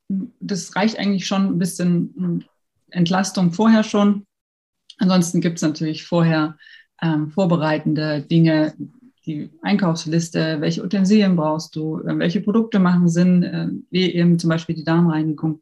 das 0.08 0.76
reicht 0.76 1.00
eigentlich 1.00 1.28
schon 1.28 1.46
ein 1.48 1.60
bisschen 1.60 2.46
Entlastung 2.90 3.52
vorher 3.52 3.84
schon. 3.84 4.26
Ansonsten 4.98 5.42
gibt 5.42 5.58
es 5.58 5.62
natürlich 5.62 6.06
vorher 6.06 6.58
ähm, 7.02 7.30
vorbereitende 7.32 8.22
Dinge, 8.22 8.74
die 9.26 9.50
Einkaufsliste, 9.62 10.62
welche 10.62 10.84
Utensilien 10.84 11.36
brauchst 11.36 11.76
du, 11.76 12.00
äh, 12.02 12.18
welche 12.18 12.42
Produkte 12.42 12.80
machen 12.80 13.10
Sinn, 13.10 13.44
äh, 13.44 13.70
wie 13.90 14.14
eben 14.14 14.40
zum 14.40 14.50
Beispiel 14.50 14.76
die 14.76 14.84
Darmreinigung, 14.84 15.62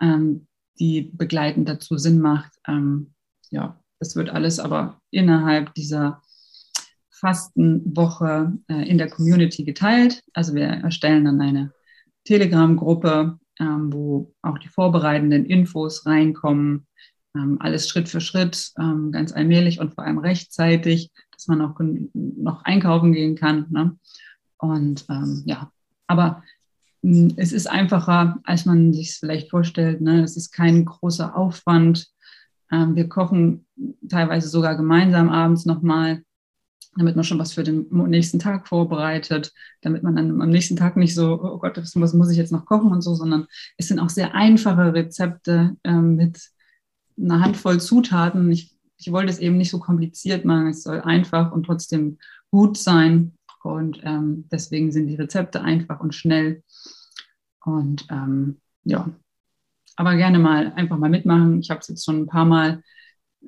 ähm, 0.00 0.46
die 0.78 1.02
begleitend 1.02 1.68
dazu 1.68 1.98
Sinn 1.98 2.20
macht. 2.20 2.52
Ähm, 2.66 3.12
ja, 3.50 3.78
das 3.98 4.16
wird 4.16 4.30
alles 4.30 4.58
aber 4.58 5.00
innerhalb 5.10 5.74
dieser 5.74 6.22
Fastenwoche 7.10 8.58
äh, 8.68 8.88
in 8.88 8.98
der 8.98 9.10
Community 9.10 9.64
geteilt. 9.64 10.24
Also 10.32 10.54
wir 10.54 10.64
erstellen 10.64 11.24
dann 11.24 11.40
eine 11.40 11.72
Telegram-Gruppe, 12.24 13.38
ähm, 13.62 13.92
wo 13.92 14.34
auch 14.42 14.58
die 14.58 14.68
vorbereitenden 14.68 15.44
Infos 15.46 16.04
reinkommen. 16.04 16.86
Ähm, 17.34 17.56
alles 17.60 17.88
Schritt 17.88 18.08
für 18.08 18.20
Schritt, 18.20 18.72
ähm, 18.78 19.12
ganz 19.12 19.32
allmählich 19.32 19.80
und 19.80 19.94
vor 19.94 20.04
allem 20.04 20.18
rechtzeitig, 20.18 21.10
dass 21.32 21.46
man 21.46 21.62
auch 21.62 21.78
noch 22.12 22.64
einkaufen 22.64 23.12
gehen 23.12 23.36
kann. 23.36 23.66
Ne? 23.70 23.96
Und 24.58 25.06
ähm, 25.08 25.42
ja, 25.46 25.70
aber 26.06 26.42
mh, 27.02 27.30
hm, 27.30 27.34
es 27.36 27.52
ist 27.52 27.70
einfacher, 27.70 28.38
als 28.44 28.66
man 28.66 28.92
sich 28.92 29.10
es 29.10 29.16
vielleicht 29.16 29.50
vorstellt. 29.50 30.00
Ne? 30.00 30.22
Es 30.22 30.36
ist 30.36 30.50
kein 30.50 30.84
großer 30.84 31.36
Aufwand. 31.36 32.08
Ähm, 32.70 32.96
wir 32.96 33.08
kochen 33.08 33.66
teilweise 34.08 34.48
sogar 34.48 34.76
gemeinsam 34.76 35.30
abends 35.30 35.64
nochmal 35.64 36.22
damit 36.96 37.16
man 37.16 37.24
schon 37.24 37.38
was 37.38 37.54
für 37.54 37.62
den 37.62 37.86
nächsten 37.90 38.38
Tag 38.38 38.68
vorbereitet, 38.68 39.52
damit 39.80 40.02
man 40.02 40.16
dann 40.16 40.40
am 40.40 40.50
nächsten 40.50 40.76
Tag 40.76 40.96
nicht 40.96 41.14
so, 41.14 41.40
oh 41.42 41.58
Gott, 41.58 41.76
was 41.76 42.14
muss 42.14 42.30
ich 42.30 42.36
jetzt 42.36 42.52
noch 42.52 42.66
kochen 42.66 42.92
und 42.92 43.02
so, 43.02 43.14
sondern 43.14 43.46
es 43.78 43.88
sind 43.88 43.98
auch 43.98 44.10
sehr 44.10 44.34
einfache 44.34 44.92
Rezepte 44.92 45.76
ähm, 45.84 46.16
mit 46.16 46.50
einer 47.18 47.40
Handvoll 47.40 47.80
Zutaten. 47.80 48.50
Ich, 48.50 48.76
ich 48.98 49.10
wollte 49.10 49.30
es 49.30 49.38
eben 49.38 49.56
nicht 49.56 49.70
so 49.70 49.78
kompliziert 49.78 50.44
machen, 50.44 50.68
es 50.68 50.82
soll 50.82 51.00
einfach 51.00 51.52
und 51.52 51.64
trotzdem 51.64 52.18
gut 52.50 52.76
sein 52.76 53.32
und 53.62 54.00
ähm, 54.02 54.44
deswegen 54.50 54.92
sind 54.92 55.06
die 55.06 55.14
Rezepte 55.14 55.62
einfach 55.62 56.00
und 56.00 56.14
schnell 56.14 56.62
und 57.64 58.06
ähm, 58.10 58.60
ja, 58.84 59.08
aber 59.96 60.16
gerne 60.16 60.38
mal 60.38 60.72
einfach 60.74 60.98
mal 60.98 61.10
mitmachen. 61.10 61.60
Ich 61.60 61.70
habe 61.70 61.80
es 61.80 61.88
jetzt 61.88 62.04
schon 62.04 62.22
ein 62.22 62.26
paar 62.26 62.44
Mal 62.44 62.82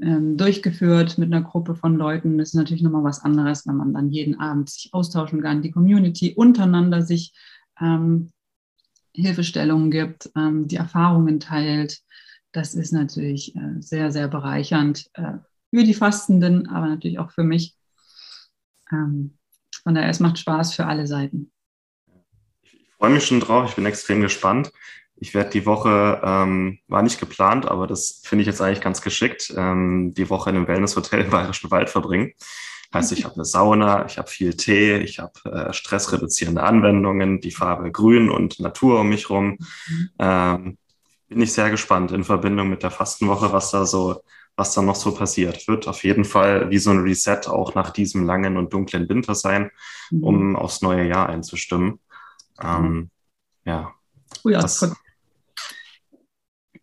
ähm, 0.02 0.36
durchgeführt 0.36 1.18
mit 1.18 1.32
einer 1.32 1.42
Gruppe 1.42 1.74
von 1.74 1.96
Leuten. 1.96 2.38
Das 2.38 2.48
ist 2.48 2.54
natürlich 2.54 2.82
nochmal 2.82 3.04
was 3.04 3.22
anderes, 3.22 3.66
wenn 3.66 3.76
man 3.76 3.94
dann 3.94 4.10
jeden 4.10 4.40
Abend 4.40 4.70
sich 4.70 4.92
austauschen 4.92 5.42
kann, 5.42 5.62
die 5.62 5.70
Community 5.70 6.34
untereinander 6.34 7.02
sich 7.02 7.32
ähm, 7.80 8.32
Hilfestellungen 9.14 9.90
gibt, 9.90 10.30
ähm, 10.36 10.66
die 10.66 10.76
Erfahrungen 10.76 11.40
teilt. 11.40 12.00
Das 12.52 12.74
ist 12.74 12.92
natürlich 12.92 13.54
äh, 13.56 13.80
sehr, 13.80 14.10
sehr 14.10 14.28
bereichernd 14.28 15.08
äh, 15.14 15.38
für 15.70 15.84
die 15.84 15.94
Fastenden, 15.94 16.68
aber 16.68 16.86
natürlich 16.86 17.18
auch 17.18 17.30
für 17.30 17.44
mich. 17.44 17.76
Ähm, 18.92 19.38
von 19.82 19.94
daher, 19.94 20.08
es 20.08 20.20
macht 20.20 20.38
Spaß 20.38 20.74
für 20.74 20.86
alle 20.86 21.06
Seiten. 21.06 21.52
Ich 22.62 22.90
freue 22.96 23.10
mich 23.10 23.24
schon 23.24 23.40
drauf, 23.40 23.68
ich 23.68 23.76
bin 23.76 23.86
extrem 23.86 24.20
gespannt. 24.20 24.72
Ich 25.24 25.32
werde 25.32 25.48
die 25.48 25.64
Woche, 25.64 26.20
ähm, 26.22 26.80
war 26.86 27.00
nicht 27.00 27.18
geplant, 27.18 27.64
aber 27.64 27.86
das 27.86 28.20
finde 28.24 28.42
ich 28.42 28.46
jetzt 28.46 28.60
eigentlich 28.60 28.82
ganz 28.82 29.00
geschickt, 29.00 29.54
ähm, 29.56 30.12
die 30.12 30.28
Woche 30.28 30.50
in 30.50 30.56
einem 30.56 30.68
Wellnesshotel 30.68 31.22
im 31.22 31.30
Bayerischen 31.30 31.70
Wald 31.70 31.88
verbringen. 31.88 32.34
Heißt, 32.92 33.10
ich 33.12 33.24
habe 33.24 33.36
eine 33.36 33.46
Sauna, 33.46 34.04
ich 34.04 34.18
habe 34.18 34.28
viel 34.28 34.54
Tee, 34.54 34.98
ich 34.98 35.20
habe 35.20 35.32
äh, 35.50 35.72
stressreduzierende 35.72 36.62
Anwendungen, 36.62 37.40
die 37.40 37.52
Farbe 37.52 37.90
Grün 37.90 38.28
und 38.28 38.60
Natur 38.60 39.00
um 39.00 39.08
mich 39.08 39.30
rum. 39.30 39.56
Ähm, 40.18 40.76
bin 41.28 41.40
ich 41.40 41.54
sehr 41.54 41.70
gespannt 41.70 42.12
in 42.12 42.22
Verbindung 42.22 42.68
mit 42.68 42.82
der 42.82 42.90
Fastenwoche, 42.90 43.50
was 43.50 43.70
da 43.70 43.86
so, 43.86 44.20
was 44.56 44.74
da 44.74 44.82
noch 44.82 44.94
so 44.94 45.14
passiert. 45.14 45.66
Wird 45.68 45.88
auf 45.88 46.04
jeden 46.04 46.26
Fall 46.26 46.68
wie 46.68 46.78
so 46.78 46.90
ein 46.90 47.00
Reset 47.00 47.46
auch 47.46 47.74
nach 47.74 47.92
diesem 47.92 48.26
langen 48.26 48.58
und 48.58 48.74
dunklen 48.74 49.08
Winter 49.08 49.34
sein, 49.34 49.70
um 50.10 50.50
mhm. 50.50 50.56
aufs 50.56 50.82
neue 50.82 51.08
Jahr 51.08 51.30
einzustimmen. 51.30 51.98
Ähm, 52.62 53.08
ja. 53.64 53.90
Oh 54.44 54.50
ja, 54.50 54.60
das, 54.60 54.84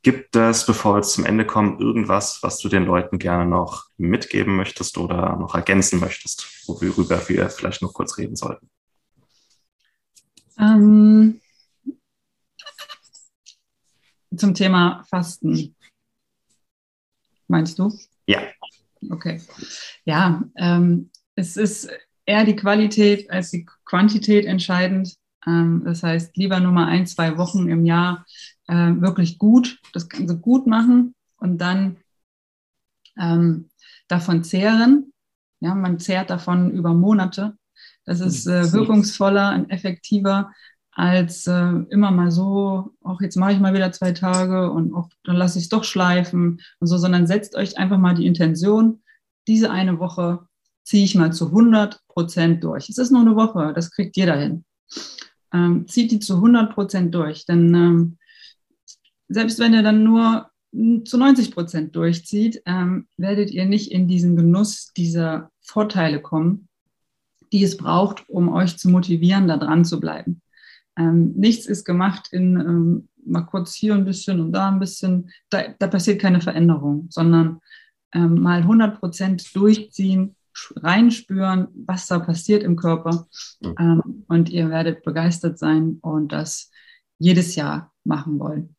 Gibt 0.03 0.35
es, 0.35 0.65
bevor 0.65 0.95
wir 0.95 1.01
zum 1.03 1.25
Ende 1.25 1.45
kommen, 1.45 1.79
irgendwas, 1.79 2.41
was 2.41 2.57
du 2.57 2.69
den 2.69 2.85
Leuten 2.85 3.19
gerne 3.19 3.45
noch 3.45 3.85
mitgeben 3.97 4.55
möchtest 4.55 4.97
oder 4.97 5.35
noch 5.35 5.53
ergänzen 5.53 5.99
möchtest, 5.99 6.67
worüber 6.67 7.29
wir 7.29 7.49
vielleicht 7.49 7.83
noch 7.83 7.93
kurz 7.93 8.17
reden 8.17 8.35
sollten? 8.35 8.67
Ähm, 10.57 11.39
zum 14.35 14.53
Thema 14.55 15.03
Fasten. 15.09 15.75
Meinst 17.47 17.77
du? 17.77 17.95
Ja. 18.25 18.41
Okay. 19.09 19.41
Ja, 20.05 20.43
ähm, 20.55 21.11
es 21.35 21.57
ist 21.57 21.89
eher 22.25 22.45
die 22.45 22.55
Qualität 22.55 23.29
als 23.29 23.51
die 23.51 23.65
Quantität 23.85 24.45
entscheidend. 24.45 25.15
Ähm, 25.45 25.83
das 25.85 26.01
heißt, 26.01 26.37
lieber 26.37 26.59
nur 26.59 26.71
mal 26.71 26.87
ein, 26.87 27.05
zwei 27.05 27.37
Wochen 27.37 27.69
im 27.69 27.85
Jahr 27.85 28.25
äh, 28.71 29.01
wirklich 29.01 29.37
gut, 29.37 29.79
das 29.93 30.09
Ganze 30.09 30.37
gut 30.37 30.65
machen 30.65 31.13
und 31.37 31.59
dann 31.59 31.97
ähm, 33.19 33.69
davon 34.07 34.43
zehren. 34.43 35.13
Ja, 35.59 35.75
man 35.75 35.99
zehrt 35.99 36.29
davon 36.29 36.71
über 36.71 36.93
Monate. 36.93 37.55
Das 38.05 38.19
ist 38.19 38.47
äh, 38.47 38.71
wirkungsvoller 38.73 39.53
und 39.53 39.69
effektiver 39.69 40.51
als 40.93 41.47
äh, 41.47 41.73
immer 41.89 42.11
mal 42.11 42.31
so, 42.31 42.91
auch 43.01 43.21
jetzt 43.21 43.37
mache 43.37 43.53
ich 43.53 43.59
mal 43.59 43.73
wieder 43.73 43.91
zwei 43.91 44.11
Tage 44.11 44.71
und 44.71 44.93
auch, 44.93 45.09
dann 45.23 45.35
lasse 45.35 45.59
ich 45.59 45.65
es 45.65 45.69
doch 45.69 45.83
schleifen 45.83 46.59
und 46.79 46.87
so, 46.87 46.97
sondern 46.97 47.27
setzt 47.27 47.55
euch 47.55 47.77
einfach 47.77 47.97
mal 47.97 48.15
die 48.15 48.25
Intention, 48.25 49.01
diese 49.47 49.71
eine 49.71 49.99
Woche 49.99 50.47
ziehe 50.83 51.05
ich 51.05 51.15
mal 51.15 51.31
zu 51.31 51.47
100 51.47 52.01
Prozent 52.07 52.63
durch. 52.63 52.89
Es 52.89 52.97
ist 52.97 53.11
nur 53.11 53.21
eine 53.21 53.35
Woche, 53.35 53.71
das 53.73 53.91
kriegt 53.91 54.17
jeder 54.17 54.35
hin 54.35 54.65
ähm, 55.53 55.87
zieht 55.87 56.11
die 56.11 56.19
zu 56.19 56.35
100 56.35 56.73
Prozent 56.73 57.13
durch. 57.13 57.45
Denn 57.45 57.73
ähm, 57.73 58.17
selbst 59.33 59.59
wenn 59.59 59.73
ihr 59.73 59.83
dann 59.83 60.03
nur 60.03 60.49
zu 61.03 61.17
90 61.17 61.51
Prozent 61.51 61.95
durchzieht, 61.95 62.61
ähm, 62.65 63.07
werdet 63.17 63.51
ihr 63.51 63.65
nicht 63.65 63.91
in 63.91 64.07
diesen 64.07 64.35
Genuss 64.35 64.93
dieser 64.95 65.51
Vorteile 65.61 66.21
kommen, 66.21 66.69
die 67.51 67.63
es 67.63 67.75
braucht, 67.77 68.27
um 68.29 68.49
euch 68.49 68.77
zu 68.77 68.89
motivieren, 68.89 69.47
da 69.47 69.57
dran 69.57 69.83
zu 69.83 69.99
bleiben. 69.99 70.41
Ähm, 70.97 71.33
nichts 71.33 71.65
ist 71.65 71.83
gemacht 71.83 72.29
in 72.31 72.59
ähm, 72.59 73.09
mal 73.25 73.41
kurz 73.41 73.73
hier 73.73 73.93
ein 73.93 74.05
bisschen 74.05 74.39
und 74.39 74.51
da 74.51 74.69
ein 74.69 74.79
bisschen. 74.79 75.29
Da, 75.49 75.63
da 75.77 75.87
passiert 75.87 76.21
keine 76.21 76.41
Veränderung, 76.41 77.07
sondern 77.09 77.59
ähm, 78.13 78.41
mal 78.41 78.59
100 78.59 78.99
Prozent 78.99 79.55
durchziehen, 79.55 80.35
reinspüren, 80.75 81.67
was 81.73 82.07
da 82.07 82.19
passiert 82.19 82.63
im 82.63 82.75
Körper. 82.75 83.27
Mhm. 83.61 83.75
Ähm, 83.79 84.23
und 84.27 84.49
ihr 84.49 84.69
werdet 84.69 85.03
begeistert 85.03 85.59
sein 85.59 85.97
und 86.01 86.31
das 86.31 86.71
jedes 87.19 87.55
Jahr 87.55 87.93
machen 88.03 88.39
wollen. 88.39 88.75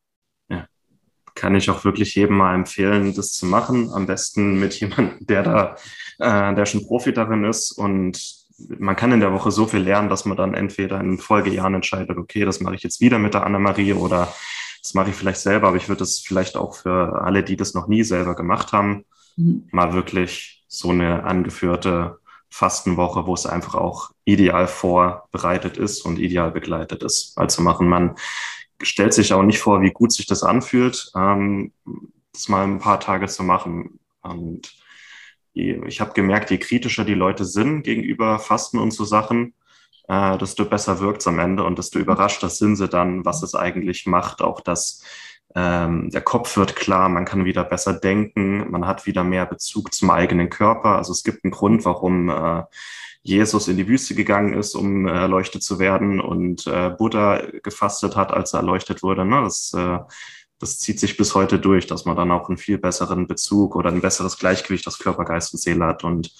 Kann 1.42 1.56
ich 1.56 1.68
auch 1.70 1.84
wirklich 1.84 2.14
jedem 2.14 2.36
mal 2.36 2.54
empfehlen, 2.54 3.14
das 3.16 3.32
zu 3.32 3.46
machen. 3.46 3.90
Am 3.92 4.06
besten 4.06 4.60
mit 4.60 4.74
jemandem, 4.80 5.26
der 5.26 5.42
da, 5.42 5.76
äh, 6.20 6.54
der 6.54 6.66
schon 6.66 6.86
Profi 6.86 7.12
darin 7.12 7.42
ist 7.42 7.72
und 7.72 8.46
man 8.78 8.94
kann 8.94 9.10
in 9.10 9.18
der 9.18 9.32
Woche 9.32 9.50
so 9.50 9.66
viel 9.66 9.80
lernen, 9.80 10.08
dass 10.08 10.24
man 10.24 10.36
dann 10.36 10.54
entweder 10.54 11.00
in 11.00 11.18
Folgejahren 11.18 11.74
entscheidet, 11.74 12.16
okay, 12.16 12.44
das 12.44 12.60
mache 12.60 12.76
ich 12.76 12.84
jetzt 12.84 13.00
wieder 13.00 13.18
mit 13.18 13.34
der 13.34 13.44
Annemarie 13.44 13.94
oder 13.94 14.32
das 14.80 14.94
mache 14.94 15.10
ich 15.10 15.16
vielleicht 15.16 15.40
selber, 15.40 15.66
aber 15.66 15.76
ich 15.78 15.88
würde 15.88 15.98
das 15.98 16.20
vielleicht 16.20 16.56
auch 16.56 16.76
für 16.76 17.20
alle, 17.22 17.42
die 17.42 17.56
das 17.56 17.74
noch 17.74 17.88
nie 17.88 18.04
selber 18.04 18.36
gemacht 18.36 18.70
haben, 18.70 19.04
mhm. 19.34 19.66
mal 19.72 19.94
wirklich 19.94 20.64
so 20.68 20.90
eine 20.90 21.24
angeführte 21.24 22.20
Fastenwoche, 22.50 23.26
wo 23.26 23.34
es 23.34 23.46
einfach 23.46 23.74
auch 23.74 24.12
ideal 24.24 24.68
vorbereitet 24.68 25.76
ist 25.76 26.02
und 26.02 26.20
ideal 26.20 26.52
begleitet 26.52 27.02
ist, 27.02 27.36
also 27.36 27.62
machen. 27.62 27.88
Man 27.88 28.14
stellt 28.82 29.14
sich 29.14 29.32
auch 29.32 29.42
nicht 29.42 29.58
vor, 29.58 29.80
wie 29.82 29.90
gut 29.90 30.12
sich 30.12 30.26
das 30.26 30.42
anfühlt, 30.42 31.10
ähm, 31.16 31.72
das 32.32 32.48
mal 32.48 32.64
ein 32.64 32.78
paar 32.78 33.00
Tage 33.00 33.26
zu 33.26 33.42
machen. 33.42 33.98
Und 34.22 34.72
ich 35.54 36.00
habe 36.00 36.12
gemerkt, 36.14 36.50
je 36.50 36.58
kritischer 36.58 37.04
die 37.04 37.14
Leute 37.14 37.44
sind 37.44 37.82
gegenüber 37.82 38.38
Fasten 38.38 38.78
und 38.78 38.92
so 38.92 39.04
Sachen, 39.04 39.54
äh, 40.08 40.38
desto 40.38 40.64
besser 40.64 41.00
wirkt 41.00 41.20
es 41.20 41.26
am 41.26 41.38
Ende 41.38 41.64
und 41.64 41.78
desto 41.78 41.98
überraschter 41.98 42.48
sind 42.48 42.76
sie 42.76 42.88
dann, 42.88 43.24
was 43.24 43.42
es 43.42 43.54
eigentlich 43.54 44.06
macht. 44.06 44.42
Auch 44.42 44.60
das 44.60 45.02
ähm, 45.54 46.10
der 46.10 46.22
Kopf 46.22 46.56
wird 46.56 46.76
klar, 46.76 47.08
man 47.08 47.24
kann 47.24 47.44
wieder 47.44 47.64
besser 47.64 47.92
denken, 47.92 48.70
man 48.70 48.86
hat 48.86 49.06
wieder 49.06 49.22
mehr 49.22 49.44
Bezug 49.46 49.92
zum 49.92 50.10
eigenen 50.10 50.48
Körper. 50.48 50.96
Also 50.96 51.12
es 51.12 51.22
gibt 51.22 51.44
einen 51.44 51.50
Grund, 51.50 51.84
warum 51.84 52.30
äh, 52.30 52.62
Jesus 53.22 53.68
in 53.68 53.76
die 53.76 53.86
Wüste 53.86 54.14
gegangen 54.14 54.54
ist, 54.54 54.74
um 54.74 55.06
äh, 55.06 55.12
erleuchtet 55.12 55.62
zu 55.62 55.78
werden 55.78 56.20
und 56.20 56.66
äh, 56.66 56.90
Buddha 56.90 57.42
gefastet 57.62 58.16
hat, 58.16 58.32
als 58.32 58.52
er 58.52 58.60
erleuchtet 58.60 59.02
wurde. 59.02 59.24
Ne? 59.24 59.42
Das, 59.42 59.72
äh, 59.74 59.98
das 60.58 60.78
zieht 60.78 60.98
sich 60.98 61.16
bis 61.16 61.34
heute 61.34 61.58
durch, 61.58 61.86
dass 61.86 62.04
man 62.04 62.16
dann 62.16 62.30
auch 62.30 62.48
einen 62.48 62.58
viel 62.58 62.78
besseren 62.78 63.26
Bezug 63.26 63.76
oder 63.76 63.90
ein 63.90 64.00
besseres 64.00 64.38
Gleichgewicht 64.38 64.86
aus 64.86 64.98
Körper, 64.98 65.24
Geist 65.24 65.52
und 65.52 65.60
Seele 65.60 65.86
hat. 65.86 66.04
Und 66.04 66.32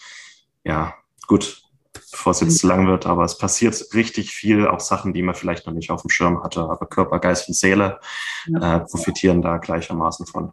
ja, 0.64 0.94
gut, 1.26 1.62
bevor 1.92 2.32
es 2.32 2.40
jetzt 2.40 2.58
zu 2.58 2.66
lang 2.66 2.86
wird, 2.86 3.06
aber 3.06 3.24
es 3.24 3.38
passiert 3.38 3.84
richtig 3.94 4.30
viel, 4.30 4.66
auch 4.66 4.80
Sachen, 4.80 5.12
die 5.12 5.22
man 5.22 5.34
vielleicht 5.34 5.66
noch 5.66 5.74
nicht 5.74 5.90
auf 5.90 6.02
dem 6.02 6.10
Schirm 6.10 6.42
hatte, 6.42 6.62
aber 6.62 6.86
Körper, 6.86 7.18
Geist 7.18 7.48
und 7.48 7.54
Seele 7.54 8.00
äh, 8.46 8.80
profitieren 8.80 9.42
da 9.42 9.58
gleichermaßen 9.58 10.26
von. 10.26 10.52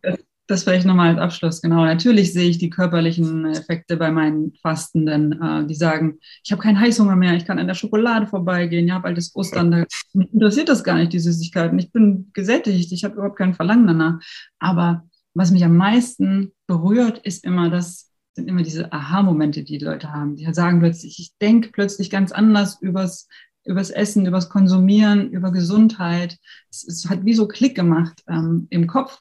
Das 0.49 0.63
vielleicht 0.63 0.87
nochmal 0.87 1.11
als 1.11 1.19
Abschluss, 1.19 1.61
genau. 1.61 1.85
Natürlich 1.85 2.33
sehe 2.33 2.49
ich 2.49 2.57
die 2.57 2.71
körperlichen 2.71 3.45
Effekte 3.45 3.97
bei 3.97 4.09
meinen 4.09 4.55
Fastenden, 4.63 5.39
äh, 5.39 5.67
die 5.67 5.75
sagen, 5.75 6.17
ich 6.43 6.51
habe 6.51 6.59
keinen 6.59 6.79
Heißhunger 6.79 7.15
mehr, 7.15 7.35
ich 7.35 7.45
kann 7.45 7.59
an 7.59 7.67
der 7.67 7.75
Schokolade 7.75 8.25
vorbeigehen, 8.25 8.87
ja, 8.87 8.97
bald 8.97 9.19
ist 9.19 9.35
Ostern, 9.35 9.69
da, 9.69 9.85
interessiert 10.13 10.67
das 10.67 10.83
gar 10.83 10.97
nicht, 10.97 11.13
die 11.13 11.19
Süßigkeiten. 11.19 11.77
Ich 11.77 11.91
bin 11.91 12.31
gesättigt, 12.33 12.91
ich 12.91 13.03
habe 13.03 13.13
überhaupt 13.13 13.37
kein 13.37 13.53
Verlangen 13.53 13.85
danach. 13.85 14.19
Aber 14.57 15.07
was 15.35 15.51
mich 15.51 15.63
am 15.63 15.77
meisten 15.77 16.51
berührt, 16.65 17.19
ist 17.19 17.45
immer 17.45 17.69
das 17.69 18.09
sind 18.33 18.47
immer 18.47 18.63
diese 18.63 18.91
Aha-Momente, 18.91 19.63
die 19.63 19.77
die 19.77 19.85
Leute 19.85 20.11
haben. 20.11 20.35
Die 20.35 20.51
sagen 20.51 20.79
plötzlich, 20.79 21.19
ich 21.19 21.37
denke 21.39 21.69
plötzlich 21.71 22.09
ganz 22.09 22.31
anders 22.31 22.81
übers, 22.81 23.27
übers 23.65 23.91
Essen, 23.91 24.25
übers 24.25 24.49
Konsumieren, 24.49 25.29
über 25.29 25.51
Gesundheit. 25.51 26.39
Es, 26.71 26.87
es 26.87 27.07
hat 27.07 27.23
wie 27.23 27.35
so 27.35 27.47
Klick 27.47 27.75
gemacht 27.75 28.23
ähm, 28.27 28.65
im 28.71 28.87
Kopf. 28.87 29.19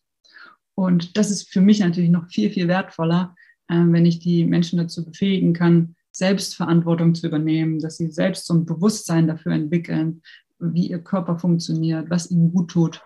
Und 0.78 1.16
das 1.16 1.32
ist 1.32 1.50
für 1.50 1.60
mich 1.60 1.80
natürlich 1.80 2.08
noch 2.08 2.28
viel, 2.28 2.50
viel 2.50 2.68
wertvoller, 2.68 3.34
äh, 3.66 3.74
wenn 3.74 4.06
ich 4.06 4.20
die 4.20 4.44
Menschen 4.44 4.78
dazu 4.78 5.04
befähigen 5.04 5.52
kann, 5.52 5.96
Selbstverantwortung 6.12 7.16
zu 7.16 7.26
übernehmen, 7.26 7.80
dass 7.80 7.96
sie 7.96 8.12
selbst 8.12 8.46
so 8.46 8.54
ein 8.54 8.64
Bewusstsein 8.64 9.26
dafür 9.26 9.50
entwickeln, 9.50 10.22
wie 10.60 10.86
ihr 10.86 11.00
Körper 11.00 11.36
funktioniert, 11.36 12.10
was 12.10 12.30
ihnen 12.30 12.52
gut 12.52 12.70
tut. 12.70 13.02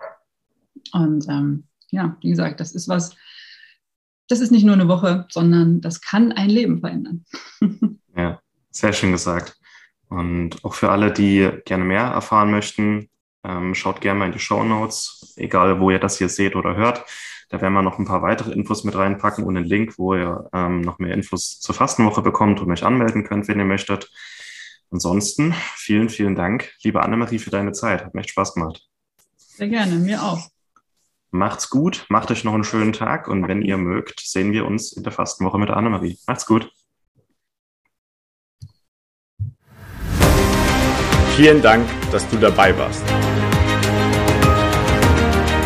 Und 0.92 1.26
ähm, 1.30 1.64
ja, 1.90 2.18
wie 2.20 2.28
gesagt, 2.28 2.60
das 2.60 2.72
ist 2.72 2.88
was, 2.88 3.16
das 4.28 4.40
ist 4.40 4.50
nicht 4.50 4.66
nur 4.66 4.74
eine 4.74 4.88
Woche, 4.88 5.26
sondern 5.30 5.80
das 5.80 6.02
kann 6.02 6.30
ein 6.30 6.50
Leben 6.50 6.80
verändern. 6.80 7.24
ja, 8.14 8.38
sehr 8.70 8.92
schön 8.92 9.12
gesagt. 9.12 9.56
Und 10.10 10.62
auch 10.62 10.74
für 10.74 10.90
alle, 10.90 11.10
die 11.10 11.50
gerne 11.64 11.84
mehr 11.84 12.04
erfahren 12.04 12.50
möchten, 12.50 13.08
ähm, 13.44 13.74
schaut 13.74 14.02
gerne 14.02 14.18
mal 14.18 14.26
in 14.26 14.32
die 14.32 14.38
Show 14.40 14.62
Notes, 14.62 15.32
egal 15.36 15.80
wo 15.80 15.90
ihr 15.90 15.98
das 15.98 16.18
hier 16.18 16.28
seht 16.28 16.54
oder 16.54 16.76
hört. 16.76 17.06
Da 17.52 17.60
werden 17.60 17.74
wir 17.74 17.82
noch 17.82 17.98
ein 17.98 18.06
paar 18.06 18.22
weitere 18.22 18.50
Infos 18.52 18.82
mit 18.82 18.96
reinpacken 18.96 19.44
und 19.44 19.58
einen 19.58 19.66
Link, 19.66 19.98
wo 19.98 20.14
ihr 20.14 20.48
ähm, 20.54 20.80
noch 20.80 20.98
mehr 20.98 21.12
Infos 21.12 21.60
zur 21.60 21.74
Fastenwoche 21.74 22.22
bekommt 22.22 22.60
und 22.60 22.72
euch 22.72 22.82
anmelden 22.82 23.24
könnt, 23.24 23.46
wenn 23.46 23.58
ihr 23.58 23.66
möchtet. 23.66 24.10
Ansonsten 24.90 25.54
vielen, 25.76 26.08
vielen 26.08 26.34
Dank, 26.34 26.72
liebe 26.82 27.02
Annemarie, 27.02 27.38
für 27.38 27.50
deine 27.50 27.72
Zeit. 27.72 28.06
Hat 28.06 28.14
mir 28.14 28.20
echt 28.22 28.30
Spaß 28.30 28.54
gemacht. 28.54 28.88
Sehr 29.36 29.68
gerne, 29.68 29.96
mir 29.96 30.22
auch. 30.22 30.48
Macht's 31.30 31.68
gut, 31.68 32.06
macht 32.08 32.30
euch 32.30 32.42
noch 32.42 32.54
einen 32.54 32.64
schönen 32.64 32.94
Tag 32.94 33.28
und 33.28 33.46
wenn 33.48 33.60
ihr 33.60 33.76
mögt, 33.76 34.20
sehen 34.20 34.52
wir 34.52 34.64
uns 34.64 34.92
in 34.92 35.02
der 35.02 35.12
Fastenwoche 35.12 35.58
mit 35.58 35.68
Annemarie. 35.68 36.18
Macht's 36.26 36.46
gut. 36.46 36.72
Vielen 41.36 41.60
Dank, 41.60 41.86
dass 42.10 42.26
du 42.30 42.38
dabei 42.38 42.76
warst. 42.78 43.04